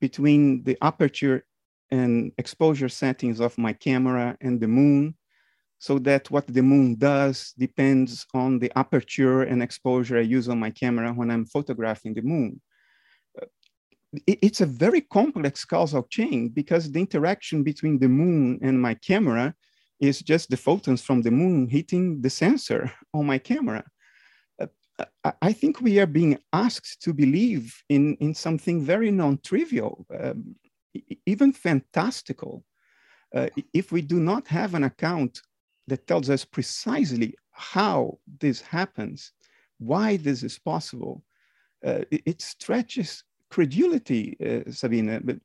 between 0.00 0.62
the 0.64 0.76
aperture 0.82 1.44
and 1.90 2.32
exposure 2.38 2.88
settings 2.88 3.40
of 3.40 3.56
my 3.58 3.72
camera 3.72 4.36
and 4.40 4.60
the 4.60 4.68
moon 4.68 5.14
so 5.78 5.98
that 6.00 6.30
what 6.30 6.46
the 6.46 6.62
moon 6.62 6.96
does 6.96 7.52
depends 7.56 8.26
on 8.34 8.58
the 8.58 8.70
aperture 8.76 9.42
and 9.42 9.62
exposure 9.62 10.18
I 10.18 10.22
use 10.22 10.48
on 10.48 10.58
my 10.58 10.70
camera 10.70 11.12
when 11.12 11.30
I'm 11.30 11.46
photographing 11.46 12.14
the 12.14 12.22
moon. 12.22 12.60
Uh, 13.40 13.46
it's 14.26 14.60
a 14.60 14.66
very 14.66 15.00
complex 15.00 15.64
causal 15.64 16.02
chain 16.04 16.48
because 16.48 16.90
the 16.90 16.98
interaction 16.98 17.62
between 17.62 17.98
the 17.98 18.08
moon 18.08 18.58
and 18.60 18.80
my 18.80 18.94
camera 18.94 19.54
is 20.00 20.20
just 20.20 20.50
the 20.50 20.56
photons 20.56 21.02
from 21.02 21.22
the 21.22 21.30
moon 21.30 21.68
hitting 21.68 22.20
the 22.20 22.30
sensor 22.30 22.92
on 23.14 23.26
my 23.26 23.38
camera. 23.38 23.84
Uh, 24.60 24.66
I 25.42 25.52
think 25.52 25.80
we 25.80 26.00
are 26.00 26.06
being 26.06 26.38
asked 26.52 27.02
to 27.02 27.12
believe 27.12 27.82
in, 27.88 28.16
in 28.16 28.34
something 28.34 28.82
very 28.82 29.10
non-trivial, 29.10 30.06
um, 30.18 30.56
even 31.26 31.52
fantastical. 31.52 32.64
Uh, 33.34 33.48
if 33.72 33.92
we 33.92 34.02
do 34.02 34.18
not 34.18 34.48
have 34.48 34.74
an 34.74 34.84
account 34.84 35.40
that 35.86 36.06
tells 36.06 36.30
us 36.30 36.44
precisely 36.44 37.34
how 37.52 38.18
this 38.40 38.60
happens, 38.60 39.32
why 39.78 40.16
this 40.16 40.42
is 40.42 40.58
possible. 40.58 41.22
Uh, 41.84 42.02
it, 42.10 42.22
it, 42.26 42.42
stretches 42.42 43.24
credulity, 43.50 44.36
uh, 44.44 44.70
Sabine, 44.70 45.20
but 45.24 45.36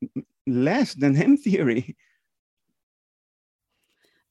less 0.48 0.94
than 0.96 1.16
M 1.22 1.38
theory. 1.38 1.96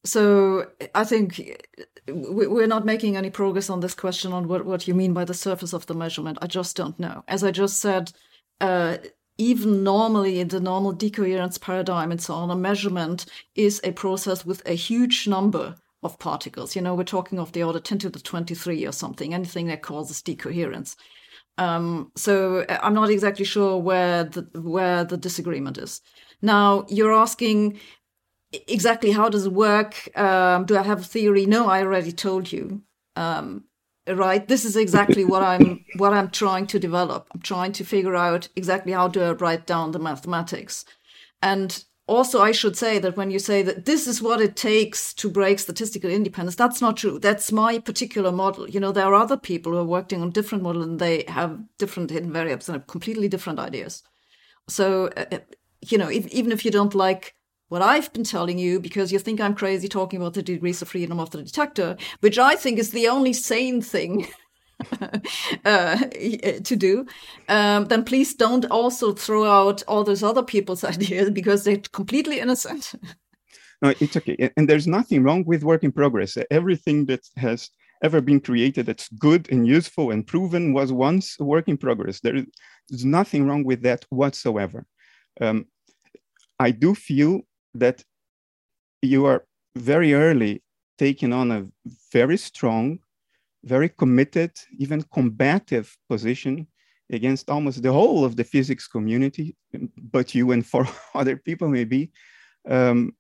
So 0.04 0.66
I 0.94 1.04
think 1.04 1.66
we're 2.08 2.66
not 2.66 2.84
making 2.84 3.16
any 3.16 3.30
progress 3.30 3.70
on 3.70 3.80
this 3.80 3.94
question 3.94 4.32
on 4.32 4.48
what, 4.48 4.64
what 4.64 4.88
you 4.88 4.94
mean 4.94 5.12
by 5.12 5.24
the 5.24 5.34
surface 5.34 5.72
of 5.72 5.86
the 5.86 5.94
measurement. 5.94 6.38
I 6.42 6.48
just 6.48 6.76
don't 6.76 6.98
know. 6.98 7.22
As 7.28 7.44
I 7.44 7.52
just 7.52 7.80
said, 7.80 8.12
uh, 8.60 8.98
even 9.38 9.84
normally 9.84 10.40
in 10.40 10.48
the 10.48 10.60
normal 10.60 10.92
decoherence 10.92 11.56
paradigm 11.58 12.10
and 12.10 12.20
so 12.20 12.34
on, 12.34 12.50
a 12.50 12.56
measurement 12.56 13.26
is 13.54 13.80
a 13.84 13.92
process 13.92 14.44
with 14.44 14.62
a 14.66 14.74
huge 14.74 15.28
number 15.28 15.76
of 16.02 16.18
particles. 16.18 16.74
You 16.74 16.82
know, 16.82 16.94
we're 16.94 17.04
talking 17.04 17.38
of 17.38 17.52
the 17.52 17.62
order 17.62 17.80
10 17.80 17.98
to 18.00 18.10
the 18.10 18.18
23 18.18 18.84
or 18.86 18.92
something, 18.92 19.32
anything 19.32 19.68
that 19.68 19.82
causes 19.82 20.20
decoherence. 20.20 20.96
Um, 21.58 22.10
so 22.16 22.60
uh, 22.68 22.78
I'm 22.82 22.94
not 22.94 23.10
exactly 23.10 23.44
sure 23.44 23.78
where 23.78 24.24
the 24.24 24.48
where 24.60 25.04
the 25.04 25.16
disagreement 25.16 25.78
is. 25.78 26.00
Now 26.40 26.86
you're 26.88 27.12
asking 27.12 27.78
exactly 28.52 29.12
how 29.12 29.28
does 29.28 29.46
it 29.46 29.52
work? 29.52 30.16
Um, 30.16 30.64
do 30.64 30.76
I 30.76 30.82
have 30.82 31.00
a 31.00 31.04
theory? 31.04 31.46
No, 31.46 31.66
I 31.68 31.82
already 31.82 32.12
told 32.12 32.52
you. 32.52 32.82
Um, 33.16 33.64
right, 34.06 34.46
this 34.46 34.64
is 34.64 34.76
exactly 34.76 35.24
what 35.24 35.42
I'm 35.42 35.84
what 35.96 36.12
I'm 36.12 36.30
trying 36.30 36.66
to 36.68 36.78
develop. 36.78 37.28
I'm 37.34 37.40
trying 37.40 37.72
to 37.72 37.84
figure 37.84 38.16
out 38.16 38.48
exactly 38.56 38.92
how 38.92 39.08
to 39.08 39.34
write 39.34 39.66
down 39.66 39.92
the 39.92 39.98
mathematics, 39.98 40.84
and 41.40 41.84
also 42.08 42.42
i 42.42 42.50
should 42.50 42.76
say 42.76 42.98
that 42.98 43.16
when 43.16 43.30
you 43.30 43.38
say 43.38 43.62
that 43.62 43.84
this 43.84 44.06
is 44.06 44.20
what 44.20 44.40
it 44.40 44.56
takes 44.56 45.14
to 45.14 45.30
break 45.30 45.58
statistical 45.58 46.10
independence 46.10 46.56
that's 46.56 46.80
not 46.80 46.96
true 46.96 47.18
that's 47.18 47.52
my 47.52 47.78
particular 47.78 48.32
model 48.32 48.68
you 48.68 48.80
know 48.80 48.90
there 48.92 49.06
are 49.06 49.14
other 49.14 49.36
people 49.36 49.72
who 49.72 49.78
are 49.78 49.84
working 49.84 50.20
on 50.20 50.30
different 50.30 50.64
models 50.64 50.84
and 50.84 50.98
they 50.98 51.24
have 51.28 51.58
different 51.78 52.10
hidden 52.10 52.32
variables 52.32 52.68
and 52.68 52.76
have 52.76 52.86
completely 52.88 53.28
different 53.28 53.58
ideas 53.58 54.02
so 54.68 55.06
uh, 55.16 55.24
uh, 55.32 55.38
you 55.80 55.96
know 55.96 56.08
if, 56.08 56.26
even 56.28 56.50
if 56.50 56.64
you 56.64 56.70
don't 56.70 56.94
like 56.94 57.34
what 57.72 57.82
i've 57.82 58.12
been 58.12 58.22
telling 58.22 58.58
you 58.58 58.78
because 58.78 59.10
you 59.10 59.18
think 59.18 59.40
i'm 59.40 59.54
crazy 59.54 59.88
talking 59.88 60.20
about 60.20 60.34
the 60.34 60.42
degrees 60.42 60.82
of 60.82 60.88
freedom 60.88 61.18
of 61.18 61.30
the 61.30 61.42
detector 61.42 61.96
which 62.20 62.38
i 62.38 62.54
think 62.54 62.78
is 62.78 62.90
the 62.90 63.08
only 63.08 63.32
sane 63.32 63.80
thing 63.80 64.26
uh, 65.64 65.96
to 66.64 66.76
do, 66.76 67.06
um, 67.48 67.84
then 67.84 68.02
please 68.02 68.34
don't 68.34 68.64
also 68.66 69.12
throw 69.12 69.44
out 69.44 69.82
all 69.86 70.02
those 70.02 70.22
other 70.22 70.42
people's 70.42 70.82
ideas 70.94 71.30
because 71.30 71.62
they're 71.62 71.80
completely 71.92 72.40
innocent. 72.40 72.92
no, 73.80 73.94
it's 74.00 74.16
okay. 74.16 74.50
And 74.56 74.68
there's 74.68 74.88
nothing 74.88 75.22
wrong 75.22 75.44
with 75.44 75.62
work 75.62 75.84
in 75.84 75.92
progress. 75.92 76.36
Everything 76.50 77.06
that 77.06 77.20
has 77.36 77.70
ever 78.02 78.20
been 78.20 78.40
created 78.40 78.86
that's 78.86 79.08
good 79.10 79.48
and 79.52 79.66
useful 79.66 80.10
and 80.10 80.26
proven 80.26 80.72
was 80.72 80.92
once 80.92 81.36
a 81.38 81.44
work 81.44 81.68
in 81.68 81.76
progress. 81.76 82.20
There 82.20 82.36
is 82.90 83.04
nothing 83.04 83.46
wrong 83.46 83.62
with 83.64 83.82
that 83.82 84.04
whatsoever. 84.10 84.84
Um, 85.40 85.66
I 86.58 86.72
do 86.72 86.94
feel 86.94 87.42
that 87.74 88.04
you 89.00 89.26
are 89.26 89.44
very 89.76 90.14
early 90.14 90.62
taking 90.98 91.32
on 91.32 91.50
a 91.50 91.66
very 92.12 92.36
strong 92.36 92.98
very 93.64 93.88
committed, 93.88 94.52
even 94.78 95.02
combative 95.14 95.96
position 96.08 96.66
against 97.10 97.50
almost 97.50 97.82
the 97.82 97.92
whole 97.92 98.24
of 98.24 98.36
the 98.36 98.44
physics 98.44 98.88
community, 98.88 99.54
but 100.10 100.34
you 100.34 100.52
and 100.52 100.66
for 100.66 100.86
other 101.14 101.36
people 101.36 101.68
maybe, 101.68 102.10
um, 102.68 103.14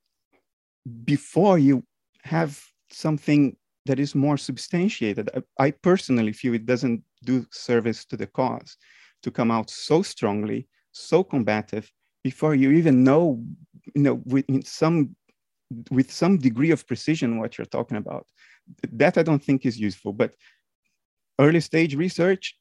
before 1.04 1.58
you 1.58 1.84
have 2.22 2.60
something 2.90 3.56
that 3.86 3.98
is 3.98 4.14
more 4.14 4.36
substantiated. 4.36 5.28
I, 5.58 5.66
I 5.66 5.70
personally 5.70 6.32
feel 6.32 6.54
it 6.54 6.66
doesn't 6.66 7.02
do 7.24 7.46
service 7.50 8.04
to 8.06 8.16
the 8.16 8.26
cause 8.26 8.76
to 9.22 9.30
come 9.30 9.50
out 9.50 9.70
so 9.70 10.02
strongly, 10.02 10.68
so 10.92 11.22
combative, 11.22 11.90
before 12.24 12.54
you 12.54 12.70
even 12.72 13.04
know, 13.04 13.42
you 13.94 14.02
know, 14.02 14.22
with 14.26 14.66
some 14.66 15.16
with 15.90 16.12
some 16.12 16.36
degree 16.36 16.70
of 16.70 16.86
precision 16.86 17.38
what 17.38 17.56
you're 17.56 17.64
talking 17.64 17.96
about 17.96 18.26
that 18.92 19.18
I 19.18 19.22
don't 19.22 19.42
think 19.42 19.66
is 19.66 19.78
useful. 19.78 20.12
But 20.12 20.34
early 21.38 21.60
stage 21.60 21.94
research, 21.94 22.56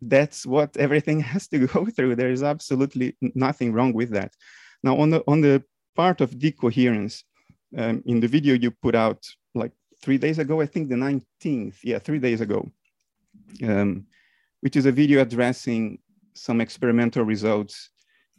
that's 0.00 0.46
what 0.46 0.76
everything 0.76 1.20
has 1.32 1.48
to 1.48 1.66
go 1.66 1.86
through. 1.96 2.16
There 2.16 2.30
is 2.30 2.42
absolutely 2.42 3.16
nothing 3.20 3.72
wrong 3.72 3.92
with 3.92 4.10
that. 4.10 4.32
Now, 4.82 4.96
on 4.98 5.10
the 5.10 5.22
on 5.26 5.40
the 5.40 5.62
part 5.94 6.20
of 6.20 6.38
decoherence, 6.38 7.24
um, 7.76 8.02
in 8.06 8.20
the 8.20 8.28
video 8.28 8.54
you 8.54 8.70
put 8.70 8.94
out 8.94 9.24
like 9.54 9.72
three 10.02 10.18
days 10.18 10.38
ago, 10.38 10.60
I 10.60 10.66
think 10.66 10.88
the 10.88 10.96
19th, 10.96 11.76
yeah, 11.84 11.98
three 11.98 12.18
days 12.18 12.40
ago, 12.40 12.70
um, 13.62 14.06
which 14.60 14.76
is 14.76 14.86
a 14.86 14.92
video 14.92 15.20
addressing 15.20 15.98
some 16.34 16.60
experimental 16.60 17.24
results 17.24 17.90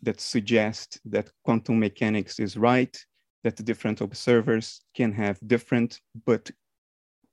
that 0.04 0.20
suggest 0.20 1.00
that 1.06 1.32
quantum 1.44 1.80
mechanics 1.80 2.40
is 2.40 2.58
right, 2.58 2.96
that 3.44 3.56
the 3.58 3.64
different 3.64 4.02
observers 4.02 4.82
can 4.96 5.12
have 5.12 5.40
different 5.48 6.00
but 6.26 6.50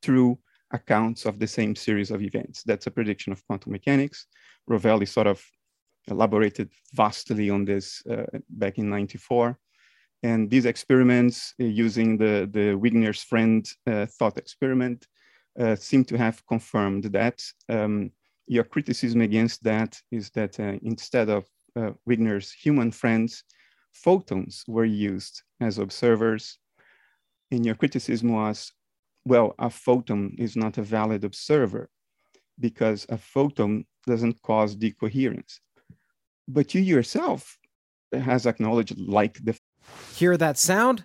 true 0.03 0.39
accounts 0.73 1.25
of 1.27 1.39
the 1.39 1.47
same 1.47 1.75
series 1.75 2.11
of 2.11 2.23
events. 2.23 2.63
That's 2.65 2.87
a 2.87 2.91
prediction 2.91 3.33
of 3.33 3.45
quantum 3.47 3.73
mechanics. 3.73 4.27
Rovelli 4.69 5.07
sort 5.09 5.27
of 5.27 5.45
elaborated 6.09 6.71
vastly 6.95 7.51
on 7.51 7.65
this 7.65 8.03
uh, 8.07 8.25
back 8.49 8.79
in 8.79 8.89
94. 8.89 9.59
And 10.23 10.51
these 10.51 10.67
experiments 10.67 11.55
uh, 11.61 11.65
using 11.65 12.19
the, 12.19 12.49
the 12.51 12.75
Wigner's 12.75 13.23
friend 13.23 13.67
uh, 13.87 14.07
thought 14.07 14.39
experiment 14.39 15.07
uh, 15.59 15.77
seem 15.77 16.05
to 16.05 16.17
have 16.17 16.45
confirmed 16.47 17.05
that. 17.05 17.43
Um, 17.69 18.13
your 18.47 18.65
criticism 18.65 19.21
against 19.21 19.63
that 19.63 20.01
is 20.11 20.31
that 20.31 20.59
uh, 20.59 20.75
instead 20.83 21.29
of 21.29 21.47
uh, 21.77 21.91
Wigner's 22.07 22.53
human 22.53 22.91
friends, 22.91 23.45
photons 23.93 24.65
were 24.67 24.85
used 24.85 25.43
as 25.61 25.79
observers. 25.79 26.59
And 27.51 27.67
your 27.67 27.75
criticism 27.75 28.33
was 28.33 28.73
well, 29.25 29.55
a 29.59 29.71
photon 29.71 30.35
is 30.39 30.57
not 30.57 30.79
a 30.79 30.83
valid 30.83 31.25
observer 31.25 31.91
because 32.59 33.07
a 33.09 33.19
photon 33.19 33.85
doesn't 34.07 34.41
cause 34.43 34.75
decoherence. 34.75 35.61
But 36.49 36.75
you 36.75 36.81
yourself 36.81 37.59
has 38.13 38.47
acknowledged 38.47 38.99
like 38.99 39.39
the. 39.45 39.57
Hear 40.15 40.37
that 40.37 40.59
sound? 40.59 41.05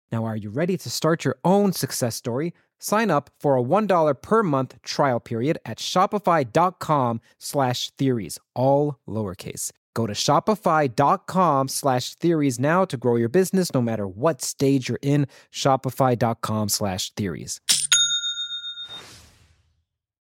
Now, 0.11 0.25
are 0.25 0.35
you 0.35 0.49
ready 0.49 0.75
to 0.77 0.89
start 0.89 1.23
your 1.23 1.37
own 1.45 1.71
success 1.71 2.15
story? 2.15 2.53
Sign 2.79 3.09
up 3.09 3.29
for 3.39 3.57
a 3.57 3.63
$1 3.63 4.21
per 4.21 4.43
month 4.43 4.81
trial 4.81 5.19
period 5.21 5.57
at 5.65 5.77
shopify.com 5.77 7.21
slash 7.39 7.91
theories, 7.91 8.37
all 8.53 8.99
lowercase. 9.07 9.71
Go 9.93 10.07
to 10.07 10.13
shopify.com 10.13 11.67
slash 11.67 12.15
theories 12.15 12.59
now 12.59 12.85
to 12.85 12.97
grow 12.97 13.15
your 13.15 13.29
business 13.29 13.73
no 13.73 13.81
matter 13.81 14.07
what 14.07 14.41
stage 14.41 14.89
you're 14.89 14.99
in. 15.01 15.27
Shopify.com 15.53 16.69
slash 16.69 17.11
theories. 17.11 17.61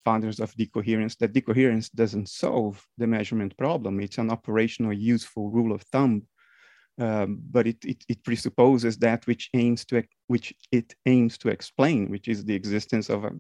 Founders 0.05 0.39
of 0.39 0.53
decoherence, 0.55 1.15
that 1.17 1.33
decoherence 1.33 1.89
doesn't 1.89 2.29
solve 2.29 2.87
the 2.97 3.07
measurement 3.07 3.57
problem. 3.57 3.99
It's 3.99 4.19
an 4.19 4.29
operational 4.29 4.93
useful 4.93 5.49
rule 5.49 5.73
of 5.73 5.81
thumb 5.81 6.23
um, 6.99 7.41
but 7.51 7.67
it, 7.67 7.83
it, 7.83 8.05
it, 8.07 8.23
presupposes 8.23 8.97
that 8.97 9.27
which 9.27 9.49
aims 9.53 9.83
to 9.85 10.03
which 10.27 10.53
it 10.71 10.95
aims 11.05 11.37
to 11.39 11.49
explain, 11.49 12.09
which 12.09 12.27
is 12.27 12.45
the 12.45 12.55
existence 12.55 13.09
of 13.09 13.25
a, 13.25 13.31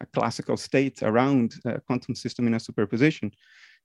a 0.00 0.06
classical 0.14 0.56
state 0.56 1.02
around 1.02 1.54
a 1.66 1.80
quantum 1.80 2.14
system 2.14 2.46
in 2.46 2.54
a 2.54 2.60
superposition, 2.60 3.30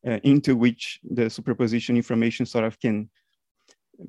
uh, 0.08 0.20
into 0.24 0.56
which 0.56 1.00
the 1.04 1.30
superposition 1.30 1.98
information 1.98 2.46
sort 2.46 2.64
of 2.64 2.80
can. 2.80 3.10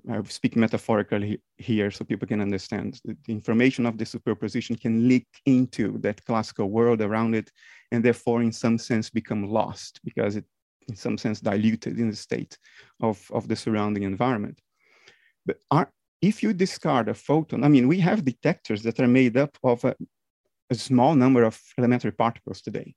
I 0.08 0.22
speak 0.22 0.54
metaphorically 0.54 1.42
here 1.58 1.90
so 1.90 2.04
people 2.04 2.28
can 2.28 2.40
understand. 2.40 3.00
The, 3.04 3.16
information 3.26 3.86
of 3.86 3.98
the 3.98 4.06
superposition 4.06 4.76
can 4.76 5.08
leak 5.08 5.26
into 5.46 5.98
that 5.98 6.24
classical 6.24 6.70
world 6.70 7.00
around 7.00 7.34
it, 7.34 7.50
and 7.90 8.04
therefore, 8.04 8.40
in 8.42 8.52
some 8.52 8.78
sense, 8.78 9.10
become 9.10 9.50
lost 9.50 9.98
because 10.04 10.36
it, 10.36 10.44
in 10.88 10.94
some 10.94 11.18
sense, 11.18 11.40
diluted 11.40 11.98
in 11.98 12.08
the 12.08 12.14
state 12.14 12.56
of, 13.00 13.28
of 13.32 13.48
the 13.48 13.56
surrounding 13.56 14.04
environment. 14.04 14.60
But 15.50 15.58
are, 15.72 15.90
if 16.22 16.44
you 16.44 16.52
discard 16.52 17.08
a 17.08 17.14
photon, 17.14 17.64
I 17.64 17.68
mean, 17.68 17.88
we 17.88 17.98
have 18.00 18.24
detectors 18.24 18.82
that 18.84 19.00
are 19.00 19.08
made 19.08 19.36
up 19.36 19.58
of 19.64 19.84
a, 19.84 19.96
a 20.70 20.76
small 20.76 21.16
number 21.16 21.42
of 21.42 21.60
elementary 21.76 22.12
particles 22.12 22.60
today. 22.60 22.94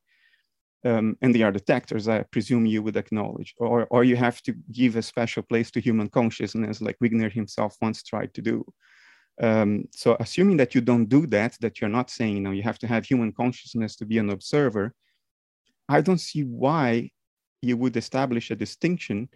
Um, 0.85 1.17
and 1.21 1.33
they 1.33 1.41
are 1.41 1.51
detectors, 1.51 2.07
I 2.07 2.23
presume 2.23 2.67
you 2.67 2.83
would 2.83 2.97
acknowledge, 2.97 3.55
or, 3.57 3.87
or 3.89 4.03
you 4.03 4.17
have 4.17 4.41
to 4.43 4.53
give 4.71 4.97
a 4.97 5.01
special 5.01 5.41
place 5.41 5.71
to 5.71 5.79
human 5.79 6.09
consciousness, 6.09 6.79
like 6.81 6.97
Wigner 7.01 7.31
himself 7.31 7.75
once 7.81 8.03
tried 8.03 8.33
to 8.35 8.41
do. 8.41 8.65
Um, 9.41 9.85
so 9.91 10.15
assuming 10.19 10.57
that 10.57 10.75
you 10.75 10.81
don't 10.81 11.09
do 11.09 11.25
that, 11.27 11.57
that 11.61 11.81
you're 11.81 11.89
not 11.89 12.11
saying, 12.11 12.35
you 12.35 12.41
know, 12.41 12.51
you 12.51 12.61
have 12.61 12.79
to 12.79 12.87
have 12.87 13.05
human 13.05 13.31
consciousness 13.31 13.95
to 13.95 14.05
be 14.05 14.19
an 14.19 14.29
observer, 14.29 14.93
I 15.89 16.01
don't 16.01 16.21
see 16.21 16.43
why 16.43 17.09
you 17.63 17.77
would 17.77 17.97
establish 17.97 18.51
a 18.51 18.55
distinction 18.55 19.29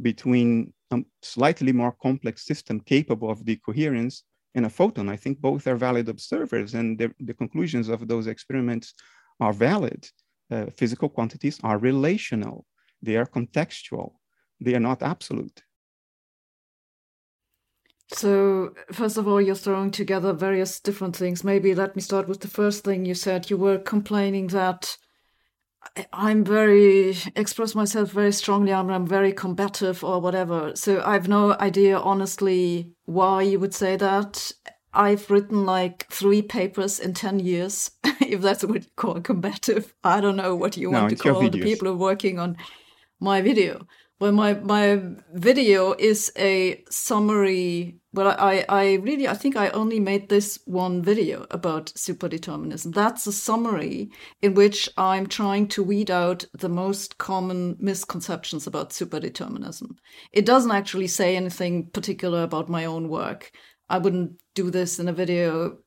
between 0.00 0.72
a 0.92 1.02
slightly 1.22 1.72
more 1.72 1.92
complex 2.02 2.44
system 2.44 2.80
capable 2.80 3.30
of 3.30 3.44
decoherence 3.44 4.24
and 4.54 4.66
a 4.66 4.70
photon. 4.70 5.08
I 5.08 5.16
think 5.16 5.40
both 5.40 5.66
are 5.66 5.76
valid 5.76 6.08
observers 6.08 6.74
and 6.74 6.98
the, 6.98 7.12
the 7.20 7.34
conclusions 7.34 7.88
of 7.88 8.06
those 8.06 8.26
experiments 8.26 8.94
are 9.40 9.52
valid. 9.52 10.08
Uh, 10.50 10.66
physical 10.66 11.08
quantities 11.08 11.58
are 11.62 11.78
relational. 11.78 12.66
They 13.00 13.16
are 13.16 13.26
contextual. 13.26 14.12
They 14.60 14.74
are 14.74 14.80
not 14.80 15.02
absolute. 15.02 15.62
So, 18.12 18.74
first 18.92 19.16
of 19.16 19.26
all, 19.26 19.40
you're 19.40 19.54
throwing 19.54 19.90
together 19.90 20.34
various 20.34 20.80
different 20.80 21.16
things. 21.16 21.42
Maybe 21.42 21.74
let 21.74 21.96
me 21.96 22.02
start 22.02 22.28
with 22.28 22.40
the 22.40 22.48
first 22.48 22.84
thing 22.84 23.06
you 23.06 23.14
said. 23.14 23.48
You 23.48 23.56
were 23.56 23.78
complaining 23.78 24.48
that 24.48 24.98
I'm 26.12 26.44
very 26.44 27.16
express 27.36 27.74
myself 27.74 28.10
very 28.10 28.32
strongly. 28.32 28.72
I'm, 28.72 28.90
I'm 28.90 29.06
very 29.06 29.32
combative 29.32 30.02
or 30.02 30.20
whatever. 30.20 30.72
So 30.74 31.02
I've 31.04 31.28
no 31.28 31.54
idea, 31.54 31.98
honestly, 31.98 32.92
why 33.04 33.42
you 33.42 33.58
would 33.60 33.74
say 33.74 33.96
that. 33.96 34.52
I've 34.94 35.30
written 35.30 35.64
like 35.64 36.06
three 36.10 36.42
papers 36.42 37.00
in 37.00 37.14
10 37.14 37.40
years, 37.40 37.90
if 38.04 38.42
that's 38.42 38.64
what 38.64 38.84
you 38.84 38.90
call 38.96 39.20
combative. 39.20 39.94
I 40.04 40.20
don't 40.20 40.36
know 40.36 40.54
what 40.54 40.76
you 40.76 40.90
no, 40.90 41.00
want 41.00 41.10
to 41.10 41.16
call 41.16 41.48
the 41.48 41.60
people 41.60 41.88
who 41.88 41.94
are 41.94 41.96
working 41.96 42.38
on 42.38 42.56
my 43.18 43.40
video. 43.40 43.86
Well, 44.20 44.32
my, 44.32 44.54
my 44.54 45.00
video 45.32 45.94
is 45.98 46.30
a 46.36 46.84
summary 46.90 48.01
well, 48.14 48.36
I, 48.38 48.64
I 48.68 48.94
really, 48.94 49.26
I 49.26 49.34
think 49.34 49.56
I 49.56 49.70
only 49.70 49.98
made 49.98 50.28
this 50.28 50.58
one 50.66 51.02
video 51.02 51.46
about 51.50 51.86
superdeterminism. 51.86 52.94
That's 52.94 53.26
a 53.26 53.32
summary 53.32 54.10
in 54.42 54.52
which 54.52 54.88
I'm 54.98 55.26
trying 55.26 55.68
to 55.68 55.82
weed 55.82 56.10
out 56.10 56.44
the 56.52 56.68
most 56.68 57.16
common 57.16 57.76
misconceptions 57.78 58.66
about 58.66 58.90
superdeterminism. 58.90 59.96
It 60.30 60.44
doesn't 60.44 60.72
actually 60.72 61.06
say 61.06 61.36
anything 61.36 61.86
particular 61.90 62.42
about 62.42 62.68
my 62.68 62.84
own 62.84 63.08
work. 63.08 63.50
I 63.88 63.96
wouldn't 63.98 64.32
do 64.54 64.70
this 64.70 64.98
in 64.98 65.08
a 65.08 65.12
video 65.12 65.78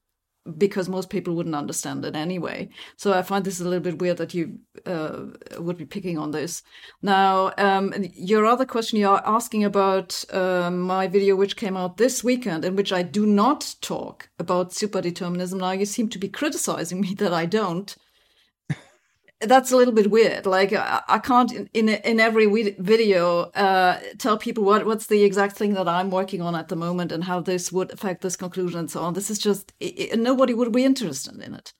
because 0.57 0.87
most 0.87 1.09
people 1.09 1.35
wouldn't 1.35 1.55
understand 1.55 2.05
it 2.05 2.15
anyway. 2.15 2.69
So 2.97 3.13
I 3.13 3.21
find 3.21 3.43
this 3.43 3.59
a 3.59 3.63
little 3.63 3.79
bit 3.79 3.99
weird 3.99 4.17
that 4.17 4.33
you 4.33 4.59
uh, 4.85 5.25
would 5.57 5.77
be 5.77 5.85
picking 5.85 6.17
on 6.17 6.31
this. 6.31 6.61
Now, 7.01 7.51
um, 7.57 7.93
your 8.13 8.45
other 8.45 8.65
question 8.65 8.99
you're 8.99 9.25
asking 9.25 9.63
about 9.63 10.23
uh, 10.31 10.69
my 10.69 11.07
video, 11.07 11.35
which 11.35 11.57
came 11.57 11.75
out 11.75 11.97
this 11.97 12.23
weekend, 12.23 12.63
in 12.63 12.75
which 12.75 12.93
I 12.93 13.01
do 13.01 13.25
not 13.25 13.75
talk 13.81 14.29
about 14.37 14.71
superdeterminism. 14.71 15.59
Now, 15.59 15.71
you 15.71 15.85
seem 15.85 16.09
to 16.09 16.19
be 16.19 16.29
criticizing 16.29 17.01
me 17.01 17.13
that 17.17 17.33
I 17.33 17.45
don't 17.45 17.95
that's 19.41 19.71
a 19.71 19.77
little 19.77 19.93
bit 19.93 20.09
weird. 20.09 20.45
Like 20.45 20.73
I, 20.73 21.01
I 21.07 21.19
can't 21.19 21.51
in, 21.51 21.69
in, 21.73 21.89
in 21.89 22.19
every 22.19 22.45
video 22.79 23.51
uh, 23.51 23.99
tell 24.17 24.37
people 24.37 24.63
what 24.63 24.85
what's 24.85 25.07
the 25.07 25.23
exact 25.23 25.57
thing 25.57 25.73
that 25.73 25.87
I'm 25.87 26.09
working 26.09 26.41
on 26.41 26.55
at 26.55 26.69
the 26.69 26.75
moment 26.75 27.11
and 27.11 27.23
how 27.23 27.41
this 27.41 27.71
would 27.71 27.91
affect 27.91 28.21
this 28.21 28.35
conclusion 28.35 28.79
and 28.79 28.91
so 28.91 29.01
on. 29.01 29.13
This 29.13 29.29
is 29.29 29.39
just 29.39 29.73
it, 29.79 29.99
it, 29.99 30.19
nobody 30.19 30.53
would 30.53 30.71
be 30.71 30.85
interested 30.85 31.41
in 31.41 31.53
it. 31.53 31.73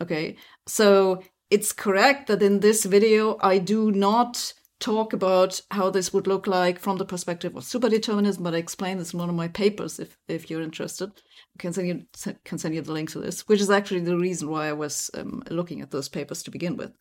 Okay, 0.00 0.36
so 0.66 1.22
it's 1.50 1.72
correct 1.72 2.28
that 2.28 2.42
in 2.42 2.60
this 2.60 2.84
video 2.84 3.36
I 3.40 3.58
do 3.58 3.90
not 3.90 4.54
talk 4.80 5.12
about 5.12 5.60
how 5.70 5.90
this 5.90 6.12
would 6.12 6.26
look 6.26 6.46
like 6.46 6.78
from 6.78 6.98
the 6.98 7.04
perspective 7.04 7.56
of 7.56 7.62
superdeterminism, 7.62 8.42
but 8.42 8.54
I 8.54 8.58
explain 8.58 8.98
this 8.98 9.12
in 9.12 9.20
one 9.20 9.28
of 9.28 9.34
my 9.34 9.48
papers 9.48 9.98
if 9.98 10.16
if 10.28 10.50
you're 10.50 10.62
interested. 10.62 11.10
Can 11.58 11.72
send 11.72 11.88
you 11.88 12.34
can 12.44 12.58
send 12.58 12.74
you 12.74 12.80
the 12.80 12.92
link 12.92 13.10
to 13.10 13.20
this, 13.20 13.46
which 13.48 13.60
is 13.60 13.70
actually 13.70 14.00
the 14.00 14.16
reason 14.16 14.48
why 14.48 14.68
I 14.68 14.72
was 14.72 15.10
um, 15.14 15.42
looking 15.50 15.80
at 15.80 15.90
those 15.90 16.08
papers 16.08 16.42
to 16.44 16.50
begin 16.50 16.76
with. 16.76 16.92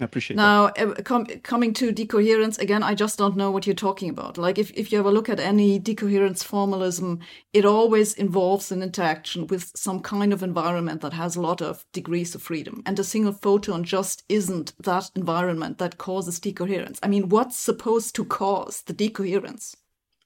I 0.00 0.04
appreciate 0.04 0.34
it. 0.34 0.38
now 0.38 0.66
uh, 0.66 0.94
com- 1.02 1.26
coming 1.42 1.72
to 1.74 1.92
decoherence 1.92 2.58
again 2.58 2.82
i 2.82 2.94
just 2.94 3.18
don't 3.18 3.36
know 3.36 3.50
what 3.50 3.66
you're 3.66 3.74
talking 3.74 4.08
about. 4.08 4.38
Like 4.38 4.58
if, 4.58 4.70
if 4.72 4.90
you 4.90 4.98
ever 4.98 5.10
look 5.10 5.28
at 5.28 5.40
any 5.40 5.78
decoherence 5.78 6.42
formalism 6.42 7.20
it 7.52 7.64
always 7.64 8.14
involves 8.14 8.72
an 8.72 8.82
interaction 8.82 9.46
with 9.46 9.70
some 9.76 10.00
kind 10.00 10.32
of 10.32 10.42
environment 10.42 11.00
that 11.02 11.12
has 11.12 11.36
a 11.36 11.40
lot 11.40 11.60
of 11.60 11.84
degrees 11.92 12.34
of 12.34 12.42
freedom. 12.42 12.82
And 12.86 12.98
a 12.98 13.04
single 13.04 13.32
photon 13.32 13.84
just 13.84 14.24
isn't 14.28 14.72
that 14.82 15.10
environment 15.14 15.78
that 15.78 15.98
causes 15.98 16.40
decoherence. 16.40 16.98
I 17.02 17.08
mean 17.08 17.28
what's 17.28 17.58
supposed 17.58 18.14
to 18.16 18.24
cause 18.24 18.82
the 18.82 18.94
decoherence? 18.94 19.76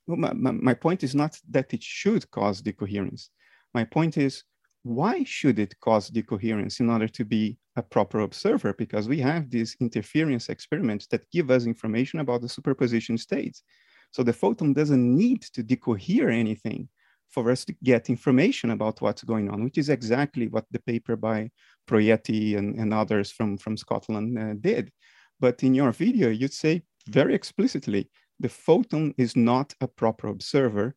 Well, 0.07 0.19
my, 0.19 0.33
my, 0.35 0.51
my 0.53 0.75
point 0.75 1.03
is 1.03 1.15
not 1.15 1.41
that 1.51 1.73
it 1.73 1.83
should 1.83 2.31
cause 2.31 2.61
decoherence 2.61 3.31
my 3.75 3.85
point 3.85 4.17
is 4.17 4.45
why 4.85 5.25
should 5.25 5.59
it 5.59 5.79
cause 5.81 6.11
decoherence 6.11 6.81
in 6.81 6.91
order 6.91 7.09
to 7.09 7.25
be 7.25 7.57
a 7.77 7.83
proper 7.83 8.21
observer? 8.21 8.75
Because 8.75 9.09
we 9.09 9.19
have 9.21 9.51
these 9.51 9.77
interference 9.81 10.49
experiments 10.49 11.07
that 11.09 11.31
give 11.31 11.51
us 11.51 11.67
information 11.67 12.21
about 12.21 12.43
the 12.43 12.49
superposition 12.49 13.17
states. 13.17 13.63
So 14.11 14.23
the 14.23 14.33
photon 14.33 14.75
doesn't 14.75 15.17
need 15.17 15.43
to 15.55 15.65
decohere 15.65 16.33
anything 16.33 16.89
for 17.31 17.51
us 17.51 17.65
to 17.65 17.75
get 17.83 18.11
information 18.11 18.71
about 18.71 19.01
what's 19.01 19.25
going 19.25 19.51
on, 19.51 19.65
which 19.65 19.79
is 19.79 19.89
exactly 19.89 20.49
what 20.49 20.67
the 20.71 20.79
paper 20.81 21.17
by 21.17 21.51
Proietti 21.89 22.57
and, 22.57 22.77
and 22.77 22.95
others 22.95 23.33
from, 23.33 23.57
from 23.57 23.77
Scotland 23.77 24.39
uh, 24.39 24.55
did. 24.61 24.93
But 25.41 25.63
in 25.65 25.75
your 25.75 25.91
video, 25.93 26.29
you'd 26.29 26.53
say 26.53 26.83
very 27.09 27.35
explicitly, 27.35 28.09
the 28.39 28.49
photon 28.49 29.15
is 29.19 29.35
not 29.35 29.75
a 29.81 29.89
proper 29.89 30.29
observer 30.29 30.95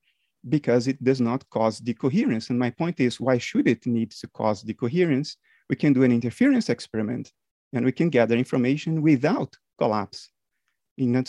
because 0.50 0.88
it 0.88 1.04
does 1.04 1.22
not 1.22 1.50
cause 1.50 1.80
decoherence. 1.80 2.50
And 2.50 2.60
my 2.60 2.70
point 2.70 3.00
is, 3.00 3.20
why 3.20 3.38
should 3.38 3.68
it 3.68 3.86
need 3.86 4.12
to 4.12 4.28
cause 4.28 4.64
decoherence? 4.64 5.36
We 5.70 5.76
can 5.76 5.94
do 5.94 6.04
an 6.04 6.12
interference 6.12 6.70
experiment 6.70 7.32
and 7.74 7.86
we 7.86 7.92
can 7.92 8.10
gather 8.10 8.36
information 8.36 9.02
without 9.02 9.56
collapse 9.78 10.30
in 10.98 11.24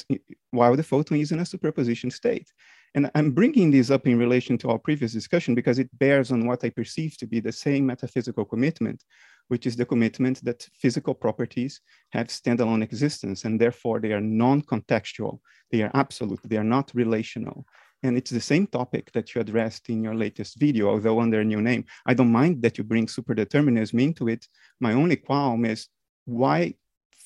while 0.51 0.77
the 0.77 0.83
photon 0.83 1.19
is 1.19 1.33
in 1.33 1.41
a 1.41 1.47
superposition 1.47 2.11
state. 2.11 2.51
And 2.95 3.11
I'm 3.15 3.33
bringing 3.33 3.71
this 3.71 3.91
up 3.91 4.07
in 4.07 4.19
relation 4.19 4.57
to 4.59 4.71
our 4.71 4.79
previous 4.79 5.13
discussion 5.13 5.55
because 5.55 5.79
it 5.79 5.91
bears 5.99 6.33
on 6.33 6.47
what 6.47 6.65
I 6.65 6.71
perceive 6.71 7.19
to 7.19 7.27
be 7.27 7.41
the 7.41 7.53
same 7.53 7.85
metaphysical 7.85 8.45
commitment, 8.47 9.05
which 9.49 9.67
is 9.67 9.77
the 9.77 9.85
commitment 9.85 10.43
that 10.45 10.67
physical 10.73 11.15
properties 11.15 11.81
have 12.13 12.29
standalone 12.29 12.83
existence 12.83 13.45
and 13.45 13.61
therefore 13.61 14.01
they 14.01 14.13
are 14.13 14.21
non-contextual, 14.21 15.39
they 15.71 15.83
are 15.83 15.91
absolute, 15.95 16.41
they 16.45 16.57
are 16.57 16.65
not 16.65 16.91
relational. 16.95 17.67
And 18.03 18.17
it's 18.17 18.31
the 18.31 18.41
same 18.41 18.67
topic 18.67 19.11
that 19.13 19.35
you 19.35 19.41
addressed 19.41 19.89
in 19.89 20.05
your 20.05 20.15
latest 20.15 20.59
video, 20.59 20.89
although 20.89 21.21
under 21.21 21.41
a 21.41 21.45
new 21.45 21.61
name. 21.61 21.85
I 22.07 22.15
don't 22.15 22.31
mind 22.33 22.63
that 22.63 22.79
you 22.79 22.85
bring 22.85 23.07
superdeterminism 23.07 24.01
into 24.01 24.29
it. 24.29 24.47
My 24.81 24.93
only 24.93 25.17
qualm 25.17 25.65
is 25.65 25.89
why 26.25 26.75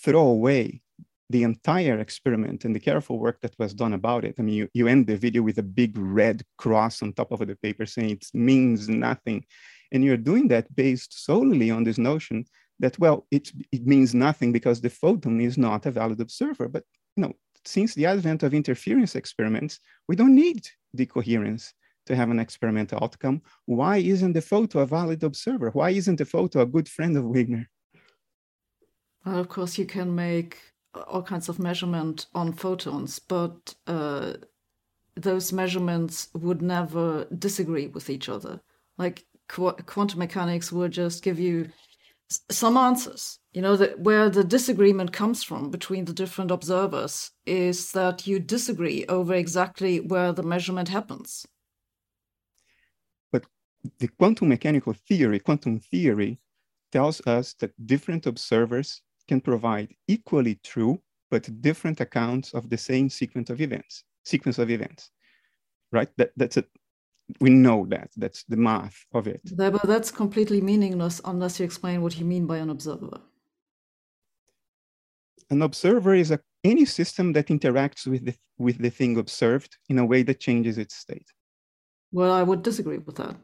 throw 0.03 0.29
away 0.29 0.81
the 1.29 1.43
entire 1.43 1.99
experiment 1.99 2.65
and 2.65 2.75
the 2.75 2.81
careful 2.81 3.19
work 3.19 3.41
that 3.41 3.59
was 3.59 3.75
done 3.75 3.95
about 3.95 4.25
it. 4.25 4.37
I 4.39 4.43
mean, 4.43 4.55
you, 4.55 4.69
you 4.75 4.87
end 4.89 5.07
the 5.07 5.17
video 5.17 5.43
with 5.43 5.59
a 5.59 5.63
big 5.63 5.97
red 5.97 6.43
cross 6.59 7.03
on 7.03 7.13
top 7.13 7.33
of 7.33 7.47
the 7.47 7.57
paper 7.57 7.87
saying 7.87 8.11
it 8.11 8.27
means 8.35 8.89
nothing. 8.89 9.45
And 9.93 10.05
you're 10.05 10.17
doing 10.17 10.49
that 10.49 10.75
based 10.75 11.25
solely 11.25 11.71
on 11.71 11.85
this 11.85 11.99
notion 11.99 12.45
that, 12.81 12.99
well, 12.99 13.27
it, 13.31 13.51
it 13.73 13.87
means 13.87 14.15
nothing 14.15 14.53
because 14.53 14.81
the 14.81 14.91
photon 14.91 15.41
is 15.41 15.57
not 15.57 15.87
a 15.87 15.91
valid 15.91 16.21
observer. 16.21 16.69
But, 16.69 16.85
you 17.17 17.23
know, 17.23 17.33
since 17.65 17.95
the 17.95 18.07
advent 18.07 18.43
of 18.43 18.55
interference 18.55 19.15
experiments, 19.15 19.81
we 20.09 20.17
don't 20.17 20.35
need 20.35 20.67
decoherence 20.97 21.73
to 22.07 22.17
have 22.17 22.31
an 22.31 22.39
experimental 22.39 22.99
outcome. 23.03 23.43
Why 23.67 23.99
isn't 23.99 24.33
the 24.33 24.43
photo 24.43 24.81
a 24.81 24.87
valid 24.87 25.23
observer? 25.23 25.71
Why 25.71 25.91
isn't 25.91 26.17
the 26.17 26.25
photo 26.25 26.61
a 26.61 26.67
good 26.67 26.89
friend 26.89 27.17
of 27.17 27.25
Wigner? 27.25 27.67
Well, 29.25 29.39
of 29.39 29.49
course, 29.49 29.79
you 29.79 29.87
can 29.87 30.15
make 30.15 30.59
all 31.07 31.23
kinds 31.23 31.49
of 31.49 31.59
measurement 31.59 32.27
on 32.35 32.53
photons, 32.53 33.19
but 33.19 33.75
uh, 33.87 34.35
those 35.15 35.53
measurements 35.53 36.29
would 36.35 36.61
never 36.61 37.27
disagree 37.27 37.87
with 37.87 38.11
each 38.11 38.29
other. 38.29 38.61
Like 38.99 39.25
qu- 39.49 39.73
quantum 39.87 40.19
mechanics 40.19 40.73
would 40.73 40.91
just 40.91 41.23
give 41.23 41.39
you 41.39 41.69
some 42.51 42.77
answers. 42.77 43.39
You 43.53 43.63
know, 43.63 43.77
where 43.99 44.31
the 44.31 44.45
disagreement 44.45 45.13
comes 45.13 45.43
from 45.43 45.71
between 45.71 46.05
the 46.07 46.13
different 46.13 46.51
observers 46.51 47.31
is 47.45 47.93
that 47.93 48.27
you 48.27 48.39
disagree 48.39 49.05
over 49.09 49.35
exactly 49.35 50.01
where 50.01 50.33
the 50.33 50.43
measurement 50.43 50.89
happens. 50.89 51.47
But 53.31 53.45
the 53.99 54.09
quantum 54.09 54.49
mechanical 54.49 54.95
theory, 54.95 55.39
quantum 55.39 55.81
theory, 55.81 56.39
tells 56.93 57.21
us 57.27 57.55
that 57.55 57.73
different 57.87 58.27
observers 58.27 59.03
can 59.29 59.41
provide 59.41 59.95
equally 60.09 60.59
true 60.63 61.01
but 61.31 61.63
different 61.63 62.01
accounts 62.01 62.53
of 62.53 62.69
the 62.69 62.77
same 62.77 63.09
sequence 63.09 63.49
of 63.49 63.61
events, 63.61 64.05
sequence 64.25 64.59
of 64.59 64.71
events, 64.71 65.11
right? 65.91 66.11
That, 66.19 66.33
that's 66.37 66.59
it. 66.59 66.69
We 67.41 67.51
know 67.51 67.87
that. 67.89 68.11
That's 68.17 68.45
the 68.45 68.57
math 68.57 69.05
of 69.13 69.27
it. 69.27 69.41
But 69.57 69.83
that's 69.83 70.11
completely 70.11 70.61
meaningless 70.61 71.21
unless 71.25 71.59
you 71.59 71.65
explain 71.65 72.03
what 72.03 72.19
you 72.19 72.25
mean 72.25 72.47
by 72.47 72.59
an 72.59 72.71
observer. 72.71 73.21
An 75.51 75.63
observer 75.63 76.15
is 76.15 76.31
a, 76.31 76.41
any 76.65 76.85
system 76.85 77.33
that 77.35 77.49
interacts 77.49 78.07
with 78.07 78.25
the, 78.25 78.35
with 78.59 78.79
the 78.79 78.91
thing 78.91 79.19
observed 79.19 79.77
in 79.89 79.99
a 79.99 80.05
way 80.05 80.23
that 80.23 80.41
changes 80.41 80.79
its 80.79 80.95
state. 80.95 81.27
Well, 82.11 82.33
I 82.33 82.43
would 82.43 82.63
disagree 82.63 82.99
with 82.99 83.17
that. 83.17 83.37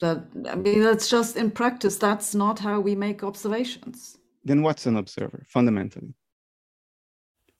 That 0.00 0.24
I 0.48 0.54
mean, 0.54 0.82
that's 0.82 1.08
just 1.08 1.36
in 1.36 1.50
practice. 1.50 1.96
That's 1.96 2.34
not 2.34 2.58
how 2.58 2.80
we 2.80 2.94
make 2.94 3.22
observations. 3.22 4.16
Then 4.44 4.62
what's 4.62 4.86
an 4.86 4.96
observer 4.96 5.44
fundamentally? 5.48 6.14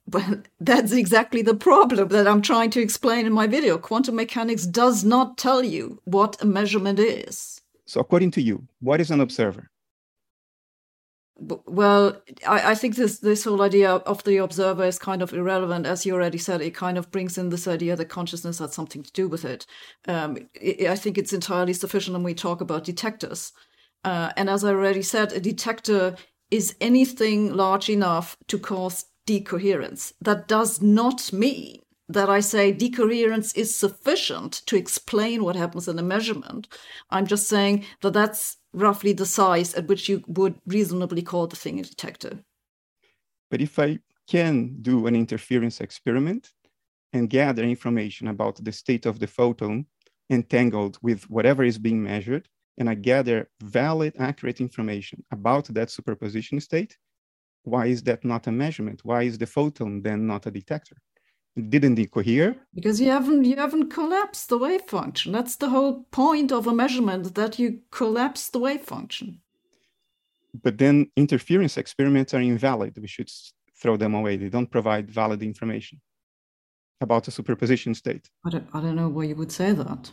Well, 0.07 0.43
that's 0.61 0.93
exactly 0.93 1.43
the 1.43 1.55
problem 1.55 2.09
that 2.09 2.27
I'm 2.27 2.43
trying 2.43 2.71
to 2.71 2.81
explain 2.81 3.27
in 3.27 3.33
my 3.33 3.47
video. 3.47 3.79
Quantum 3.79 4.17
mechanics 4.17 4.67
does 4.67 5.05
not 5.05 5.39
tell 5.39 5.63
you 5.63 6.01
what 6.05 6.41
a 6.43 6.47
measurement 6.47 6.99
is. 6.99 7.61
So, 7.87 8.01
according 8.01 8.31
to 8.33 8.43
you, 8.43 8.67
what 8.81 9.01
is 9.01 9.11
an 9.11 9.21
observer? 9.21 9.71
well, 11.67 12.21
I, 12.47 12.73
I, 12.73 12.75
think 12.75 12.97
this 12.97 13.19
this 13.19 13.45
whole 13.45 13.63
idea 13.63 13.91
of 13.91 14.23
the 14.25 14.37
observer 14.39 14.85
is 14.85 14.99
kind 14.99 15.23
of 15.23 15.33
irrelevant, 15.33 15.87
as 15.87 16.05
you 16.05 16.15
already 16.15 16.39
said. 16.39 16.61
It 16.61 16.75
kind 16.75 16.99
of 16.99 17.11
brings 17.11 17.39
in 17.39 17.49
this 17.49 17.67
idea 17.67 17.97
that 17.97 18.07
consciousness 18.07 18.59
had 18.59 18.73
something 18.73 19.03
to 19.03 19.13
do 19.13 19.27
with 19.27 19.45
it. 19.45 19.67
Um, 20.07 20.37
it 20.55 20.89
I 20.89 20.97
think 20.97 21.17
it's 21.17 21.33
entirely 21.33 21.73
sufficient 21.73 22.15
when 22.15 22.23
we 22.23 22.35
talk 22.35 22.61
about 22.61 22.85
detectors. 22.85 23.53
Uh, 24.05 24.33
and 24.37 24.51
as 24.51 24.65
I 24.65 24.71
already 24.71 25.03
said, 25.03 25.33
a 25.33 25.41
detector 25.41 26.17
is 26.51 26.75
anything 26.81 27.55
large 27.55 27.89
enough 27.89 28.37
to 28.49 28.59
cause 28.59 29.07
decoherence. 29.31 30.13
That 30.21 30.49
does 30.49 30.83
not 30.83 31.33
mean 31.33 31.79
that 32.09 32.29
I 32.29 32.41
say 32.41 32.73
decoherence 32.73 33.53
is 33.55 33.73
sufficient 33.85 34.53
to 34.67 34.77
explain 34.77 35.45
what 35.45 35.55
happens 35.55 35.87
in 35.87 36.01
a 36.01 36.03
measurement. 36.03 36.67
I'm 37.11 37.27
just 37.27 37.47
saying 37.47 37.85
that 38.03 38.13
that's 38.13 38.57
roughly 38.73 39.13
the 39.13 39.27
size 39.27 39.73
at 39.75 39.87
which 39.87 40.09
you 40.09 40.25
would 40.27 40.57
reasonably 40.67 41.23
call 41.23 41.47
the 41.47 41.55
thing 41.63 41.79
a 41.79 41.85
detector. 41.85 42.41
But 43.51 43.61
if 43.61 43.79
I 43.79 44.01
can 44.29 44.55
do 44.83 45.07
an 45.07 45.15
interference 45.15 45.81
experiment 45.81 46.51
and 47.13 47.31
gather 47.31 47.63
information 47.63 48.27
about 48.27 48.57
the 48.65 48.73
state 48.73 49.07
of 49.07 49.21
the 49.21 49.29
photon 49.29 49.87
entangled 50.29 50.99
with 51.03 51.31
whatever 51.31 51.63
is 51.63 51.79
being 51.79 52.03
measured, 52.03 52.49
and 52.79 52.91
I 52.91 52.95
gather 52.95 53.49
valid, 53.63 54.15
accurate 54.19 54.61
information 54.61 55.23
about 55.31 55.67
that 55.75 55.91
superposition 55.91 56.59
state, 56.61 56.97
why 57.65 57.87
is 57.87 58.03
that 58.05 58.25
not 58.25 58.47
a 58.47 58.53
measurement? 58.53 59.01
Why 59.05 59.23
is 59.23 59.39
the 59.39 59.47
photon 59.47 60.03
then 60.03 60.27
not 60.27 60.47
a 60.47 60.51
detector? 60.51 60.97
didn't 61.69 61.99
it 61.99 62.11
cohere? 62.11 62.55
because 62.75 63.01
you 63.01 63.11
haven't 63.11 63.45
you 63.45 63.57
haven't 63.57 63.91
collapsed 63.91 64.49
the 64.49 64.59
wave 64.59 64.83
function 64.83 65.33
that's 65.33 65.57
the 65.57 65.69
whole 65.69 66.05
point 66.11 66.53
of 66.53 66.67
a 66.67 66.73
measurement 66.73 67.35
that 67.35 67.59
you 67.59 67.81
collapse 67.91 68.49
the 68.51 68.59
wave 68.59 68.81
function 68.81 69.41
but 70.63 70.79
then 70.79 71.11
interference 71.17 71.77
experiments 71.77 72.33
are 72.35 72.41
invalid 72.41 72.97
we 72.99 73.09
should 73.09 73.31
throw 73.77 73.97
them 73.97 74.15
away 74.15 74.37
they 74.37 74.49
don't 74.49 74.71
provide 74.71 75.11
valid 75.11 75.43
information 75.43 76.01
about 77.01 77.27
a 77.29 77.31
superposition 77.31 77.95
state 77.95 78.31
i 78.47 78.51
don't, 78.51 78.67
I 78.73 78.81
don't 78.81 78.97
know 78.97 79.09
why 79.09 79.25
you 79.25 79.35
would 79.35 79.53
say 79.53 79.73
that 79.73 80.13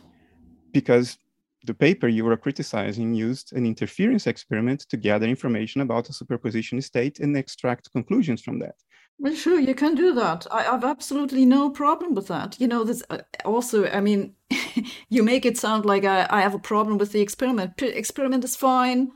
because 0.72 1.18
the 1.64 1.74
paper 1.74 2.08
you 2.08 2.24
were 2.24 2.36
criticizing 2.36 3.14
used 3.14 3.52
an 3.52 3.66
interference 3.66 4.26
experiment 4.26 4.80
to 4.88 4.96
gather 4.96 5.26
information 5.26 5.80
about 5.80 6.08
a 6.08 6.12
superposition 6.12 6.80
state 6.80 7.20
and 7.20 7.36
extract 7.36 7.92
conclusions 7.92 8.42
from 8.42 8.58
that 8.58 8.74
well, 9.20 9.34
sure, 9.34 9.58
you 9.58 9.74
can 9.74 9.96
do 9.96 10.14
that. 10.14 10.46
I 10.50 10.62
have 10.62 10.84
absolutely 10.84 11.44
no 11.44 11.70
problem 11.70 12.14
with 12.14 12.28
that. 12.28 12.60
You 12.60 12.68
know, 12.68 12.84
this 12.84 13.02
uh, 13.10 13.18
also, 13.44 13.88
I 13.88 14.00
mean, 14.00 14.34
you 15.08 15.24
make 15.24 15.44
it 15.44 15.58
sound 15.58 15.84
like 15.84 16.04
I, 16.04 16.26
I 16.30 16.40
have 16.40 16.54
a 16.54 16.60
problem 16.60 16.98
with 16.98 17.10
the 17.10 17.20
experiment. 17.20 17.76
P- 17.76 17.86
experiment 17.88 18.44
is 18.44 18.54
fine. 18.54 19.10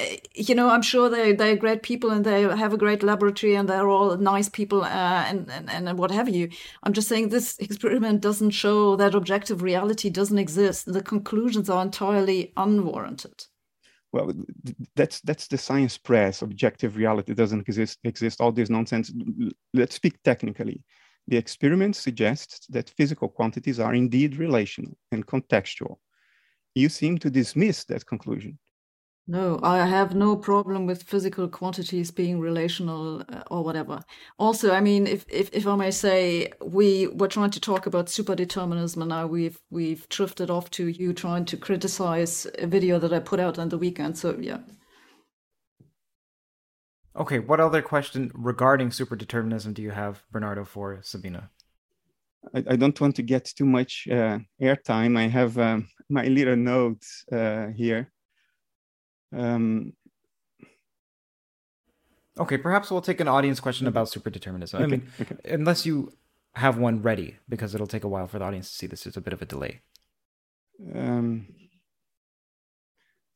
Uh, 0.00 0.16
you 0.34 0.54
know, 0.54 0.68
I'm 0.70 0.82
sure 0.82 1.08
they 1.08 1.32
they're 1.32 1.56
great 1.56 1.82
people 1.82 2.10
and 2.10 2.24
they 2.24 2.42
have 2.42 2.72
a 2.72 2.78
great 2.78 3.02
laboratory 3.02 3.54
and 3.54 3.68
they're 3.68 3.88
all 3.88 4.16
nice 4.16 4.48
people 4.48 4.82
uh, 4.82 5.24
and, 5.28 5.50
and 5.50 5.70
and 5.70 5.98
what 5.98 6.10
have 6.10 6.28
you. 6.28 6.48
I'm 6.82 6.92
just 6.92 7.08
saying 7.08 7.28
this 7.28 7.58
experiment 7.68 8.20
doesn't 8.20 8.50
show 8.50 8.96
that 8.96 9.14
objective 9.14 9.62
reality 9.62 10.10
doesn't 10.10 10.38
exist. 10.38 10.92
The 10.92 11.02
conclusions 11.02 11.68
are 11.70 11.82
entirely 11.82 12.52
unwarranted. 12.56 13.46
Well 14.12 14.32
that's 14.96 15.20
that's 15.20 15.48
the 15.48 15.58
science 15.58 15.98
press. 15.98 16.42
Objective 16.42 16.96
reality 16.96 17.34
doesn't 17.34 17.68
exist 17.68 17.98
exist. 18.04 18.40
All 18.40 18.52
this 18.52 18.70
nonsense. 18.70 19.12
Let's 19.74 19.94
speak 19.94 20.22
technically. 20.22 20.82
The 21.28 21.36
experiment 21.36 21.94
suggests 21.96 22.66
that 22.68 22.90
physical 22.96 23.28
quantities 23.28 23.78
are 23.78 23.94
indeed 23.94 24.36
relational 24.36 24.96
and 25.12 25.26
contextual. 25.26 25.98
You 26.74 26.88
seem 26.88 27.18
to 27.18 27.30
dismiss 27.30 27.84
that 27.84 28.06
conclusion 28.06 28.58
No, 29.30 29.60
I 29.62 29.86
have 29.86 30.12
no 30.16 30.34
problem 30.34 30.86
with 30.86 31.04
physical 31.04 31.46
quantities 31.46 32.10
being 32.10 32.40
relational 32.40 33.22
uh, 33.28 33.44
or 33.48 33.62
whatever. 33.62 34.02
Also, 34.40 34.72
I 34.72 34.80
mean, 34.80 35.06
if, 35.06 35.24
if 35.28 35.48
if 35.52 35.68
I 35.68 35.76
may 35.76 35.92
say, 35.92 36.50
we 36.60 37.06
were 37.06 37.28
trying 37.28 37.52
to 37.52 37.60
talk 37.60 37.86
about 37.86 38.06
superdeterminism, 38.06 38.96
and 38.96 39.08
now 39.08 39.28
we've 39.28 39.60
we've 39.70 40.08
drifted 40.08 40.50
off 40.50 40.68
to 40.70 40.88
you 40.88 41.12
trying 41.12 41.44
to 41.44 41.56
criticize 41.56 42.48
a 42.58 42.66
video 42.66 42.98
that 42.98 43.12
I 43.12 43.20
put 43.20 43.38
out 43.38 43.56
on 43.56 43.68
the 43.68 43.78
weekend. 43.78 44.18
So 44.18 44.36
yeah. 44.36 44.62
Okay, 47.14 47.38
what 47.38 47.60
other 47.60 47.82
question 47.82 48.32
regarding 48.34 48.88
superdeterminism 48.90 49.74
do 49.74 49.82
you 49.82 49.92
have, 49.92 50.24
Bernardo, 50.32 50.64
for 50.64 50.98
Sabine? 51.02 51.42
I, 52.52 52.64
I 52.70 52.74
don't 52.74 53.00
want 53.00 53.14
to 53.14 53.22
get 53.22 53.44
too 53.44 53.66
much 53.66 54.08
uh, 54.10 54.40
airtime. 54.60 55.16
I 55.16 55.28
have 55.28 55.56
um, 55.56 55.88
my 56.08 56.24
little 56.24 56.56
notes 56.56 57.24
uh, 57.30 57.68
here. 57.76 58.10
Um, 59.36 59.92
okay, 62.38 62.58
perhaps 62.58 62.90
we'll 62.90 63.00
take 63.00 63.20
an 63.20 63.28
audience 63.28 63.60
question 63.60 63.86
about 63.86 64.08
superdeterminism. 64.08 64.74
Okay, 64.74 64.84
I 64.84 64.86
mean, 64.86 65.06
okay. 65.20 65.36
unless 65.44 65.86
you 65.86 66.12
have 66.54 66.78
one 66.78 67.02
ready, 67.02 67.36
because 67.48 67.74
it'll 67.74 67.86
take 67.86 68.04
a 68.04 68.08
while 68.08 68.26
for 68.26 68.38
the 68.38 68.44
audience 68.44 68.70
to 68.70 68.76
see 68.76 68.86
this. 68.86 69.06
It's 69.06 69.16
a 69.16 69.20
bit 69.20 69.32
of 69.32 69.42
a 69.42 69.46
delay. 69.46 69.82
Um, 70.94 71.46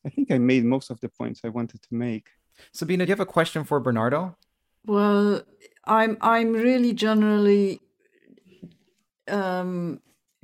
I 0.05 0.09
think 0.11 0.30
I 0.30 0.38
made 0.38 0.64
most 0.64 0.90
of 0.90 1.01
the 1.01 1.09
points 1.09 1.40
I 1.45 1.49
wanted 1.49 1.82
to 1.82 1.95
make. 1.95 2.28
Sabine, 2.72 2.99
do 2.99 3.05
you 3.05 3.11
have 3.11 3.20
a 3.20 3.26
question 3.26 3.64
for 3.64 3.80
Bernardo? 3.80 4.36
Well, 4.86 5.42
I'm 5.84 6.16
I'm 6.20 6.53
really 6.53 6.92
generally 6.92 7.80
um, 9.28 10.01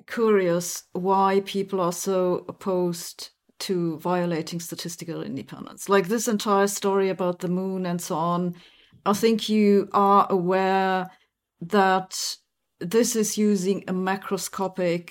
curious 0.07 0.85
why 0.93 1.43
people 1.45 1.81
are 1.81 1.93
so 1.93 2.45
opposed 2.49 3.31
to 3.61 3.99
violating 3.99 4.61
statistical 4.61 5.23
independence. 5.23 5.89
Like 5.89 6.09
this 6.09 6.29
entire 6.29 6.67
story 6.67 7.09
about 7.09 7.41
the 7.41 7.49
moon 7.49 7.87
and 7.87 8.01
so 8.01 8.17
on, 8.17 8.55
I 9.07 9.13
think 9.13 9.49
you 9.49 9.89
are 9.93 10.27
aware 10.31 11.11
that 11.61 12.37
this 12.81 13.15
is 13.17 13.39
using 13.39 13.85
a 13.87 13.93
macroscopic 13.93 15.11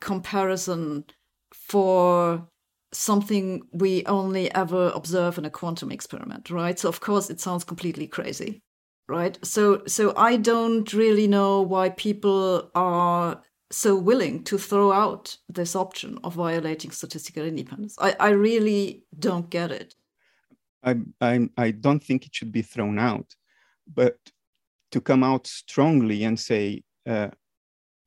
comparison 0.00 1.04
for 1.52 2.48
something 2.92 3.62
we 3.72 4.04
only 4.06 4.52
ever 4.54 4.92
observe 4.94 5.38
in 5.38 5.44
a 5.44 5.50
quantum 5.50 5.90
experiment, 5.90 6.50
right? 6.50 6.78
So 6.78 6.88
of 6.88 7.00
course 7.00 7.30
it 7.30 7.40
sounds 7.40 7.64
completely 7.64 8.06
crazy, 8.06 8.62
right? 9.08 9.38
So 9.44 9.82
so 9.86 10.12
I 10.16 10.36
don't 10.36 10.92
really 10.92 11.26
know 11.26 11.62
why 11.62 11.90
people 11.90 12.70
are 12.74 13.42
so 13.72 13.96
willing 13.96 14.44
to 14.44 14.58
throw 14.58 14.92
out 14.92 15.36
this 15.48 15.74
option 15.74 16.18
of 16.24 16.34
violating 16.34 16.90
statistical 16.90 17.44
independence. 17.44 17.96
I, 18.00 18.14
I 18.20 18.30
really 18.30 19.04
don't 19.18 19.48
get 19.50 19.70
it. 19.70 19.94
I, 20.84 20.96
I, 21.20 21.48
I 21.56 21.70
don't 21.70 22.02
think 22.02 22.26
it 22.26 22.34
should 22.34 22.52
be 22.52 22.62
thrown 22.62 22.98
out, 22.98 23.34
but 23.92 24.16
to 24.90 25.00
come 25.00 25.24
out 25.24 25.46
strongly 25.46 26.24
and 26.24 26.38
say 26.38 26.82
uh, 27.06 27.28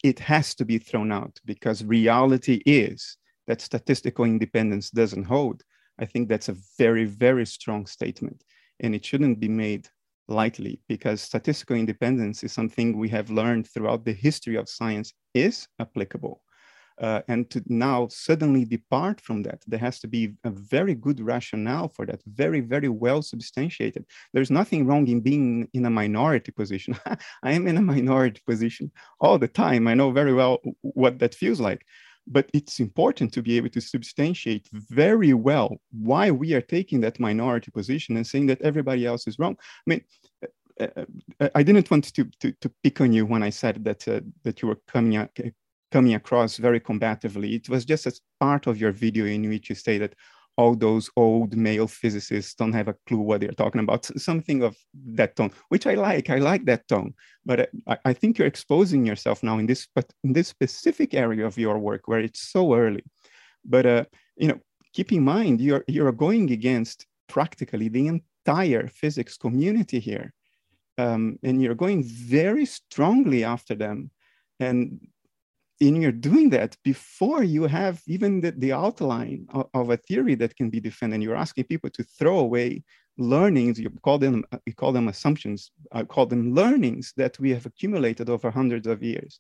it 0.03 0.19
has 0.19 0.53
to 0.55 0.65
be 0.65 0.77
thrown 0.77 1.11
out 1.11 1.39
because 1.45 1.83
reality 1.83 2.61
is 2.65 3.17
that 3.47 3.61
statistical 3.61 4.25
independence 4.25 4.89
doesn't 4.91 5.23
hold, 5.23 5.63
I 5.99 6.05
think 6.05 6.29
that's 6.29 6.49
a 6.49 6.57
very, 6.77 7.05
very 7.05 7.45
strong 7.45 7.85
statement. 7.85 8.43
And 8.81 8.93
it 8.93 9.05
shouldn't 9.05 9.39
be 9.39 9.47
made 9.47 9.87
lightly 10.27 10.79
because 10.87 11.21
statistical 11.21 11.75
independence 11.75 12.43
is 12.43 12.51
something 12.51 12.97
we 12.97 13.09
have 13.09 13.29
learned 13.29 13.67
throughout 13.67 14.05
the 14.05 14.13
history 14.13 14.55
of 14.55 14.69
science 14.69 15.13
is 15.33 15.67
applicable. 15.79 16.41
Uh, 17.01 17.21
and 17.27 17.49
to 17.49 17.61
now 17.67 18.07
suddenly 18.09 18.63
depart 18.63 19.19
from 19.19 19.43
that, 19.43 19.61
there 19.67 19.79
has 19.79 19.99
to 19.99 20.07
be 20.07 20.33
a 20.45 20.49
very 20.49 20.95
good 20.95 21.19
rationale 21.19 21.89
for 21.89 22.05
that, 22.05 22.21
very, 22.25 22.61
very 22.61 22.87
well 22.87 23.21
substantiated. 23.21 24.05
There's 24.33 24.49
nothing 24.49 24.87
wrong 24.87 25.07
in 25.07 25.19
being 25.19 25.67
in 25.73 25.85
a 25.85 25.89
minority 25.89 26.53
position. 26.53 26.97
I 27.43 27.51
am 27.51 27.67
in 27.67 27.75
a 27.77 27.81
minority 27.81 28.41
position 28.47 28.91
all 29.19 29.37
the 29.37 29.49
time. 29.49 29.89
I 29.89 29.93
know 29.93 30.11
very 30.11 30.33
well 30.33 30.61
what 30.81 31.19
that 31.19 31.35
feels 31.35 31.59
like. 31.59 31.85
But 32.27 32.49
it's 32.53 32.79
important 32.79 33.33
to 33.33 33.41
be 33.41 33.57
able 33.57 33.69
to 33.69 33.81
substantiate 33.81 34.67
very 34.73 35.33
well 35.33 35.77
why 35.91 36.31
we 36.31 36.53
are 36.53 36.61
taking 36.61 37.01
that 37.01 37.19
minority 37.19 37.71
position 37.71 38.17
and 38.17 38.25
saying 38.25 38.47
that 38.47 38.61
everybody 38.61 39.05
else 39.05 39.27
is 39.27 39.37
wrong. 39.37 39.55
I 39.59 39.89
mean, 39.89 40.01
uh, 40.79 40.87
uh, 41.39 41.49
I 41.53 41.63
didn't 41.63 41.89
want 41.91 42.13
to, 42.15 42.25
to, 42.41 42.51
to 42.51 42.71
pick 42.83 42.99
on 42.99 43.13
you 43.13 43.25
when 43.25 43.43
I 43.43 43.49
said 43.49 43.83
that 43.85 44.07
uh, 44.07 44.21
that 44.43 44.61
you 44.61 44.67
were 44.67 44.79
coming 44.87 45.17
uh, 45.17 45.27
coming 45.91 46.15
across 46.15 46.57
very 46.57 46.79
combatively. 46.79 47.53
It 47.55 47.69
was 47.69 47.85
just 47.85 48.05
as 48.07 48.19
part 48.39 48.67
of 48.67 48.77
your 48.77 48.91
video 48.91 49.25
in 49.25 49.47
which 49.47 49.69
you 49.69 49.75
stated 49.75 50.15
all 50.57 50.75
those 50.75 51.09
old 51.15 51.55
male 51.55 51.87
physicists 51.87 52.53
don't 52.55 52.73
have 52.73 52.87
a 52.87 52.95
clue 53.07 53.19
what 53.19 53.41
they're 53.41 53.51
talking 53.51 53.81
about. 53.81 54.05
Something 54.17 54.63
of 54.63 54.75
that 54.93 55.35
tone, 55.35 55.51
which 55.69 55.85
I 55.85 55.95
like. 55.95 56.29
I 56.29 56.37
like 56.37 56.65
that 56.65 56.87
tone. 56.87 57.13
But 57.45 57.69
I, 57.87 57.97
I 58.05 58.13
think 58.13 58.37
you're 58.37 58.47
exposing 58.47 59.05
yourself 59.05 59.43
now 59.43 59.57
in 59.57 59.65
this, 59.65 59.87
but 59.93 60.11
in 60.23 60.33
this 60.33 60.47
specific 60.47 61.13
area 61.13 61.45
of 61.45 61.57
your 61.57 61.77
work 61.77 62.07
where 62.07 62.21
it's 62.21 62.41
so 62.41 62.73
early. 62.73 63.03
But 63.65 63.85
uh, 63.85 64.05
you 64.37 64.47
know, 64.47 64.59
keep 64.93 65.11
in 65.11 65.23
mind 65.23 65.59
you're 65.59 65.83
you're 65.87 66.11
going 66.11 66.51
against 66.51 67.05
practically 67.27 67.89
the 67.89 68.07
entire 68.07 68.87
physics 68.87 69.37
community 69.37 69.99
here, 69.99 70.33
um, 70.97 71.37
and 71.43 71.61
you're 71.61 71.75
going 71.75 72.03
very 72.03 72.65
strongly 72.65 73.43
after 73.43 73.75
them. 73.75 74.11
And 74.59 75.05
and 75.81 76.01
you're 76.01 76.11
doing 76.11 76.49
that 76.51 76.77
before 76.83 77.43
you 77.43 77.63
have 77.63 78.01
even 78.07 78.41
the, 78.41 78.51
the 78.51 78.71
outline 78.71 79.45
of, 79.49 79.67
of, 79.73 79.89
a 79.89 79.97
theory 79.97 80.35
that 80.35 80.55
can 80.55 80.69
be 80.69 80.79
defended. 80.79 81.21
You're 81.21 81.35
asking 81.35 81.65
people 81.65 81.89
to 81.91 82.03
throw 82.03 82.39
away 82.39 82.83
learnings. 83.17 83.79
You 83.79 83.89
call 84.01 84.17
them 84.17 84.45
you 84.65 84.73
call 84.73 84.93
them 84.93 85.07
assumptions. 85.09 85.71
I 85.91 86.03
call 86.03 86.27
them 86.27 86.53
learnings 86.53 87.13
that 87.17 87.37
we 87.39 87.51
have 87.51 87.65
accumulated 87.65 88.29
over 88.29 88.49
hundreds 88.51 88.87
of 88.87 89.03
years. 89.03 89.39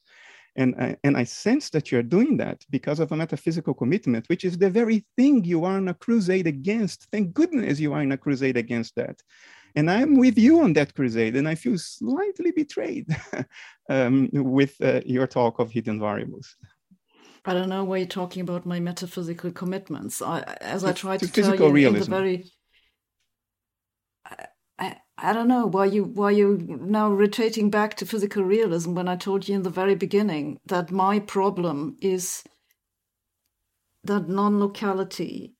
And, 0.57 0.73
I, 0.79 0.95
and 1.03 1.17
I 1.17 1.25
sense 1.25 1.69
that 1.71 1.91
you're 1.91 2.03
doing 2.03 2.37
that 2.37 2.63
because 2.69 3.01
of 3.01 3.11
a 3.11 3.15
metaphysical 3.15 3.73
commitment, 3.73 4.29
which 4.29 4.45
is 4.45 4.57
the 4.57 4.69
very 4.69 5.05
thing 5.17 5.43
you 5.43 5.65
are 5.65 5.77
in 5.77 5.89
a 5.89 5.93
crusade 5.93 6.47
against. 6.47 7.07
Thank 7.11 7.33
goodness 7.33 7.79
you 7.79 7.93
are 7.93 8.01
in 8.01 8.13
a 8.13 8.17
crusade 8.17 8.55
against 8.55 8.95
that. 8.95 9.21
And 9.75 9.91
I'm 9.91 10.17
with 10.17 10.37
you 10.37 10.61
on 10.61 10.73
that 10.73 10.95
crusade, 10.95 11.35
and 11.35 11.47
I 11.47 11.55
feel 11.55 11.77
slightly 11.77 12.51
betrayed 12.51 13.07
um, 13.89 14.29
with 14.31 14.79
uh, 14.81 15.01
your 15.05 15.27
talk 15.27 15.59
of 15.59 15.69
hidden 15.69 15.99
variables. 15.99 16.55
I 17.43 17.53
don't 17.53 17.69
know 17.69 17.83
why 17.83 17.97
you're 17.97 18.07
talking 18.07 18.41
about 18.41 18.65
my 18.65 18.79
metaphysical 18.79 19.51
commitments. 19.51 20.21
I, 20.21 20.41
as 20.61 20.83
I 20.83 20.93
tried 20.93 21.19
to, 21.19 21.31
to 21.31 21.41
tell 21.41 21.55
you 21.55 21.69
realism. 21.69 21.95
in 21.95 21.99
the 21.99 22.15
very, 22.15 22.51
I, 24.25 24.45
I, 24.79 24.95
I 25.17 25.33
don't 25.33 25.47
know 25.47 25.67
why 25.67 25.85
you 25.85 26.05
why 26.05 26.31
you 26.31 26.57
now 26.81 27.09
retreating 27.09 27.69
back 27.69 27.95
to 27.95 28.05
physical 28.05 28.43
realism 28.43 28.95
when 28.95 29.07
I 29.07 29.15
told 29.15 29.47
you 29.47 29.55
in 29.55 29.63
the 29.63 29.69
very 29.69 29.95
beginning 29.95 30.59
that 30.65 30.89
my 30.89 31.19
problem 31.19 31.97
is 32.01 32.43
that 34.03 34.29
non-locality 34.29 35.54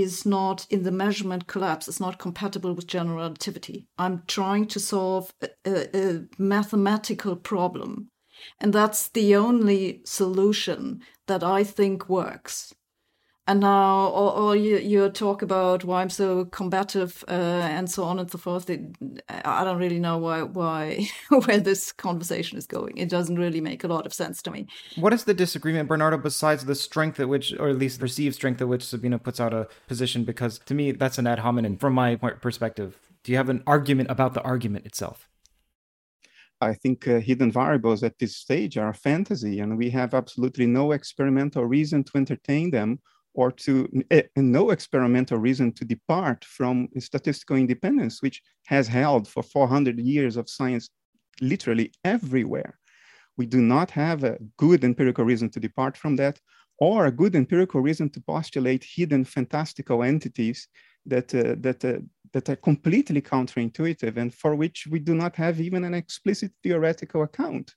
is 0.00 0.24
not 0.24 0.66
in 0.70 0.82
the 0.82 0.90
measurement 0.90 1.46
collapse, 1.46 1.88
it's 1.88 2.00
not 2.00 2.18
compatible 2.18 2.72
with 2.72 2.86
general 2.86 3.18
relativity. 3.18 3.86
I'm 3.98 4.22
trying 4.26 4.66
to 4.68 4.80
solve 4.80 5.32
a, 5.42 5.48
a, 5.66 5.96
a 5.96 6.24
mathematical 6.38 7.36
problem. 7.36 8.08
And 8.58 8.72
that's 8.72 9.08
the 9.08 9.36
only 9.36 10.00
solution 10.04 11.02
that 11.26 11.44
I 11.44 11.62
think 11.62 12.08
works 12.08 12.72
and 13.46 13.60
now 13.60 14.06
or, 14.08 14.32
or 14.32 14.56
you, 14.56 14.78
you 14.78 15.08
talk 15.08 15.42
about 15.42 15.84
why 15.84 16.02
i'm 16.02 16.10
so 16.10 16.44
combative 16.46 17.24
uh, 17.28 17.32
and 17.32 17.90
so 17.90 18.04
on 18.04 18.18
and 18.18 18.30
so 18.30 18.38
forth 18.38 18.70
it, 18.70 18.80
i 19.44 19.64
don't 19.64 19.78
really 19.78 19.98
know 19.98 20.18
why 20.18 20.42
why 20.42 21.08
where 21.28 21.58
this 21.58 21.92
conversation 21.92 22.58
is 22.58 22.66
going. 22.66 22.96
It 22.96 23.08
doesn't 23.08 23.36
really 23.36 23.60
make 23.60 23.84
a 23.84 23.88
lot 23.88 24.06
of 24.06 24.12
sense 24.12 24.42
to 24.42 24.50
me. 24.50 24.66
What 24.96 25.12
is 25.12 25.24
the 25.24 25.34
disagreement 25.34 25.88
bernardo 25.88 26.18
besides 26.18 26.64
the 26.64 26.74
strength 26.74 27.18
at 27.20 27.28
which 27.28 27.54
or 27.58 27.68
at 27.68 27.78
least 27.78 28.00
perceived 28.00 28.34
strength 28.34 28.60
at 28.60 28.68
which 28.68 28.84
Sabine 28.84 29.18
puts 29.18 29.40
out 29.40 29.54
a 29.54 29.68
position? 29.88 30.24
Because 30.24 30.58
to 30.66 30.74
me 30.74 30.92
that's 30.92 31.18
an 31.18 31.26
ad 31.26 31.40
hominem 31.40 31.76
from 31.76 31.94
my 31.94 32.16
perspective. 32.16 32.98
Do 33.24 33.32
you 33.32 33.38
have 33.38 33.48
an 33.48 33.62
argument 33.66 34.10
about 34.10 34.34
the 34.34 34.42
argument 34.42 34.86
itself? 34.86 35.28
I 36.60 36.74
think 36.74 37.08
uh, 37.08 37.18
hidden 37.18 37.50
variables 37.50 38.04
at 38.04 38.18
this 38.18 38.36
stage 38.36 38.78
are 38.78 38.90
a 38.90 38.94
fantasy, 38.94 39.58
and 39.58 39.76
we 39.76 39.90
have 39.90 40.14
absolutely 40.14 40.66
no 40.66 40.92
experimental 40.92 41.64
reason 41.64 42.04
to 42.04 42.12
entertain 42.14 42.70
them 42.70 43.00
or 43.34 43.50
to 43.50 43.88
uh, 44.10 44.22
no 44.36 44.70
experimental 44.70 45.38
reason 45.38 45.72
to 45.72 45.84
depart 45.84 46.44
from 46.44 46.88
statistical 46.98 47.56
independence, 47.56 48.22
which 48.22 48.42
has 48.66 48.86
held 48.88 49.26
for 49.26 49.42
400 49.42 49.98
years 49.98 50.36
of 50.36 50.50
science 50.50 50.90
literally 51.40 51.92
everywhere. 52.04 52.78
We 53.36 53.46
do 53.46 53.60
not 53.62 53.90
have 53.92 54.24
a 54.24 54.38
good 54.58 54.84
empirical 54.84 55.24
reason 55.24 55.48
to 55.50 55.60
depart 55.60 55.96
from 55.96 56.16
that, 56.16 56.38
or 56.78 57.06
a 57.06 57.12
good 57.12 57.34
empirical 57.34 57.80
reason 57.80 58.10
to 58.10 58.20
postulate 58.20 58.84
hidden 58.84 59.24
fantastical 59.24 60.02
entities 60.02 60.68
that, 61.06 61.34
uh, 61.34 61.54
that, 61.60 61.84
uh, 61.84 61.98
that 62.32 62.48
are 62.48 62.56
completely 62.56 63.22
counterintuitive 63.22 64.16
and 64.16 64.34
for 64.34 64.54
which 64.54 64.86
we 64.90 64.98
do 64.98 65.14
not 65.14 65.36
have 65.36 65.60
even 65.60 65.84
an 65.84 65.94
explicit 65.94 66.52
theoretical 66.62 67.22
account. 67.22 67.74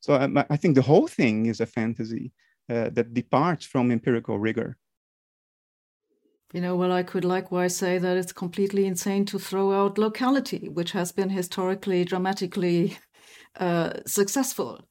So 0.00 0.14
um, 0.14 0.36
I 0.50 0.56
think 0.56 0.74
the 0.74 0.82
whole 0.82 1.06
thing 1.06 1.46
is 1.46 1.60
a 1.60 1.66
fantasy 1.66 2.32
uh, 2.68 2.90
that 2.90 3.14
departs 3.14 3.66
from 3.66 3.90
empirical 3.90 4.38
rigor. 4.38 4.76
You 6.52 6.60
know, 6.60 6.76
well, 6.76 6.92
I 6.92 7.02
could 7.02 7.24
likewise 7.24 7.76
say 7.76 7.96
that 7.96 8.16
it's 8.18 8.32
completely 8.32 8.84
insane 8.84 9.24
to 9.26 9.38
throw 9.38 9.72
out 9.72 9.96
locality, 9.96 10.68
which 10.68 10.92
has 10.92 11.10
been 11.10 11.30
historically 11.30 12.04
dramatically 12.04 12.98
uh, 13.56 13.94
successful, 14.06 14.82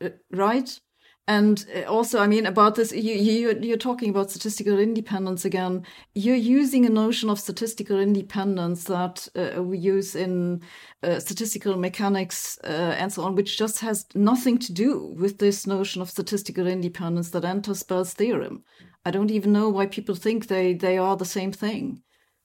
uh, 0.00 0.08
right? 0.32 0.80
And 1.28 1.64
uh, 1.74 1.82
also, 1.90 2.20
I 2.20 2.28
mean, 2.28 2.46
about 2.46 2.76
this, 2.76 2.92
you, 2.92 3.14
you, 3.14 3.58
you're 3.60 3.76
talking 3.76 4.10
about 4.10 4.30
statistical 4.30 4.78
independence 4.78 5.44
again. 5.44 5.84
You're 6.14 6.36
using 6.36 6.86
a 6.86 6.90
notion 6.90 7.30
of 7.30 7.40
statistical 7.40 7.98
independence 7.98 8.84
that 8.84 9.26
uh, 9.34 9.60
we 9.62 9.78
use 9.78 10.14
in 10.14 10.62
uh, 11.02 11.18
statistical 11.18 11.76
mechanics 11.76 12.58
uh, 12.62 12.94
and 12.98 13.12
so 13.12 13.22
on, 13.22 13.34
which 13.34 13.58
just 13.58 13.80
has 13.80 14.06
nothing 14.14 14.58
to 14.58 14.72
do 14.72 15.14
with 15.18 15.38
this 15.38 15.66
notion 15.66 16.00
of 16.00 16.10
statistical 16.10 16.66
independence 16.66 17.30
that 17.30 17.44
enters 17.44 17.82
Bell's 17.82 18.14
theorem. 18.14 18.62
I 19.06 19.10
don't 19.10 19.30
even 19.30 19.52
know 19.52 19.70
why 19.70 19.86
people 19.86 20.14
think 20.14 20.48
they, 20.48 20.74
they 20.74 20.98
are 20.98 21.16
the 21.16 21.24
same 21.24 21.52
thing. 21.52 22.02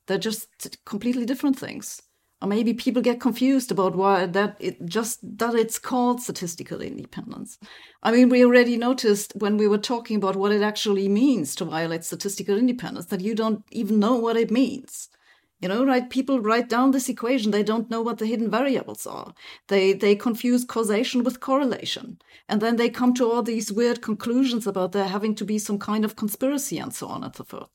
They're 0.08 0.18
just 0.18 0.78
completely 0.86 1.26
different 1.26 1.60
things 1.60 2.02
or 2.42 2.48
maybe 2.48 2.74
people 2.74 3.02
get 3.02 3.22
confused 3.22 3.72
about 3.72 3.96
why 3.96 4.26
that 4.26 4.58
it 4.60 4.84
just 4.86 5.20
that 5.38 5.54
it's 5.54 5.78
called 5.78 6.22
statistical 6.22 6.82
independence. 6.82 7.60
I 8.02 8.12
mean, 8.12 8.30
we 8.30 8.44
already 8.44 8.78
noticed 8.78 9.34
when 9.36 9.58
we 9.58 9.68
were 9.68 9.78
talking 9.78 10.18
about 10.18 10.36
what 10.36 10.52
it 10.52 10.64
actually 10.64 11.08
means 11.08 11.56
to 11.56 11.66
violate 11.66 12.04
statistical 12.04 12.58
independence 12.58 13.06
that 13.08 13.22
you 13.22 13.36
don't 13.36 13.64
even 13.72 14.00
know 14.00 14.16
what 14.16 14.38
it 14.38 14.50
means. 14.50 15.10
You 15.62 15.70
know, 15.70 15.86
right? 15.86 16.10
People 16.10 16.40
write 16.40 16.70
down 16.70 16.90
this 16.90 17.08
equation. 17.08 17.52
They 17.52 17.62
don't 17.64 17.90
know 17.90 18.02
what 18.02 18.18
the 18.18 18.26
hidden 18.26 18.50
variables 18.50 19.06
are. 19.06 19.34
They 19.68 19.94
they 19.94 20.16
confuse 20.16 20.66
causation 20.66 21.24
with 21.24 21.40
correlation, 21.40 22.18
and 22.50 22.62
then 22.62 22.78
they 22.78 22.90
come 22.90 23.14
to 23.16 23.32
all 23.32 23.44
these 23.44 23.72
weird 23.72 24.02
conclusions 24.02 24.66
about 24.66 24.92
there 24.92 25.08
having 25.08 25.36
to 25.36 25.46
be 25.46 25.60
some 25.60 25.78
kind 25.78 26.04
of 26.04 26.16
conspiracy 26.16 26.80
and 26.80 26.94
so 26.94 27.08
on 27.08 27.24
and 27.24 27.36
so 27.36 27.44
forth. 27.44 27.70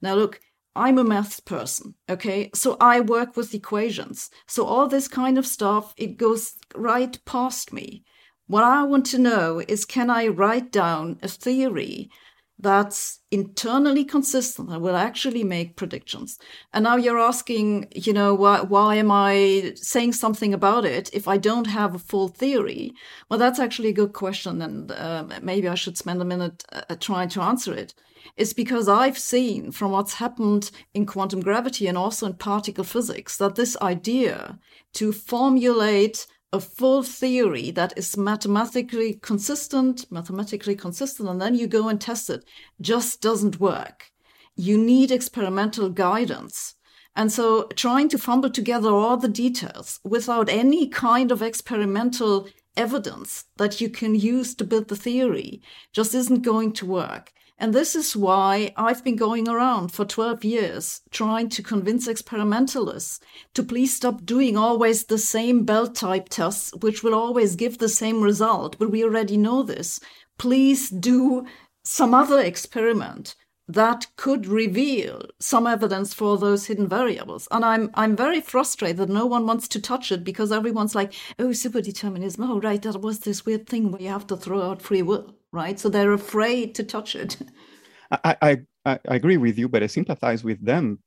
Now, 0.00 0.14
look, 0.14 0.40
I'm 0.74 0.98
a 0.98 1.04
maths 1.04 1.40
person, 1.40 1.94
okay? 2.08 2.50
So 2.54 2.76
I 2.80 3.00
work 3.00 3.36
with 3.36 3.54
equations. 3.54 4.30
So 4.46 4.64
all 4.66 4.88
this 4.88 5.08
kind 5.08 5.38
of 5.38 5.46
stuff, 5.46 5.94
it 5.96 6.18
goes 6.18 6.54
right 6.74 7.18
past 7.24 7.72
me. 7.72 8.04
What 8.46 8.62
I 8.62 8.82
want 8.84 9.06
to 9.06 9.18
know 9.18 9.62
is 9.66 9.84
can 9.84 10.10
I 10.10 10.28
write 10.28 10.70
down 10.70 11.18
a 11.22 11.28
theory 11.28 12.10
that's 12.58 13.20
internally 13.30 14.04
consistent 14.04 14.70
and 14.70 14.80
will 14.80 14.96
actually 14.96 15.44
make 15.44 15.76
predictions. 15.76 16.38
And 16.72 16.84
now 16.84 16.96
you're 16.96 17.18
asking, 17.18 17.88
you 17.94 18.12
know, 18.12 18.34
why, 18.34 18.62
why 18.62 18.96
am 18.96 19.10
I 19.10 19.74
saying 19.76 20.14
something 20.14 20.54
about 20.54 20.84
it 20.84 21.10
if 21.12 21.28
I 21.28 21.36
don't 21.36 21.66
have 21.66 21.94
a 21.94 21.98
full 21.98 22.28
theory? 22.28 22.92
Well, 23.28 23.38
that's 23.38 23.58
actually 23.58 23.90
a 23.90 24.00
good 24.00 24.14
question, 24.14 24.62
and 24.62 24.90
uh, 24.90 25.24
maybe 25.42 25.68
I 25.68 25.74
should 25.74 25.98
spend 25.98 26.22
a 26.22 26.24
minute 26.24 26.64
uh, 26.72 26.96
trying 26.98 27.28
to 27.30 27.42
answer 27.42 27.74
it 27.74 27.94
is 28.36 28.52
because 28.52 28.88
I've 28.88 29.18
seen 29.18 29.70
from 29.70 29.92
what's 29.92 30.14
happened 30.14 30.70
in 30.94 31.06
quantum 31.06 31.40
gravity 31.40 31.86
and 31.86 31.96
also 31.96 32.26
in 32.26 32.34
particle 32.34 32.84
physics 32.84 33.36
that 33.38 33.54
this 33.54 33.76
idea 33.80 34.58
to 34.94 35.12
formulate 35.12 36.26
a 36.56 36.60
full 36.60 37.02
theory 37.02 37.70
that 37.70 37.92
is 37.96 38.16
mathematically 38.16 39.14
consistent, 39.14 40.10
mathematically 40.10 40.74
consistent, 40.74 41.28
and 41.28 41.40
then 41.40 41.54
you 41.54 41.66
go 41.66 41.88
and 41.88 42.00
test 42.00 42.30
it 42.30 42.44
just 42.80 43.20
doesn't 43.20 43.60
work. 43.60 44.10
You 44.56 44.78
need 44.78 45.10
experimental 45.10 45.90
guidance. 45.90 46.74
And 47.14 47.30
so 47.30 47.68
trying 47.76 48.08
to 48.08 48.18
fumble 48.18 48.50
together 48.50 48.90
all 48.90 49.18
the 49.18 49.28
details 49.28 50.00
without 50.02 50.48
any 50.48 50.88
kind 50.88 51.30
of 51.30 51.42
experimental 51.42 52.48
evidence 52.76 53.44
that 53.56 53.80
you 53.80 53.88
can 53.88 54.14
use 54.14 54.54
to 54.54 54.64
build 54.64 54.88
the 54.88 54.96
theory 54.96 55.62
just 55.92 56.14
isn't 56.14 56.42
going 56.42 56.72
to 56.72 56.86
work. 56.86 57.32
And 57.58 57.72
this 57.72 57.96
is 57.96 58.14
why 58.14 58.72
I've 58.76 59.02
been 59.02 59.16
going 59.16 59.48
around 59.48 59.88
for 59.88 60.04
12 60.04 60.44
years 60.44 61.00
trying 61.10 61.48
to 61.50 61.62
convince 61.62 62.06
experimentalists 62.06 63.20
to 63.54 63.62
please 63.62 63.94
stop 63.94 64.26
doing 64.26 64.58
always 64.58 65.04
the 65.04 65.18
same 65.18 65.64
Bell 65.64 65.86
type 65.86 66.28
tests, 66.28 66.74
which 66.80 67.02
will 67.02 67.14
always 67.14 67.56
give 67.56 67.78
the 67.78 67.88
same 67.88 68.20
result. 68.20 68.78
But 68.78 68.90
we 68.90 69.02
already 69.02 69.38
know 69.38 69.62
this. 69.62 70.00
Please 70.36 70.90
do 70.90 71.46
some 71.82 72.12
other 72.12 72.40
experiment 72.40 73.34
that 73.68 74.06
could 74.16 74.46
reveal 74.46 75.22
some 75.40 75.66
evidence 75.66 76.14
for 76.14 76.36
those 76.36 76.66
hidden 76.66 76.86
variables. 76.86 77.48
And 77.50 77.64
I'm 77.64 77.90
I'm 77.94 78.14
very 78.14 78.40
frustrated 78.40 78.98
that 78.98 79.08
no 79.08 79.26
one 79.26 79.46
wants 79.46 79.66
to 79.68 79.80
touch 79.80 80.12
it 80.12 80.24
because 80.24 80.52
everyone's 80.52 80.94
like, 80.94 81.14
oh, 81.38 81.48
superdeterminism. 81.48 82.46
Oh, 82.46 82.60
right, 82.60 82.80
that 82.82 83.00
was 83.00 83.20
this 83.20 83.44
weird 83.46 83.66
thing 83.66 83.90
where 83.90 84.02
you 84.02 84.08
have 84.08 84.26
to 84.28 84.36
throw 84.36 84.62
out 84.62 84.82
free 84.82 85.02
will 85.02 85.34
right? 85.56 85.78
So 85.80 85.88
they're 85.88 86.12
afraid 86.12 86.74
to 86.76 86.84
touch 86.84 87.16
it. 87.16 87.36
I, 88.24 88.36
I, 88.42 88.52
I 88.84 88.98
agree 89.06 89.36
with 89.36 89.58
you, 89.58 89.68
but 89.68 89.82
I 89.82 89.88
sympathize 89.88 90.44
with 90.44 90.64
them. 90.64 91.00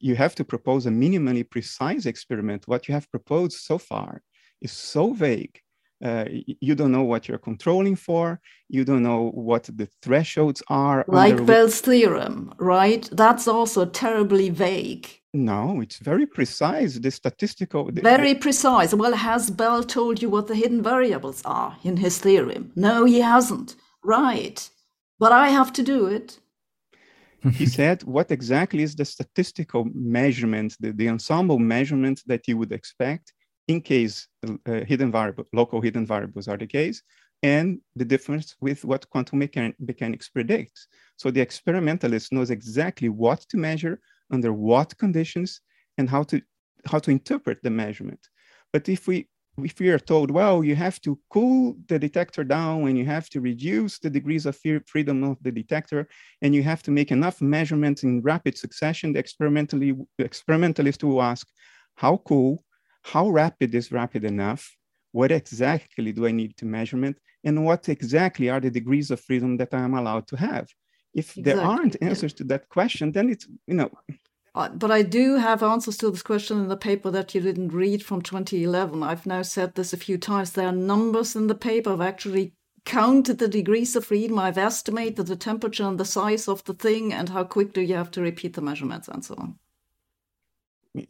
You 0.00 0.14
have 0.14 0.34
to 0.36 0.44
propose 0.44 0.86
a 0.86 0.90
minimally 0.90 1.48
precise 1.48 2.06
experiment. 2.06 2.68
What 2.68 2.86
you 2.86 2.94
have 2.94 3.10
proposed 3.10 3.58
so 3.58 3.76
far 3.78 4.22
is 4.60 4.72
so 4.72 5.12
vague. 5.12 5.58
Uh, 6.04 6.26
you 6.60 6.74
don't 6.74 6.92
know 6.92 7.02
what 7.02 7.28
you're 7.28 7.38
controlling 7.38 7.96
for. 7.96 8.40
You 8.68 8.84
don't 8.84 9.02
know 9.02 9.30
what 9.30 9.64
the 9.74 9.88
thresholds 10.02 10.62
are. 10.68 11.04
Like 11.08 11.44
Bell's 11.46 11.80
theorem, 11.80 12.52
right? 12.58 13.08
That's 13.10 13.48
also 13.48 13.86
terribly 13.86 14.50
vague. 14.50 15.08
No, 15.32 15.80
it's 15.80 15.98
very 15.98 16.26
precise. 16.26 16.98
The 16.98 17.10
statistical. 17.10 17.90
Very 17.90 18.34
precise. 18.34 18.92
Well, 18.94 19.14
has 19.14 19.50
Bell 19.50 19.82
told 19.82 20.20
you 20.22 20.28
what 20.28 20.46
the 20.46 20.54
hidden 20.54 20.82
variables 20.82 21.42
are 21.44 21.76
in 21.82 21.96
his 21.96 22.18
theorem? 22.18 22.72
No, 22.76 23.04
he 23.04 23.20
hasn't. 23.20 23.74
Right. 24.04 24.68
But 25.18 25.32
I 25.32 25.48
have 25.48 25.72
to 25.74 25.82
do 25.82 26.06
it. 26.06 26.38
he 27.52 27.66
said, 27.66 28.02
What 28.04 28.30
exactly 28.30 28.82
is 28.82 28.94
the 28.94 29.04
statistical 29.04 29.86
measurement, 29.94 30.76
the, 30.80 30.92
the 30.92 31.08
ensemble 31.08 31.58
measurement 31.58 32.22
that 32.26 32.46
you 32.48 32.56
would 32.58 32.72
expect 32.72 33.32
in 33.68 33.80
case 33.80 34.28
uh, 34.46 34.84
hidden 34.86 35.10
variable, 35.10 35.44
local 35.52 35.80
hidden 35.80 36.06
variables 36.06 36.48
are 36.48 36.58
the 36.58 36.66
case, 36.66 37.02
and 37.42 37.80
the 37.96 38.04
difference 38.04 38.54
with 38.60 38.84
what 38.84 39.08
quantum 39.10 39.40
mechan- 39.40 39.74
mechanics 39.78 40.28
predicts. 40.28 40.86
So 41.16 41.30
the 41.30 41.40
experimentalist 41.40 42.32
knows 42.32 42.50
exactly 42.50 43.08
what 43.08 43.40
to 43.48 43.56
measure, 43.56 44.00
under 44.30 44.52
what 44.52 44.96
conditions, 44.98 45.60
and 45.98 46.08
how 46.08 46.24
to 46.24 46.42
how 46.86 46.98
to 46.98 47.10
interpret 47.10 47.58
the 47.62 47.70
measurement. 47.70 48.20
But 48.72 48.88
if 48.88 49.06
we 49.06 49.28
if 49.62 49.78
we 49.78 49.88
are 49.90 49.98
told, 49.98 50.30
well, 50.30 50.64
you 50.64 50.74
have 50.74 51.00
to 51.02 51.18
cool 51.30 51.76
the 51.86 51.98
detector 51.98 52.42
down 52.42 52.88
and 52.88 52.98
you 52.98 53.04
have 53.04 53.28
to 53.30 53.40
reduce 53.40 53.98
the 53.98 54.10
degrees 54.10 54.46
of 54.46 54.58
freedom 54.86 55.22
of 55.22 55.36
the 55.42 55.52
detector 55.52 56.08
and 56.42 56.54
you 56.54 56.62
have 56.62 56.82
to 56.82 56.90
make 56.90 57.12
enough 57.12 57.40
measurements 57.40 58.02
in 58.02 58.20
rapid 58.22 58.58
succession, 58.58 59.12
the 59.12 59.20
experimentally, 59.20 59.96
experimentalist 60.18 61.04
will 61.04 61.22
ask, 61.22 61.46
how 61.94 62.16
cool, 62.26 62.64
how 63.02 63.28
rapid 63.28 63.74
is 63.74 63.92
rapid 63.92 64.24
enough? 64.24 64.74
What 65.12 65.30
exactly 65.30 66.10
do 66.10 66.26
I 66.26 66.32
need 66.32 66.56
to 66.56 66.64
measurement? 66.64 67.18
And 67.44 67.64
what 67.64 67.88
exactly 67.88 68.50
are 68.50 68.60
the 68.60 68.70
degrees 68.70 69.12
of 69.12 69.20
freedom 69.20 69.56
that 69.58 69.72
I 69.72 69.80
am 69.80 69.94
allowed 69.94 70.26
to 70.28 70.36
have? 70.36 70.68
If 71.14 71.36
exactly. 71.36 71.42
there 71.44 71.60
aren't 71.60 71.96
answers 72.02 72.32
to 72.34 72.44
that 72.44 72.68
question, 72.68 73.12
then 73.12 73.30
it's, 73.30 73.46
you 73.68 73.74
know, 73.74 73.90
uh, 74.54 74.68
but 74.68 74.90
I 74.90 75.02
do 75.02 75.36
have 75.36 75.62
answers 75.62 75.96
to 75.98 76.10
this 76.10 76.22
question 76.22 76.60
in 76.60 76.68
the 76.68 76.76
paper 76.76 77.10
that 77.10 77.34
you 77.34 77.40
didn't 77.40 77.72
read 77.72 78.04
from 78.04 78.22
2011. 78.22 79.02
I've 79.02 79.26
now 79.26 79.42
said 79.42 79.74
this 79.74 79.92
a 79.92 79.96
few 79.96 80.16
times. 80.16 80.52
There 80.52 80.68
are 80.68 80.72
numbers 80.72 81.34
in 81.34 81.48
the 81.48 81.56
paper. 81.56 81.92
I've 81.92 82.00
actually 82.00 82.52
counted 82.84 83.38
the 83.38 83.48
degrees 83.48 83.96
of 83.96 84.04
freedom. 84.04 84.38
I've 84.38 84.58
estimated 84.58 85.26
the 85.26 85.36
temperature 85.36 85.84
and 85.84 85.98
the 85.98 86.04
size 86.04 86.46
of 86.46 86.62
the 86.64 86.74
thing 86.74 87.12
and 87.12 87.30
how 87.30 87.44
quickly 87.44 87.84
you 87.84 87.94
have 87.94 88.10
to 88.12 88.20
repeat 88.20 88.54
the 88.54 88.60
measurements 88.60 89.08
and 89.08 89.24
so 89.24 89.34
on. 89.36 89.58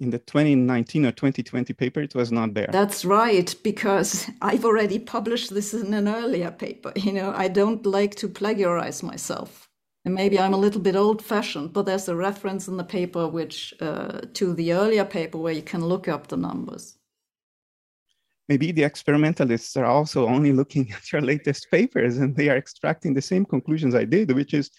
In 0.01 0.09
the 0.09 0.19
2019 0.19 1.05
or 1.05 1.13
2020 1.13 1.75
paper, 1.75 2.01
it 2.01 2.15
was 2.15 2.33
not 2.33 2.55
there. 2.55 2.69
That's 2.73 3.05
right, 3.05 3.55
because 3.63 4.27
I've 4.41 4.65
already 4.65 4.99
published 4.99 5.53
this 5.53 5.75
in 5.75 5.93
an 5.93 6.09
earlier 6.09 6.51
paper. 6.51 6.93
You 6.97 7.13
know, 7.13 7.35
I 7.37 7.49
don't 7.49 7.85
like 7.85 8.15
to 8.17 8.29
plagiarize 8.29 9.03
myself. 9.03 9.64
And 10.05 10.15
maybe 10.15 10.39
I'm 10.39 10.53
a 10.53 10.59
little 10.59 10.81
bit 10.81 10.97
old 10.97 11.23
fashioned, 11.23 11.73
but 11.73 11.87
there's 11.87 12.09
a 12.09 12.17
reference 12.17 12.69
in 12.69 12.77
the 12.77 12.85
paper 12.85 13.27
which 13.27 13.73
uh, 13.81 14.21
to 14.35 14.53
the 14.53 14.73
earlier 14.73 15.05
paper 15.05 15.39
where 15.39 15.53
you 15.53 15.63
can 15.63 15.85
look 15.85 16.09
up 16.09 16.27
the 16.27 16.37
numbers. 16.37 16.99
Maybe 18.49 18.73
the 18.73 18.85
experimentalists 18.85 19.75
are 19.79 19.87
also 19.87 20.27
only 20.27 20.53
looking 20.53 20.93
at 20.97 21.11
your 21.11 21.23
latest 21.23 21.71
papers 21.71 22.19
and 22.19 22.37
they 22.37 22.51
are 22.51 22.57
extracting 22.57 23.15
the 23.15 23.23
same 23.23 23.47
conclusions 23.47 23.95
I 23.95 24.05
did, 24.05 24.33
which 24.33 24.53
is 24.53 24.71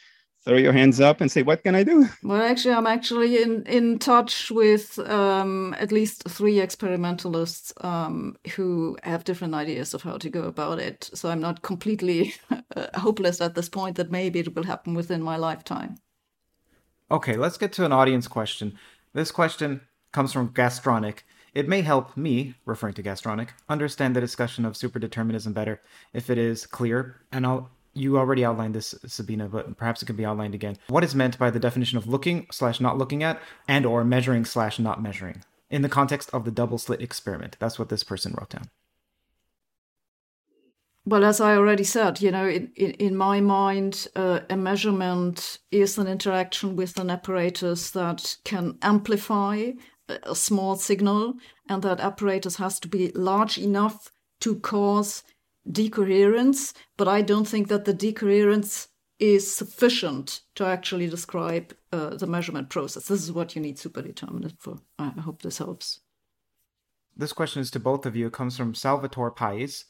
throw 0.46 0.58
your 0.58 0.74
hands 0.74 1.02
up 1.02 1.22
and 1.22 1.32
say, 1.32 1.44
"What 1.44 1.64
can 1.64 1.76
I 1.76 1.84
do?" 1.84 2.08
Well, 2.24 2.42
actually, 2.42 2.76
I'm 2.76 2.88
actually 2.88 3.42
in 3.42 3.64
in 3.64 4.00
touch 4.00 4.52
with 4.52 5.00
um, 5.00 5.76
at 5.80 5.92
least 5.92 6.24
three 6.30 6.60
experimentalists 6.60 7.74
um, 7.82 8.38
who 8.56 8.98
have 9.04 9.24
different 9.24 9.56
ideas 9.56 9.94
of 9.94 10.04
how 10.04 10.18
to 10.18 10.30
go 10.30 10.44
about 10.44 10.80
it. 10.80 11.10
So 11.14 11.30
I'm 11.30 11.42
not 11.42 11.62
completely 11.62 12.36
hopeless 12.96 13.42
at 13.42 13.56
this 13.56 13.70
point 13.70 13.96
that 13.98 14.12
maybe 14.12 14.40
it 14.40 14.56
will 14.56 14.66
happen 14.66 14.94
within 14.94 15.22
my 15.22 15.38
lifetime. 15.38 15.96
Okay, 17.10 17.38
let's 17.38 17.58
get 17.58 17.74
to 17.74 17.86
an 17.86 17.92
audience 17.92 18.28
question. 18.28 18.78
This 19.14 19.32
question 19.32 19.82
comes 20.12 20.34
from 20.34 20.50
Gastronic. 20.50 21.20
It 21.54 21.70
may 21.70 21.82
help 21.82 22.18
me, 22.18 22.56
referring 22.66 22.96
to 22.96 23.04
Gastronic, 23.04 23.50
understand 23.70 24.16
the 24.16 24.22
discussion 24.22 24.66
of 24.66 24.74
superdeterminism 24.74 25.54
better 25.54 25.82
if 26.14 26.30
it 26.30 26.38
is 26.38 26.66
clear, 26.66 27.22
and 27.32 27.46
I'll 27.46 27.70
you 27.96 28.18
already 28.18 28.46
outlined 28.46 28.76
this, 28.76 28.94
Sabine, 29.08 29.48
but 29.48 29.78
perhaps 29.78 30.02
it 30.02 30.06
could 30.06 30.18
be 30.18 30.26
outlined 30.26 30.54
again. 30.54 30.78
What 30.88 31.04
is 31.04 31.16
meant 31.16 31.40
by 31.40 31.50
the 31.50 31.60
definition 31.60 31.98
of 31.98 32.08
looking 32.08 32.48
slash 32.52 32.80
not 32.80 32.98
looking 32.98 33.24
at 33.24 33.42
and 33.68 33.86
or 33.86 34.04
measuring 34.04 34.46
slash 34.46 34.78
not 34.78 35.02
measuring 35.02 35.44
in 35.70 35.82
the 35.82 35.90
context 35.90 36.30
of 36.34 36.46
the 36.46 36.52
double 36.52 36.78
slit 36.78 37.02
experiment? 37.02 37.58
That's 37.60 37.80
what 37.80 37.90
this 37.90 38.04
person 38.04 38.36
wrote 38.38 38.50
down. 38.50 38.70
Well, 41.08 41.24
as 41.24 41.40
I 41.40 41.56
already 41.56 41.84
said, 41.84 42.20
you 42.20 42.32
know, 42.32 42.48
in, 42.48 42.72
in, 42.76 42.92
in 42.92 43.16
my 43.16 43.40
mind, 43.40 44.08
uh, 44.16 44.40
a 44.50 44.58
measurement 44.58 45.60
is 45.72 46.00
an 46.00 46.08
interaction 46.08 46.76
with 46.76 47.00
an 47.00 47.12
apparatus 47.12 47.92
that 47.92 48.38
can 48.44 48.80
amplify 48.82 49.72
a 50.10 50.36
small 50.36 50.76
signal, 50.76 51.36
and 51.70 51.84
that 51.84 52.00
apparatus 52.00 52.56
has 52.56 52.80
to 52.80 52.88
be 52.88 53.12
large 53.12 53.58
enough 53.60 54.12
to 54.40 54.56
cause 54.60 55.24
decoherence, 55.70 56.74
but 56.98 57.08
I 57.08 57.22
don't 57.22 57.48
think 57.48 57.68
that 57.68 57.86
the 57.86 57.94
decoherence 57.94 58.88
is 59.20 59.56
sufficient 59.56 60.42
to 60.56 60.66
actually 60.66 61.08
describe 61.08 61.74
uh, 61.92 62.16
the 62.16 62.28
measurement 62.28 62.70
process. 62.70 63.08
This 63.08 63.24
is 63.24 63.32
what 63.32 63.56
you 63.56 63.62
need 63.62 63.78
superdeterminism 63.78 64.60
for. 64.60 64.80
I 65.00 65.10
hope 65.10 65.42
this 65.42 65.58
helps. 65.58 66.02
This 67.16 67.32
question 67.32 67.62
is 67.62 67.72
to 67.72 67.80
both 67.80 68.06
of 68.06 68.16
you. 68.16 68.28
It 68.28 68.34
comes 68.34 68.58
from 68.58 68.76
Salvatore 68.76 69.32
Pais. 69.32 69.86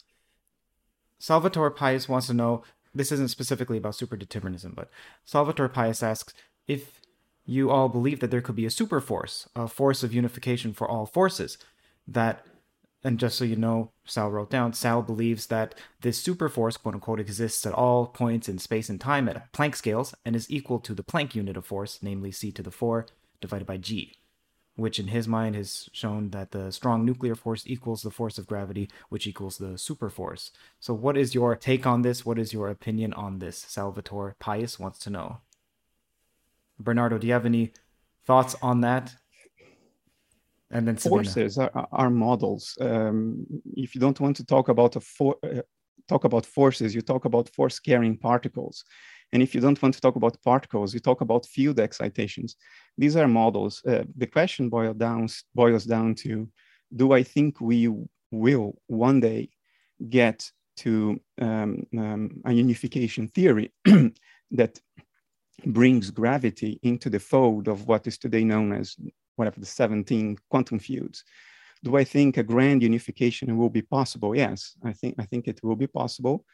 Salvatore 1.18 1.72
Pais 1.72 2.08
wants 2.08 2.28
to 2.28 2.34
know 2.34 2.64
this 2.94 3.12
isn't 3.12 3.30
specifically 3.30 3.78
about 3.78 3.94
superdeterminism, 3.94 4.76
but 4.76 4.90
Salvatore 5.26 5.70
Pais 5.70 6.04
asks 6.04 6.34
if 6.68 7.02
you 7.46 7.72
all 7.72 7.90
believe 7.90 8.20
that 8.20 8.32
there 8.32 8.42
could 8.42 8.56
be 8.56 8.66
a 8.66 8.72
super 8.72 9.00
force, 9.00 9.50
a 9.56 9.68
force 9.68 10.04
of 10.04 10.14
unification 10.14 10.74
for 10.74 10.88
all 10.88 11.06
forces 11.06 11.58
that 12.08 12.46
and 13.06 13.20
just 13.20 13.38
so 13.38 13.46
you 13.46 13.56
know, 13.56 13.92
Sal 14.04 14.32
wrote 14.32 14.50
down, 14.50 14.74
Sal 14.74 15.04
believes 15.04 15.46
that 15.48 15.76
this 16.02 16.18
super 16.18 16.50
force, 16.50 16.76
quote 16.76 16.96
unquote, 16.96 17.20
exists 17.20 17.64
at 17.64 17.74
all 17.74 18.08
points 18.08 18.50
in 18.50 18.58
space 18.58 18.90
and 18.90 19.00
time 19.00 19.30
at 19.30 19.54
Planck 19.54 19.76
scales 19.76 20.16
and 20.26 20.36
is 20.36 20.50
equal 20.50 20.80
to 20.80 20.96
the 20.96 21.04
Planck 21.04 21.36
unit 21.36 21.56
of 21.56 21.68
force, 21.68 22.00
namely 22.02 22.32
c 22.32 22.52
to 22.52 22.64
the 22.64 22.72
4 22.72 23.06
divided 23.40 23.68
by 23.68 23.78
g, 23.78 24.18
which 24.76 24.98
in 24.98 25.10
his 25.10 25.28
mind 25.28 25.56
has 25.56 25.88
shown 25.94 26.32
that 26.32 26.50
the 26.50 26.72
strong 26.72 27.06
nuclear 27.06 27.36
force 27.36 27.62
equals 27.68 28.02
the 28.02 28.10
force 28.10 28.40
of 28.40 28.48
gravity, 28.48 28.90
which 29.10 29.28
equals 29.28 29.60
the 29.60 29.78
super 29.78 30.10
force. 30.10 30.50
So, 30.80 30.96
what 30.96 31.16
is 31.16 31.36
your 31.36 31.56
take 31.56 31.86
on 31.86 32.02
this? 32.02 32.26
What 32.26 32.40
is 32.40 32.54
your 32.54 32.70
opinion 32.70 33.14
on 33.14 33.38
this? 33.38 33.60
Salvatore 33.60 34.36
Pais 34.40 34.80
wants 34.80 34.98
to 35.00 35.12
know. 35.12 35.42
Bernardo, 36.80 37.20
do 37.20 37.28
you 37.28 37.34
have 37.34 37.46
any 37.46 37.72
thoughts 38.26 38.56
on 38.64 38.82
that? 38.82 39.14
And 40.72 40.88
then 40.88 40.98
forces 40.98 41.58
are, 41.58 41.88
are 41.92 42.10
models. 42.10 42.78
Um, 42.82 43.46
if 43.76 43.94
you 43.94 44.02
don't 44.02 44.20
want 44.20 44.36
to 44.38 44.46
talk 44.46 44.70
about 44.70 44.96
a 44.96 45.00
for, 45.00 45.36
uh, 45.44 45.62
talk 46.08 46.24
about 46.24 46.46
forces, 46.46 46.96
you 46.96 47.02
talk 47.02 47.26
about 47.26 47.50
force 47.50 47.80
carrying 47.80 48.18
particles. 48.18 48.84
And 49.32 49.42
if 49.42 49.54
you 49.54 49.62
don't 49.62 49.82
want 49.82 49.94
to 49.96 50.02
talk 50.02 50.16
about 50.16 50.42
particles, 50.44 50.94
you 50.94 51.00
talk 51.00 51.22
about 51.22 51.46
field 51.46 51.80
excitations. 51.80 52.56
These 52.98 53.16
are 53.16 53.28
models. 53.28 53.82
Uh, 53.86 54.04
the 54.16 54.28
question 54.28 54.70
boils 54.70 54.96
down, 54.98 55.28
boils 55.54 55.86
down 55.86 56.16
to, 56.16 56.48
do 56.96 57.12
I 57.12 57.24
think 57.24 57.60
we 57.60 57.92
will 58.32 58.80
one 58.88 59.20
day 59.20 59.50
get 60.10 60.50
to 60.78 61.20
um, 61.42 61.86
um, 61.98 62.42
a 62.46 62.54
unification 62.54 63.28
theory 63.30 63.72
that 64.52 64.80
brings 65.66 66.12
gravity 66.12 66.80
into 66.84 67.10
the 67.10 67.20
fold 67.20 67.68
of 67.68 67.88
what 67.88 68.08
is 68.08 68.18
today 68.18 68.44
known 68.44 68.74
as 68.74 68.96
whatever 69.36 69.60
the 69.60 69.66
17 69.66 70.38
quantum 70.50 70.80
fields. 70.80 71.24
Do 71.84 71.98
I 71.98 72.04
think 72.04 72.38
a 72.38 72.44
grand 72.44 72.82
unification 72.82 73.58
will 73.58 73.70
be 73.70 73.82
possible? 73.82 74.36
Yes, 74.36 74.76
I 74.84 74.94
think, 74.94 75.16
I 75.20 75.26
think 75.26 75.48
it 75.48 75.60
will 75.64 75.76
be 75.76 75.88
possible. 75.88 76.46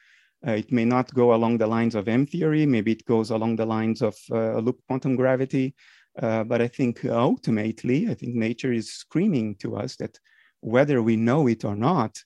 Uh, 0.45 0.51
it 0.51 0.71
may 0.71 0.85
not 0.85 1.13
go 1.13 1.33
along 1.33 1.57
the 1.57 1.67
lines 1.67 1.95
of 1.95 2.07
M 2.07 2.25
theory, 2.25 2.65
maybe 2.65 2.91
it 2.91 3.05
goes 3.05 3.29
along 3.29 3.55
the 3.55 3.65
lines 3.65 4.01
of 4.01 4.15
uh, 4.31 4.57
loop 4.57 4.79
quantum 4.87 5.15
gravity. 5.15 5.75
Uh, 6.21 6.43
but 6.43 6.61
I 6.61 6.67
think 6.67 7.05
ultimately, 7.05 8.09
I 8.09 8.15
think 8.15 8.35
nature 8.35 8.73
is 8.73 8.91
screaming 8.91 9.55
to 9.57 9.77
us 9.77 9.95
that 9.97 10.19
whether 10.59 11.01
we 11.01 11.15
know 11.15 11.47
it 11.47 11.63
or 11.63 11.75
not, 11.75 12.21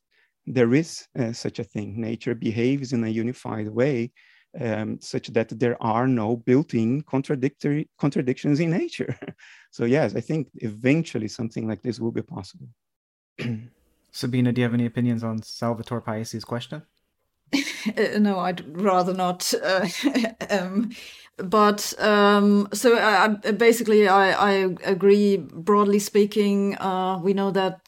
there 0.48 0.74
is 0.74 1.08
uh, 1.18 1.34
such 1.34 1.60
a 1.60 1.64
thing. 1.64 2.00
Nature 2.00 2.36
behaves 2.36 2.94
in 2.94 3.04
a 3.04 3.10
unified 3.10 3.68
way 3.68 4.12
um, 4.60 5.00
such 5.02 5.28
that 5.28 5.60
there 5.60 5.82
are 5.82 6.08
no 6.08 6.38
built-in 6.38 7.02
contradictory 7.02 7.90
contradictions 7.98 8.60
in 8.60 8.72
nature. 8.72 9.18
so 9.72 9.86
yes, 9.86 10.16
I 10.16 10.22
think 10.22 10.50
eventually 10.56 11.28
something 11.28 11.68
like 11.68 11.82
this 11.82 12.00
will 12.00 12.12
be 12.12 12.22
possible. 12.22 12.68
Sabine, 14.12 14.54
do 14.54 14.62
you 14.62 14.64
have 14.64 14.74
any 14.74 14.86
opinions 14.86 15.24
on 15.24 15.42
Salvatore 15.42 16.02
Pais's 16.02 16.46
question? 16.46 16.82
Uh, 17.54 18.18
no, 18.20 18.40
I'd 18.40 18.64
rather 18.82 19.14
not. 19.14 19.54
Uh, 19.54 19.88
um, 20.50 20.92
but 21.38 21.94
um, 22.00 22.70
so 22.72 22.98
I, 22.98 23.28
basically, 23.52 24.08
I, 24.08 24.32
I, 24.32 24.52
agree. 24.86 25.38
Broadly 25.38 26.00
speaking, 26.00 26.78
uh, 26.78 27.20
we 27.22 27.34
know 27.34 27.52
that 27.52 27.82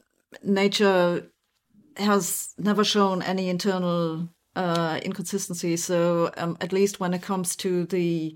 nature 0.43 1.31
has 1.95 2.53
never 2.57 2.83
shown 2.83 3.21
any 3.21 3.49
internal 3.49 4.29
uh, 4.57 4.99
inconsistency. 5.03 5.77
So 5.77 6.31
um, 6.35 6.57
at 6.59 6.73
least 6.73 6.99
when 6.99 7.13
it 7.13 7.21
comes 7.21 7.55
to 7.57 7.85
the 7.85 8.35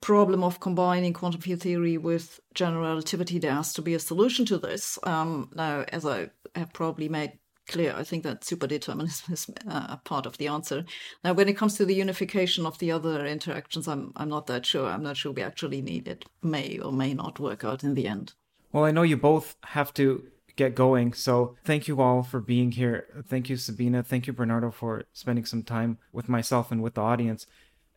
problem 0.00 0.42
of 0.42 0.58
combining 0.60 1.12
quantum 1.12 1.40
field 1.40 1.60
theory 1.60 1.96
with 1.96 2.40
general 2.54 2.82
relativity, 2.82 3.38
there 3.38 3.54
has 3.54 3.72
to 3.74 3.82
be 3.82 3.94
a 3.94 4.00
solution 4.00 4.44
to 4.46 4.58
this. 4.58 4.98
Um, 5.04 5.50
now, 5.54 5.84
as 5.88 6.04
I 6.04 6.30
have 6.56 6.72
probably 6.72 7.08
made 7.08 7.38
clear, 7.68 7.94
I 7.96 8.02
think 8.02 8.24
that 8.24 8.42
superdeterminism 8.42 9.32
is 9.32 9.50
uh, 9.68 9.96
part 9.98 10.26
of 10.26 10.36
the 10.38 10.48
answer. 10.48 10.84
Now, 11.22 11.32
when 11.34 11.48
it 11.48 11.56
comes 11.56 11.76
to 11.76 11.86
the 11.86 11.94
unification 11.94 12.66
of 12.66 12.78
the 12.78 12.90
other 12.90 13.24
interactions, 13.24 13.86
I'm 13.86 14.12
I'm 14.16 14.28
not 14.28 14.46
that 14.48 14.66
sure. 14.66 14.88
I'm 14.88 15.04
not 15.04 15.16
sure 15.16 15.32
we 15.32 15.42
actually 15.42 15.82
need 15.82 16.08
it. 16.08 16.24
May 16.42 16.78
or 16.80 16.92
may 16.92 17.14
not 17.14 17.38
work 17.38 17.64
out 17.64 17.84
in 17.84 17.94
the 17.94 18.08
end. 18.08 18.34
Well, 18.72 18.84
I 18.84 18.90
know 18.90 19.02
you 19.02 19.16
both 19.16 19.56
have 19.62 19.94
to 19.94 20.24
get 20.56 20.74
going. 20.74 21.12
So 21.12 21.56
thank 21.64 21.88
you 21.88 22.00
all 22.00 22.22
for 22.22 22.40
being 22.40 22.72
here. 22.72 23.06
Thank 23.28 23.48
you, 23.48 23.56
Sabine. 23.56 24.02
Thank 24.02 24.26
you, 24.26 24.32
Bernardo, 24.32 24.70
for 24.70 25.04
spending 25.12 25.44
some 25.44 25.62
time 25.62 25.98
with 26.12 26.28
myself 26.28 26.70
and 26.70 26.82
with 26.82 26.94
the 26.94 27.00
audience. 27.00 27.46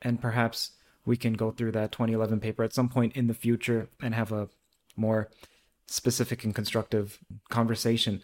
And 0.02 0.22
perhaps 0.22 0.72
we 1.06 1.18
can 1.18 1.34
go 1.34 1.52
through 1.52 1.72
that 1.74 1.92
2011 1.92 2.40
paper 2.40 2.64
at 2.64 2.74
some 2.74 2.90
point 2.90 3.16
in 3.16 3.28
the 3.28 3.34
future 3.34 3.90
and 4.02 4.14
have 4.14 4.32
a 4.32 4.50
more 4.96 5.30
specific 5.86 6.44
and 6.44 6.54
constructive 6.54 7.20
conversation. 7.50 8.22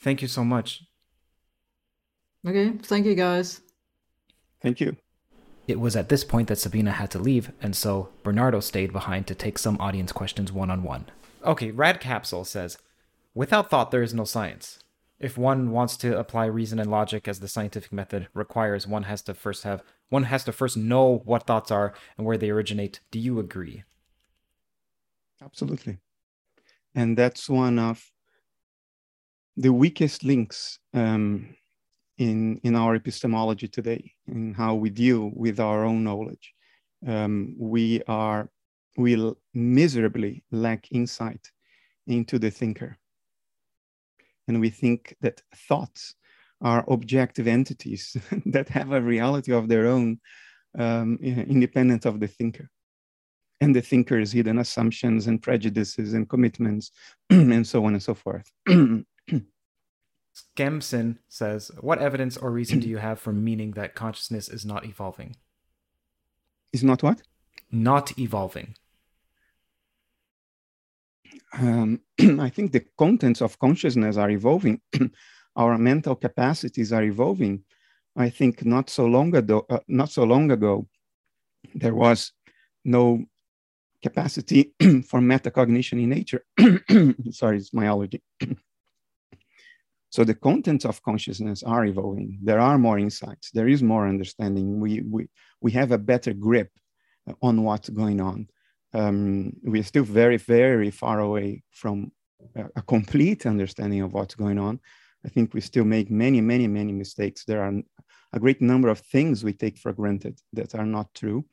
Thank 0.00 0.22
you 0.22 0.28
so 0.28 0.44
much. 0.44 0.82
Okay. 2.46 2.72
Thank 2.82 3.06
you, 3.06 3.14
guys. 3.14 3.60
Thank 4.60 4.80
you. 4.80 4.96
It 5.68 5.80
was 5.80 5.96
at 5.96 6.08
this 6.08 6.22
point 6.22 6.48
that 6.48 6.58
Sabine 6.58 6.86
had 6.86 7.10
to 7.10 7.18
leave, 7.18 7.50
and 7.60 7.74
so 7.74 8.10
Bernardo 8.22 8.60
stayed 8.60 8.92
behind 8.92 9.26
to 9.26 9.34
take 9.34 9.58
some 9.58 9.76
audience 9.80 10.12
questions 10.12 10.52
one 10.52 10.70
on 10.70 10.84
one. 10.84 11.06
Okay, 11.44 11.72
Rad 11.72 12.00
Capsule 12.00 12.44
says, 12.44 12.78
Without 13.36 13.68
thought, 13.68 13.90
there 13.90 14.02
is 14.02 14.14
no 14.14 14.24
science. 14.24 14.78
If 15.20 15.36
one 15.36 15.70
wants 15.70 15.98
to 15.98 16.18
apply 16.18 16.46
reason 16.46 16.78
and 16.78 16.90
logic 16.90 17.28
as 17.28 17.38
the 17.38 17.48
scientific 17.48 17.92
method 17.92 18.28
requires, 18.32 18.86
one 18.86 19.02
has 19.02 19.20
to 19.24 19.34
first 19.34 19.62
have 19.62 19.82
one 20.08 20.22
has 20.22 20.42
to 20.44 20.52
first 20.52 20.78
know 20.78 21.20
what 21.26 21.46
thoughts 21.46 21.70
are 21.70 21.92
and 22.16 22.26
where 22.26 22.38
they 22.38 22.48
originate. 22.48 23.00
Do 23.10 23.18
you 23.18 23.38
agree? 23.38 23.84
Absolutely. 25.42 25.98
And 26.94 27.18
that's 27.18 27.46
one 27.46 27.78
of 27.78 28.10
the 29.54 29.72
weakest 29.72 30.24
links 30.24 30.78
um, 30.94 31.54
in 32.16 32.58
in 32.62 32.74
our 32.74 32.94
epistemology 32.94 33.68
today, 33.68 34.14
in 34.26 34.54
how 34.54 34.76
we 34.76 34.88
deal 34.88 35.30
with 35.34 35.60
our 35.60 35.84
own 35.84 36.04
knowledge. 36.04 36.54
Um, 37.06 37.54
we 37.58 38.02
are 38.08 38.48
we 38.96 39.34
miserably 39.52 40.42
lack 40.50 40.90
insight 40.90 41.52
into 42.06 42.38
the 42.38 42.50
thinker 42.50 42.96
and 44.48 44.60
we 44.60 44.70
think 44.70 45.16
that 45.20 45.42
thoughts 45.68 46.14
are 46.60 46.84
objective 46.88 47.46
entities 47.46 48.16
that 48.46 48.68
have 48.68 48.92
a 48.92 49.00
reality 49.00 49.52
of 49.52 49.68
their 49.68 49.86
own, 49.86 50.20
um, 50.78 51.18
independent 51.22 52.06
of 52.06 52.20
the 52.20 52.28
thinker. 52.28 52.70
And 53.60 53.74
the 53.74 53.80
thinker's 53.80 54.32
hidden 54.32 54.58
assumptions 54.58 55.26
and 55.26 55.42
prejudices 55.42 56.12
and 56.12 56.28
commitments, 56.28 56.90
and 57.30 57.66
so 57.66 57.84
on 57.86 57.94
and 57.94 58.02
so 58.02 58.14
forth. 58.14 58.50
Skemson 60.58 61.16
says, 61.28 61.70
What 61.80 61.98
evidence 61.98 62.36
or 62.36 62.50
reason 62.50 62.80
do 62.80 62.88
you 62.88 62.98
have 62.98 63.18
for 63.18 63.32
meaning 63.32 63.70
that 63.72 63.94
consciousness 63.94 64.50
is 64.50 64.66
not 64.66 64.84
evolving? 64.84 65.36
Is 66.74 66.84
not 66.84 67.02
what? 67.02 67.22
Not 67.72 68.18
evolving 68.18 68.74
um, 71.52 72.00
I 72.40 72.50
think 72.50 72.72
the 72.72 72.84
contents 72.98 73.40
of 73.40 73.58
consciousness 73.58 74.16
are 74.16 74.30
evolving. 74.30 74.80
Our 75.56 75.78
mental 75.78 76.14
capacities 76.14 76.92
are 76.92 77.02
evolving. 77.02 77.62
I 78.16 78.30
think 78.30 78.64
not 78.64 78.90
so 78.90 79.06
long 79.06 79.34
ago, 79.34 79.66
uh, 79.70 79.80
not 79.88 80.10
so 80.10 80.24
long 80.24 80.50
ago, 80.50 80.86
there 81.74 81.94
was 81.94 82.32
no 82.84 83.24
capacity 84.02 84.72
for 85.08 85.20
metacognition 85.20 86.02
in 86.02 86.10
nature. 86.10 86.44
Sorry, 87.30 87.58
it's 87.58 87.74
my 87.74 87.86
allergy. 87.86 88.22
So 90.10 90.24
the 90.24 90.34
contents 90.34 90.84
of 90.84 91.02
consciousness 91.02 91.62
are 91.62 91.84
evolving. 91.84 92.38
There 92.42 92.60
are 92.60 92.78
more 92.78 92.98
insights. 92.98 93.50
There 93.50 93.68
is 93.68 93.82
more 93.82 94.08
understanding. 94.08 94.80
We, 94.80 95.02
we, 95.02 95.28
we 95.60 95.72
have 95.72 95.92
a 95.92 95.98
better 95.98 96.32
grip 96.32 96.70
on 97.42 97.64
what's 97.64 97.90
going 97.90 98.20
on. 98.20 98.48
Um, 98.96 99.52
we're 99.62 99.82
still 99.82 100.04
very, 100.04 100.38
very 100.38 100.90
far 100.90 101.20
away 101.20 101.62
from 101.70 102.12
a, 102.54 102.82
complete 102.82 103.44
understanding 103.44 104.00
of 104.00 104.14
what's 104.14 104.34
going 104.34 104.58
on. 104.58 104.80
I 105.24 105.28
think 105.28 105.52
we 105.52 105.60
still 105.60 105.84
make 105.84 106.10
many, 106.10 106.40
many, 106.40 106.66
many 106.66 106.92
mistakes. 106.92 107.44
There 107.44 107.62
are 107.62 107.74
a 108.32 108.40
great 108.40 108.62
number 108.62 108.88
of 108.88 109.00
things 109.00 109.44
we 109.44 109.52
take 109.52 109.76
for 109.76 109.92
granted 109.92 110.40
that 110.54 110.74
are 110.74 110.86
not 110.86 111.12
true. 111.14 111.44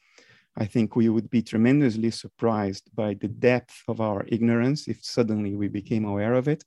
I 0.56 0.66
think 0.66 0.96
we 0.96 1.10
would 1.10 1.30
be 1.30 1.42
tremendously 1.42 2.12
surprised 2.12 2.90
by 2.96 3.16
the 3.16 3.28
depth 3.28 3.84
of 3.90 4.00
our 4.00 4.24
ignorance 4.28 4.88
if 4.88 5.04
suddenly 5.04 5.56
we 5.56 5.68
became 5.68 6.06
aware 6.06 6.36
of 6.36 6.48
it. 6.48 6.64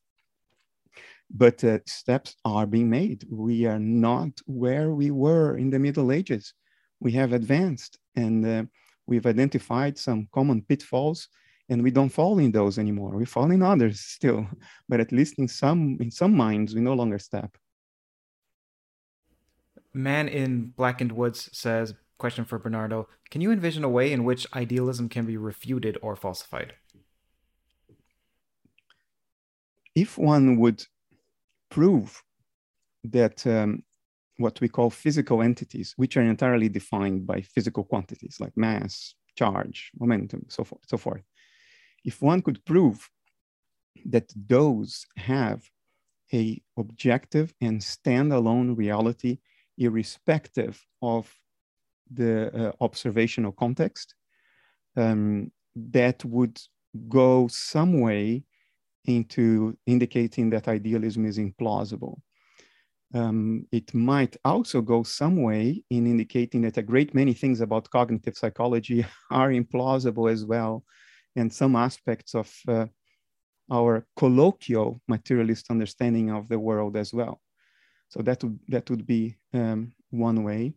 But 1.30 1.64
uh, 1.64 1.78
steps 1.86 2.36
are 2.44 2.66
being 2.66 2.90
made. 2.90 3.24
We 3.30 3.64
are 3.64 3.78
not 3.78 4.32
where 4.44 4.90
we 4.90 5.10
were 5.10 5.56
in 5.56 5.70
the 5.70 5.78
Middle 5.78 6.12
Ages. 6.12 6.52
We 7.00 7.12
have 7.12 7.32
advanced 7.32 7.98
and 8.14 8.46
uh, 8.46 8.64
we've 9.06 9.26
identified 9.26 9.98
some 9.98 10.28
common 10.32 10.62
pitfalls 10.62 11.28
and 11.68 11.82
we 11.82 11.90
don't 11.90 12.10
fall 12.10 12.38
in 12.38 12.52
those 12.52 12.78
anymore. 12.78 13.16
We 13.16 13.24
fall 13.24 13.50
in 13.50 13.62
others 13.62 14.00
still, 14.16 14.46
but 14.88 15.00
at 15.00 15.12
least 15.12 15.38
in 15.38 15.48
some 15.48 15.98
in 16.00 16.10
some 16.10 16.34
minds 16.34 16.74
we 16.74 16.80
no 16.80 16.94
longer 16.94 17.18
step. 17.18 17.56
Man 19.92 20.28
in 20.28 20.72
Blackened 20.76 21.12
Woods 21.12 21.48
says, 21.52 21.94
question 22.18 22.44
for 22.44 22.58
Bernardo, 22.58 23.08
can 23.30 23.40
you 23.40 23.50
envision 23.50 23.82
a 23.82 23.88
way 23.88 24.12
in 24.12 24.24
which 24.24 24.46
idealism 24.54 25.08
can 25.08 25.24
be 25.24 25.36
refuted 25.36 25.96
or 26.02 26.16
falsified? 26.16 26.74
If 29.94 30.18
one 30.18 30.58
would 30.58 30.84
prove 31.70 32.22
that 33.04 33.46
um, 33.46 33.82
what 34.38 34.60
we 34.60 34.68
call 34.68 34.90
physical 34.90 35.42
entities, 35.42 35.94
which 35.96 36.16
are 36.16 36.22
entirely 36.22 36.68
defined 36.68 37.26
by 37.26 37.40
physical 37.40 37.84
quantities 37.84 38.36
like 38.40 38.56
mass, 38.56 39.14
charge, 39.36 39.90
momentum, 39.98 40.44
so 40.48 40.64
forth, 40.64 40.82
so 40.86 40.96
forth. 40.96 41.22
If 42.04 42.22
one 42.22 42.42
could 42.42 42.64
prove 42.64 43.08
that 44.04 44.32
those 44.36 45.06
have 45.16 45.62
a 46.32 46.60
objective 46.76 47.54
and 47.60 47.80
standalone 47.80 48.76
reality, 48.76 49.38
irrespective 49.78 50.84
of 51.02 51.32
the 52.12 52.54
uh, 52.54 52.72
observational 52.80 53.52
context, 53.52 54.14
um, 54.96 55.50
that 55.74 56.24
would 56.24 56.60
go 57.08 57.48
some 57.48 58.00
way 58.00 58.44
into 59.04 59.76
indicating 59.86 60.50
that 60.50 60.68
idealism 60.68 61.24
is 61.26 61.38
implausible 61.38 62.18
um, 63.14 63.66
it 63.70 63.94
might 63.94 64.36
also 64.44 64.80
go 64.80 65.02
some 65.02 65.42
way 65.42 65.84
in 65.90 66.06
indicating 66.06 66.62
that 66.62 66.76
a 66.76 66.82
great 66.82 67.14
many 67.14 67.34
things 67.34 67.60
about 67.60 67.90
cognitive 67.90 68.36
psychology 68.36 69.06
are 69.30 69.50
implausible 69.50 70.30
as 70.30 70.44
well, 70.44 70.84
and 71.36 71.52
some 71.52 71.76
aspects 71.76 72.34
of 72.34 72.52
uh, 72.68 72.86
our 73.70 74.06
colloquial 74.16 75.00
materialist 75.08 75.70
understanding 75.70 76.30
of 76.30 76.48
the 76.48 76.58
world 76.58 76.96
as 76.96 77.12
well. 77.12 77.40
So 78.08 78.22
that 78.22 78.42
would 78.42 78.58
that 78.68 78.90
would 78.90 79.06
be 79.06 79.36
um, 79.52 79.92
one 80.10 80.42
way. 80.44 80.74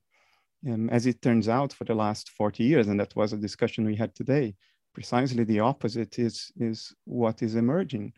Um, 0.68 0.90
as 0.90 1.06
it 1.06 1.22
turns 1.22 1.48
out, 1.48 1.72
for 1.72 1.86
the 1.86 1.96
last 1.96 2.32
40 2.32 2.64
years, 2.64 2.88
and 2.88 3.00
that 3.00 3.16
was 3.16 3.32
a 3.32 3.38
discussion 3.38 3.86
we 3.86 3.96
had 3.96 4.14
today, 4.14 4.56
precisely 4.94 5.44
the 5.46 5.62
opposite 5.62 6.20
is 6.20 6.52
is 6.58 6.94
what 7.06 7.42
is 7.42 7.56
emerging 7.56 8.14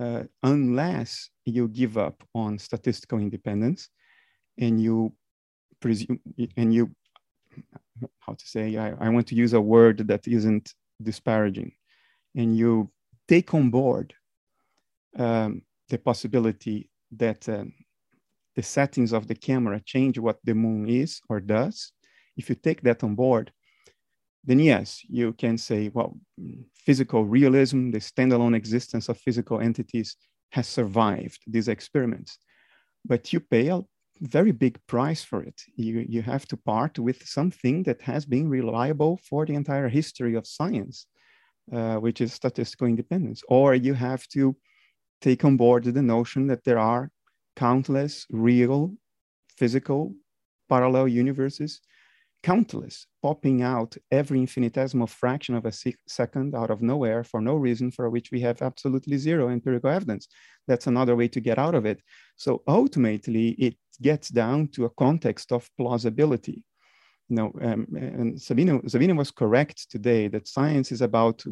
uh, 0.00 0.22
unless 0.42 1.30
you 1.44 1.68
give 1.68 1.98
up 1.98 2.22
on 2.34 2.58
statistical 2.58 3.18
independence 3.18 3.90
and 4.58 4.82
you 4.82 5.12
presume 5.80 6.18
and 6.56 6.72
you 6.74 6.90
how 8.20 8.32
to 8.32 8.46
say 8.46 8.76
I, 8.76 8.92
I 8.98 9.08
want 9.10 9.26
to 9.28 9.34
use 9.34 9.52
a 9.52 9.60
word 9.60 10.08
that 10.08 10.26
isn't 10.26 10.72
disparaging 11.02 11.72
and 12.34 12.56
you 12.56 12.90
take 13.28 13.52
on 13.52 13.70
board 13.70 14.14
um, 15.18 15.62
the 15.88 15.98
possibility 15.98 16.88
that 17.16 17.46
um, 17.48 17.72
the 18.56 18.62
settings 18.62 19.12
of 19.12 19.26
the 19.26 19.34
camera 19.34 19.80
change 19.84 20.18
what 20.18 20.38
the 20.44 20.54
moon 20.54 20.88
is 20.88 21.20
or 21.28 21.40
does 21.40 21.92
if 22.36 22.48
you 22.48 22.54
take 22.54 22.80
that 22.82 23.04
on 23.04 23.14
board 23.14 23.52
then 24.44 24.58
yes, 24.58 25.02
you 25.08 25.32
can 25.34 25.58
say, 25.58 25.90
well, 25.92 26.16
physical 26.74 27.24
realism, 27.24 27.90
the 27.90 27.98
standalone 27.98 28.56
existence 28.56 29.08
of 29.08 29.18
physical 29.18 29.60
entities 29.60 30.16
has 30.52 30.66
survived 30.66 31.40
these 31.46 31.68
experiments. 31.68 32.38
But 33.04 33.32
you 33.32 33.40
pay 33.40 33.68
a 33.68 33.82
very 34.20 34.52
big 34.52 34.78
price 34.86 35.22
for 35.22 35.42
it. 35.42 35.60
You, 35.76 36.04
you 36.08 36.22
have 36.22 36.46
to 36.46 36.56
part 36.56 36.98
with 36.98 37.26
something 37.26 37.82
that 37.84 38.02
has 38.02 38.24
been 38.24 38.48
reliable 38.48 39.20
for 39.28 39.46
the 39.46 39.54
entire 39.54 39.88
history 39.88 40.34
of 40.34 40.46
science, 40.46 41.06
uh, 41.72 41.96
which 41.96 42.20
is 42.20 42.32
statistical 42.32 42.86
independence. 42.86 43.42
Or 43.48 43.74
you 43.74 43.94
have 43.94 44.26
to 44.28 44.56
take 45.20 45.44
on 45.44 45.56
board 45.56 45.84
the 45.84 46.02
notion 46.02 46.46
that 46.48 46.64
there 46.64 46.78
are 46.78 47.10
countless 47.56 48.26
real, 48.30 48.94
physical, 49.58 50.14
parallel 50.68 51.08
universes 51.08 51.80
countless, 52.42 53.06
popping 53.22 53.62
out 53.62 53.96
every 54.10 54.40
infinitesimal 54.40 55.06
fraction 55.06 55.54
of 55.54 55.66
a 55.66 55.72
second 56.08 56.54
out 56.54 56.70
of 56.70 56.82
nowhere 56.82 57.22
for 57.22 57.40
no 57.40 57.56
reason 57.56 57.90
for 57.90 58.08
which 58.08 58.30
we 58.30 58.40
have 58.40 58.62
absolutely 58.62 59.18
zero 59.18 59.48
empirical 59.48 59.90
evidence. 59.90 60.28
That's 60.66 60.86
another 60.86 61.16
way 61.16 61.28
to 61.28 61.40
get 61.40 61.58
out 61.58 61.74
of 61.74 61.84
it. 61.84 62.00
So 62.36 62.62
ultimately, 62.66 63.50
it 63.50 63.76
gets 64.00 64.28
down 64.28 64.68
to 64.68 64.86
a 64.86 64.90
context 64.90 65.52
of 65.52 65.68
plausibility. 65.76 66.64
You 67.28 67.36
know, 67.36 67.52
um, 67.62 67.86
and 67.94 68.40
Sabine, 68.40 68.88
Sabine 68.88 69.16
was 69.16 69.30
correct 69.30 69.90
today 69.90 70.28
that 70.28 70.48
science 70.48 70.90
is 70.90 71.02
about 71.02 71.44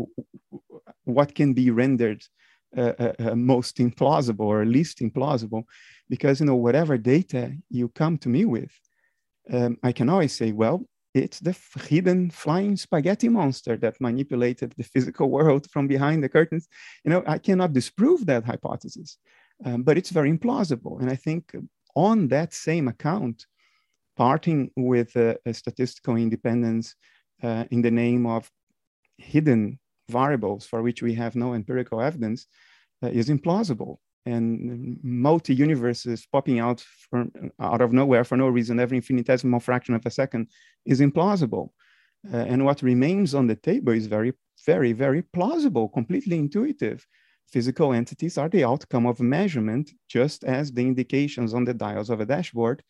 what 1.04 1.34
can 1.34 1.52
be 1.52 1.70
rendered 1.70 2.22
uh, 2.76 2.92
uh, 2.98 3.12
uh, 3.18 3.34
most 3.34 3.78
implausible 3.78 4.40
or 4.40 4.64
least 4.66 4.98
implausible, 4.98 5.62
because 6.10 6.40
you 6.40 6.46
know 6.46 6.56
whatever 6.56 6.98
data 6.98 7.52
you 7.70 7.88
come 7.88 8.18
to 8.18 8.28
me 8.28 8.44
with, 8.44 8.72
um, 9.52 9.78
I 9.82 9.92
can 9.92 10.08
always 10.08 10.34
say, 10.34 10.52
well, 10.52 10.84
it's 11.14 11.40
the 11.40 11.56
hidden 11.88 12.30
flying 12.30 12.76
spaghetti 12.76 13.28
monster 13.28 13.76
that 13.78 14.00
manipulated 14.00 14.74
the 14.76 14.84
physical 14.84 15.30
world 15.30 15.70
from 15.70 15.88
behind 15.88 16.22
the 16.22 16.28
curtains. 16.28 16.68
You 17.04 17.10
know, 17.10 17.22
I 17.26 17.38
cannot 17.38 17.72
disprove 17.72 18.26
that 18.26 18.44
hypothesis, 18.44 19.18
um, 19.64 19.82
but 19.82 19.96
it's 19.98 20.10
very 20.10 20.30
implausible. 20.30 21.00
And 21.00 21.10
I 21.10 21.16
think 21.16 21.54
on 21.94 22.28
that 22.28 22.52
same 22.52 22.88
account, 22.88 23.46
parting 24.16 24.70
with 24.76 25.16
uh, 25.16 25.34
a 25.46 25.54
statistical 25.54 26.16
independence 26.16 26.94
uh, 27.42 27.64
in 27.70 27.82
the 27.82 27.90
name 27.90 28.26
of 28.26 28.50
hidden 29.16 29.78
variables 30.08 30.66
for 30.66 30.82
which 30.82 31.02
we 31.02 31.14
have 31.14 31.36
no 31.36 31.54
empirical 31.54 32.00
evidence 32.00 32.46
uh, 33.02 33.08
is 33.08 33.28
implausible 33.28 33.98
and 34.28 34.98
multi 35.02 35.54
universes 35.54 36.26
popping 36.34 36.58
out 36.58 36.80
from 37.10 37.30
out 37.60 37.80
of 37.80 37.92
nowhere 37.92 38.24
for 38.24 38.36
no 38.36 38.48
reason 38.48 38.80
every 38.80 38.98
infinitesimal 38.98 39.60
fraction 39.60 39.94
of 39.94 40.04
a 40.06 40.10
second 40.10 40.48
is 40.84 41.00
implausible. 41.00 41.68
Uh, 42.32 42.44
and 42.52 42.64
what 42.64 42.82
remains 42.82 43.34
on 43.34 43.46
the 43.46 43.54
table 43.70 43.92
is 43.92 44.06
very 44.06 44.32
very 44.66 44.92
very 44.92 45.22
plausible 45.22 45.88
completely 45.88 46.38
intuitive. 46.38 47.06
Physical 47.54 47.92
entities 47.94 48.36
are 48.36 48.50
the 48.50 48.64
outcome 48.64 49.06
of 49.06 49.20
measurement 49.20 49.86
just 50.08 50.44
as 50.44 50.70
the 50.70 50.82
indications 50.82 51.54
on 51.54 51.64
the 51.64 51.74
dials 51.74 52.10
of 52.10 52.20
a 52.20 52.26
dashboard 52.26 52.82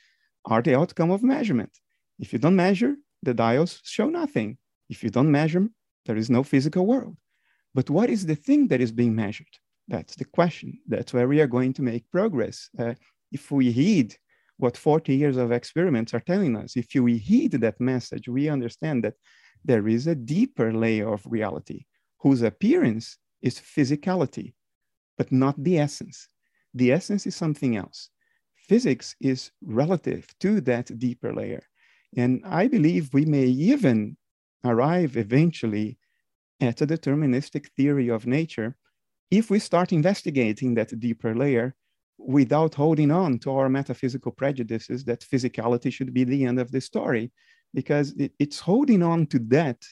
are 0.45 0.63
the 0.63 0.77
outcome 0.81 1.11
of 1.11 1.23
measurement. 1.23 1.73
If 2.19 2.33
you 2.33 2.39
don't 2.39 2.57
measure 2.57 2.95
the 3.23 3.35
dials 3.35 3.81
show 3.85 4.09
nothing. 4.09 4.59
If 4.89 5.03
you 5.05 5.11
don't 5.11 5.31
measure 5.31 5.69
there 6.07 6.17
is 6.17 6.31
no 6.31 6.43
physical 6.43 6.85
world. 6.87 7.17
But 7.75 7.91
what 7.91 8.09
is 8.11 8.27
the 8.27 8.41
thing 8.47 8.69
that 8.69 8.81
is 8.81 8.91
being 8.91 9.15
measured 9.15 9.55
that's 9.89 10.17
the 10.17 10.25
question. 10.25 10.79
That's 10.87 11.13
where 11.13 11.27
we 11.27 11.41
are 11.41 11.47
going 11.47 11.73
to 11.75 11.83
make 11.83 12.11
progress. 12.11 12.69
Uh, 12.79 12.95
if 13.33 13.51
we 13.51 13.73
heed 13.73 14.17
what 14.59 14.77
40 14.77 15.15
years 15.15 15.37
of 15.37 15.53
experiments 15.53 16.13
are 16.15 16.21
telling 16.21 16.57
us, 16.57 16.77
if 16.77 16.89
we 16.95 17.17
heed 17.17 17.53
that 17.53 17.81
message, 17.81 18.29
we 18.29 18.49
understand 18.49 19.05
that 19.05 19.15
there 19.65 19.89
is 19.89 20.07
a 20.07 20.15
deeper 20.15 20.73
layer 20.73 21.13
of 21.13 21.23
reality 21.27 21.85
whose 22.19 22.43
appearance 22.43 23.17
is 23.43 23.61
physicality, 23.61 24.55
but 25.17 25.33
not 25.33 25.63
the 25.63 25.79
essence. 25.79 26.29
The 26.75 26.93
essence 26.93 27.27
is 27.27 27.37
something 27.37 27.77
else. 27.77 28.11
Physics 28.57 29.17
is 29.21 29.51
relative 29.63 30.27
to 30.41 30.61
that 30.63 30.99
deeper 30.99 31.33
layer. 31.33 31.63
And 32.17 32.43
I 32.45 32.69
believe 32.69 33.15
we 33.15 33.25
may 33.25 33.45
even 33.45 34.17
arrive 34.65 35.17
eventually 35.17 35.99
at 36.61 36.81
a 36.81 36.87
deterministic 36.87 37.69
theory 37.77 38.09
of 38.09 38.27
nature 38.27 38.77
if 39.31 39.51
we 39.51 39.59
start 39.59 39.93
investigating 39.93 40.75
that 40.75 40.99
deeper 40.99 41.35
layer 41.35 41.75
without 42.19 42.75
holding 42.75 43.11
on 43.11 43.39
to 43.39 43.51
our 43.53 43.69
metaphysical 43.69 44.33
prejudices 44.33 45.05
that 45.05 45.21
physicality 45.21 45.93
should 45.93 46.13
be 46.13 46.25
the 46.25 46.45
end 46.45 46.59
of 46.59 46.71
the 46.73 46.81
story, 46.81 47.31
because 47.75 48.13
it, 48.13 48.33
it's 48.39 48.59
holding 48.59 49.03
on 49.03 49.27
to 49.27 49.39
that 49.39 49.85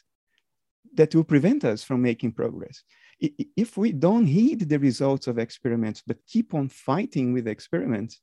that 0.95 1.15
will 1.15 1.25
prevent 1.25 1.65
us 1.65 1.85
from 1.85 2.01
making 2.01 2.33
progress. 2.33 2.83
If 3.21 3.77
we 3.77 3.93
don't 3.93 4.27
heed 4.27 4.61
the 4.69 4.79
results 4.79 5.27
of 5.27 5.39
experiments, 5.39 6.03
but 6.07 6.27
keep 6.27 6.55
on 6.55 6.69
fighting 6.69 7.33
with 7.33 7.49
experiments 7.49 8.21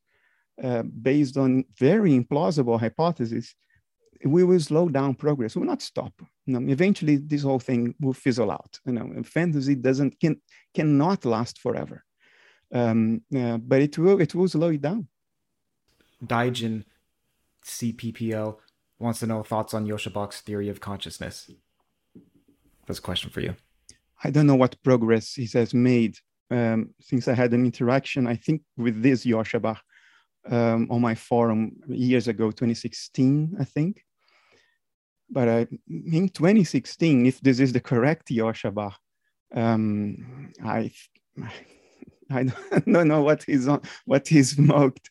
uh, 0.64 0.84
based 0.84 1.38
on 1.38 1.66
very 1.78 2.12
implausible 2.12 2.80
hypotheses, 2.80 3.56
we 4.26 4.44
will 4.44 4.60
slow 4.60 4.90
down 4.90 5.16
progress. 5.16 5.56
We 5.56 5.62
will 5.62 5.68
not 5.68 5.82
stop. 5.82 6.14
You 6.46 6.60
know, 6.60 6.72
eventually, 6.72 7.18
this 7.18 7.44
whole 7.44 7.60
thing 7.60 7.96
will 8.00 8.14
fizzle 8.14 8.52
out. 8.52 8.80
You 8.86 8.94
know, 8.94 9.24
fantasy 9.24 9.76
doesn't 9.76 10.20
can 10.20 10.42
cannot 10.74 11.26
last 11.26 11.60
forever, 11.60 12.04
um, 12.74 13.22
uh, 13.36 13.58
but 13.58 13.82
it 13.82 13.98
will 13.98 14.22
it 14.22 14.34
will 14.36 14.48
slow 14.48 14.70
it 14.70 14.82
down. 14.82 15.08
Daijin 16.26 16.84
CPPL 17.66 18.58
wants 19.00 19.20
to 19.20 19.28
know 19.28 19.44
thoughts 19.44 19.74
on 19.74 19.86
Joscha 19.88 20.14
Bach's 20.14 20.42
theory 20.42 20.70
of 20.70 20.80
consciousness. 20.80 21.50
That's 22.86 23.00
a 23.00 23.02
question 23.02 23.30
for 23.30 23.42
you. 23.42 23.56
I 24.24 24.30
don't 24.30 24.48
know 24.48 24.56
what 24.56 24.82
progress 24.84 25.34
he 25.34 25.48
has 25.54 25.74
made 25.74 26.18
um, 26.50 26.94
since 27.00 27.28
I 27.28 27.34
had 27.34 27.54
an 27.54 27.66
interaction, 27.66 28.28
I 28.28 28.36
think, 28.36 28.62
with 28.78 29.02
this 29.02 29.26
Joscha 29.26 29.62
Bach 29.62 29.82
um, 30.50 30.88
on 30.90 31.02
my 31.02 31.16
forum 31.16 31.74
years 31.88 32.28
ago, 32.28 32.52
2016, 32.52 33.56
I 33.60 33.66
think. 33.66 34.04
But 35.34 35.48
uh, 35.48 35.66
in 35.90 36.30
2016, 36.30 37.26
if 37.26 37.42
this 37.42 37.60
is 37.60 37.74
the 37.74 37.80
correct 37.80 38.30
Joscha 38.30 38.72
Bach, 38.72 39.00
um, 39.56 40.54
I, 40.64 40.92
I 42.32 42.44
don't 42.86 43.08
know 43.08 43.24
what 43.24 43.44
he's 43.44 43.68
on, 43.68 43.82
what 44.06 44.28
he's 44.28 44.52
smoked. 44.52 45.10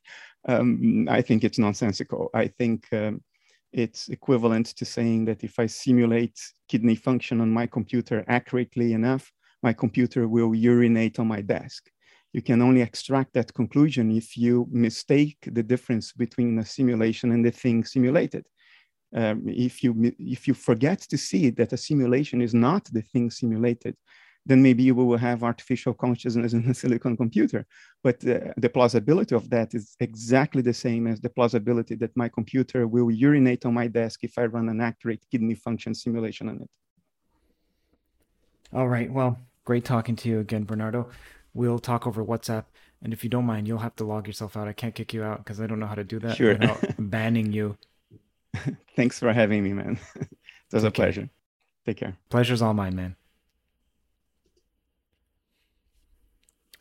Um, 0.49 1.09
I 1.11 1.23
think 1.23 1.43
it's 1.43 1.59
nonsensical. 1.59 2.31
I 2.35 2.47
think 2.47 2.87
um, 2.93 3.21
it's 3.73 4.09
equivalent 4.09 4.67
to 4.77 4.85
saying 4.85 5.25
that 5.25 5.43
if 5.43 5.59
I 5.59 5.67
simulate 5.67 6.39
kidney 6.69 6.95
function 6.95 7.41
on 7.41 7.51
my 7.51 7.67
computer 7.67 8.25
accurately 8.29 8.93
enough, 8.93 9.33
my 9.61 9.73
computer 9.73 10.29
will 10.29 10.55
urinate 10.55 11.19
on 11.19 11.27
my 11.27 11.41
desk. 11.41 11.91
You 12.33 12.43
can 12.43 12.63
only 12.63 12.81
extract 12.81 13.35
that 13.35 13.53
conclusion 13.55 14.17
if 14.17 14.37
you 14.37 14.69
mistake 14.71 15.39
the 15.43 15.65
difference 15.65 16.13
between 16.13 16.59
a 16.61 16.65
simulation 16.65 17.33
and 17.33 17.45
the 17.45 17.51
thing 17.51 17.85
simulated. 17.85 18.47
Um, 19.15 19.43
if 19.47 19.83
you 19.85 20.15
if 20.19 20.49
you 20.49 20.55
forget 20.55 21.01
to 21.01 21.19
see 21.19 21.51
that 21.51 21.73
a 21.73 21.77
simulation 21.77 22.41
is 22.41 22.55
not 22.55 22.85
the 22.93 23.03
thing 23.03 23.31
simulated, 23.31 23.97
then 24.45 24.63
maybe 24.63 24.91
we 24.91 25.05
will 25.05 25.19
have 25.19 25.43
artificial 25.43 25.95
consciousness 25.95 26.53
in 26.59 26.69
a 26.69 26.75
silicon 26.75 27.17
computer. 27.17 27.67
But 28.03 28.27
uh, 28.27 28.53
the 28.57 28.69
plausibility 28.69 29.35
of 29.35 29.49
that 29.51 29.75
is 29.75 29.97
exactly 30.01 30.63
the 30.63 30.75
same 30.75 31.07
as 31.07 31.21
the 31.21 31.31
plausibility 31.31 31.95
that 31.97 32.17
my 32.17 32.29
computer 32.29 32.87
will 32.87 33.11
urinate 33.11 33.65
on 33.67 33.75
my 33.75 33.87
desk 33.87 34.25
if 34.25 34.39
I 34.39 34.47
run 34.47 34.69
an 34.69 34.81
accurate 34.81 35.25
kidney 35.31 35.55
function 35.55 35.95
simulation 35.95 36.49
on 36.49 36.63
it. 36.63 36.71
All 38.73 38.89
right. 38.89 39.13
Well, 39.13 39.39
great 39.65 39.85
talking 39.85 40.17
to 40.17 40.29
you 40.29 40.41
again, 40.41 40.65
Bernardo. 40.65 41.11
We'll 41.55 41.79
talk 41.79 42.07
over 42.07 42.25
WhatsApp. 42.25 42.65
And 43.03 43.13
if 43.13 43.23
you 43.23 43.31
don't 43.31 43.45
mind, 43.45 43.69
you'll 43.69 43.79
have 43.79 43.97
to 43.97 44.05
log 44.05 44.27
yourself 44.27 44.57
out. 44.57 44.69
I 44.69 44.73
can't 44.73 44.95
kick 44.95 45.13
you 45.13 45.23
out 45.23 45.39
because 45.39 45.61
I 45.61 45.67
don't 45.67 45.79
know 45.79 45.87
how 45.87 45.97
to 45.97 46.05
do 46.05 46.19
that 46.21 46.37
sure. 46.37 46.55
without 46.55 46.81
banning 46.99 47.53
you. 47.53 47.77
Thanks 48.97 49.19
for 49.19 49.33
having 49.33 49.63
me, 49.63 49.73
man. 49.73 49.99
it 50.17 50.29
was 50.73 50.83
Take 50.83 50.89
a 50.89 50.93
pleasure. 50.93 51.21
Care. 51.23 51.31
Take 51.87 51.97
care. 51.99 52.17
Pleasure's 52.31 52.63
all 52.63 52.75
mine, 52.75 52.95
man. 52.95 53.17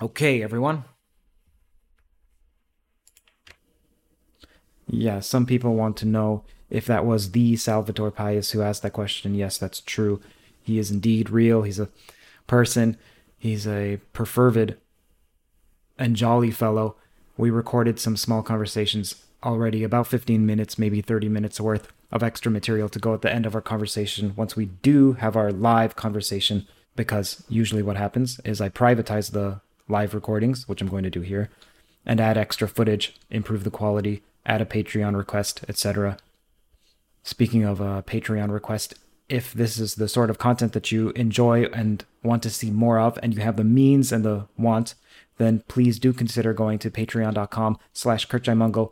Okay, 0.02 0.41
everyone. 0.41 0.84
Yeah, 4.88 5.19
some 5.19 5.45
people 5.45 5.76
want 5.76 5.95
to 5.98 6.06
know 6.06 6.43
if 6.69 6.85
that 6.85 7.06
was 7.06 7.31
the 7.31 7.56
Salvatore 7.56 8.11
Pais 8.11 8.52
who 8.52 8.61
asked 8.61 8.81
that 8.81 8.93
question. 8.93 9.35
Yes, 9.35 9.57
that's 9.57 9.80
true. 9.80 10.19
He 10.61 10.80
is 10.80 10.91
indeed 10.91 11.30
real. 11.30 11.61
He's 11.61 11.80
a 11.80 11.89
person. 12.48 12.98
He's 13.38 13.65
a 13.65 13.99
perfervid 14.14 14.77
and 15.98 16.15
jolly 16.15 16.52
fellow. 16.52 16.95
We 17.38 17.49
recorded 17.49 17.99
some 17.99 18.18
small 18.18 18.43
conversations 18.43 19.23
already, 19.44 19.84
about 19.84 20.08
15 20.08 20.46
minutes, 20.46 20.78
maybe 20.78 21.02
30 21.02 21.30
minutes 21.30 21.60
worth 21.60 21.92
of 22.12 22.24
extra 22.24 22.52
material 22.52 22.90
to 22.90 23.00
go 23.00 23.14
at 23.14 23.22
the 23.22 23.32
end 23.32 23.46
of 23.46 23.56
our 23.56 23.62
conversation 23.62 24.34
once 24.36 24.56
we 24.56 24.66
do 24.66 25.14
have 25.14 25.36
our 25.36 25.52
live 25.52 25.96
conversation. 25.96 26.68
Because 26.96 27.44
usually 27.48 27.82
what 27.82 27.98
happens 27.98 28.40
is 28.44 28.60
I 28.60 28.70
privatize 28.70 29.32
the 29.32 29.62
live 29.88 30.14
recordings, 30.14 30.68
which 30.68 30.82
I'm 30.82 30.90
going 30.90 31.04
to 31.04 31.10
do 31.10 31.22
here, 31.22 31.50
and 32.06 32.20
add 32.20 32.38
extra 32.38 32.68
footage, 32.68 33.16
improve 33.30 33.64
the 33.64 33.72
quality, 33.72 34.24
add 34.46 34.62
a 34.62 34.66
Patreon 34.66 35.16
request, 35.16 35.64
etc. 35.70 36.18
Speaking 37.24 37.64
of 37.64 37.80
a 37.80 38.04
Patreon 38.04 38.52
request, 38.52 38.96
if 39.30 39.54
this 39.54 39.80
is 39.80 39.96
the 39.96 40.10
sort 40.10 40.30
of 40.30 40.38
content 40.38 40.74
that 40.74 40.92
you 40.92 41.12
enjoy 41.12 41.64
and 41.66 42.04
want 42.24 42.44
to 42.44 42.50
see 42.50 42.70
more 42.70 43.00
of, 43.00 43.18
and 43.24 43.34
you 43.34 43.42
have 43.42 43.56
the 43.56 43.64
means 43.64 44.12
and 44.12 44.26
the 44.26 44.48
want, 44.58 44.96
then 45.38 45.64
please 45.68 46.00
do 46.00 46.12
consider 46.12 46.54
going 46.54 46.78
to 46.80 46.92
patreon.com 46.92 47.78
slash 47.94 48.28
curtjaimungal. 48.28 48.92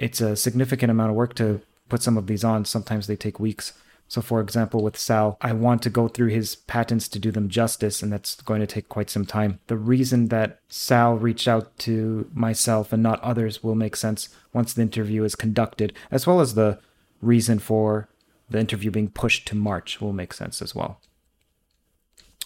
It's 0.00 0.22
a 0.22 0.34
significant 0.34 0.90
amount 0.90 1.10
of 1.10 1.16
work 1.16 1.34
to 1.34 1.60
put 1.90 2.02
some 2.02 2.16
of 2.16 2.26
these 2.26 2.42
on. 2.42 2.64
Sometimes 2.64 3.06
they 3.06 3.16
take 3.16 3.38
weeks. 3.38 3.74
So, 4.08 4.22
for 4.22 4.40
example, 4.40 4.82
with 4.82 4.96
Sal, 4.96 5.36
I 5.42 5.52
want 5.52 5.82
to 5.82 5.90
go 5.90 6.08
through 6.08 6.28
his 6.28 6.56
patents 6.56 7.06
to 7.08 7.18
do 7.18 7.30
them 7.30 7.50
justice, 7.50 8.02
and 8.02 8.10
that's 8.10 8.40
going 8.40 8.60
to 8.60 8.66
take 8.66 8.88
quite 8.88 9.10
some 9.10 9.26
time. 9.26 9.60
The 9.66 9.76
reason 9.76 10.28
that 10.28 10.58
Sal 10.70 11.16
reached 11.16 11.46
out 11.46 11.78
to 11.80 12.28
myself 12.32 12.94
and 12.94 13.02
not 13.02 13.20
others 13.20 13.62
will 13.62 13.74
make 13.74 13.94
sense 13.94 14.30
once 14.54 14.72
the 14.72 14.82
interview 14.82 15.22
is 15.22 15.36
conducted, 15.36 15.92
as 16.10 16.26
well 16.26 16.40
as 16.40 16.54
the 16.54 16.78
reason 17.20 17.58
for 17.58 18.08
the 18.48 18.58
interview 18.58 18.90
being 18.90 19.10
pushed 19.10 19.46
to 19.48 19.54
March 19.54 20.00
will 20.00 20.14
make 20.14 20.32
sense 20.32 20.62
as 20.62 20.74
well. 20.74 20.98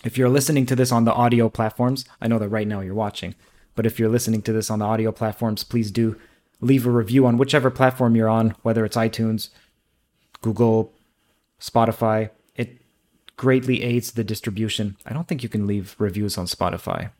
If 0.03 0.19
you're 0.19 0.29
listening 0.29 0.67
to 0.67 0.77
this 0.77 0.91
on 0.91 1.05
the 1.05 1.15
audio 1.15 1.49
platforms, 1.49 2.05
I 2.21 2.27
know 2.27 2.41
that 2.41 2.49
right 2.49 2.67
now 2.67 2.81
you're 2.81 2.95
watching, 2.95 3.37
but 3.77 3.87
if 3.87 3.99
you're 4.01 4.11
listening 4.11 4.43
to 4.43 4.53
this 4.53 4.71
on 4.71 4.81
the 4.81 4.85
audio 4.85 5.13
platforms, 5.13 5.63
please 5.63 5.93
do 5.93 6.21
leave 6.61 6.87
a 6.87 6.91
review 6.91 7.27
on 7.27 7.39
whichever 7.39 7.71
platform 7.71 8.17
you're 8.17 8.29
on, 8.29 8.51
whether 8.63 8.85
it's 8.85 8.97
iTunes, 8.97 9.49
Google 10.41 10.93
Spotify. 11.61 12.31
It 12.55 12.81
greatly 13.37 13.83
aids 13.83 14.13
the 14.13 14.25
distribution. 14.25 14.97
I 15.07 15.13
don't 15.13 15.29
think 15.29 15.43
you 15.43 15.49
can 15.49 15.67
leave 15.67 15.95
reviews 15.99 16.39
on 16.39 16.47
Spotify. 16.47 17.11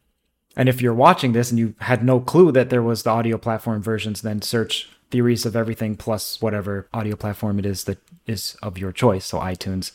And 0.57 0.69
if 0.69 0.81
you're 0.81 0.95
watching 0.95 1.33
this 1.33 1.51
and 1.51 1.59
you 1.59 1.75
had 1.81 2.05
no 2.05 2.21
clue 2.21 2.53
that 2.53 2.71
there 2.71 2.83
was 2.83 3.03
the 3.03 3.11
audio 3.11 3.39
platform 3.39 3.83
versions, 3.83 4.23
then 4.23 4.41
search 4.41 4.89
Theories 5.11 5.45
of 5.45 5.57
Everything 5.57 5.97
plus 5.97 6.41
whatever 6.41 6.89
audio 6.93 7.17
platform 7.17 7.59
it 7.59 7.67
is 7.67 7.85
that 7.85 7.99
is 8.27 8.57
of 8.63 8.79
your 8.79 8.93
choice. 8.93 9.25
So 9.27 9.39
iTunes, 9.39 9.93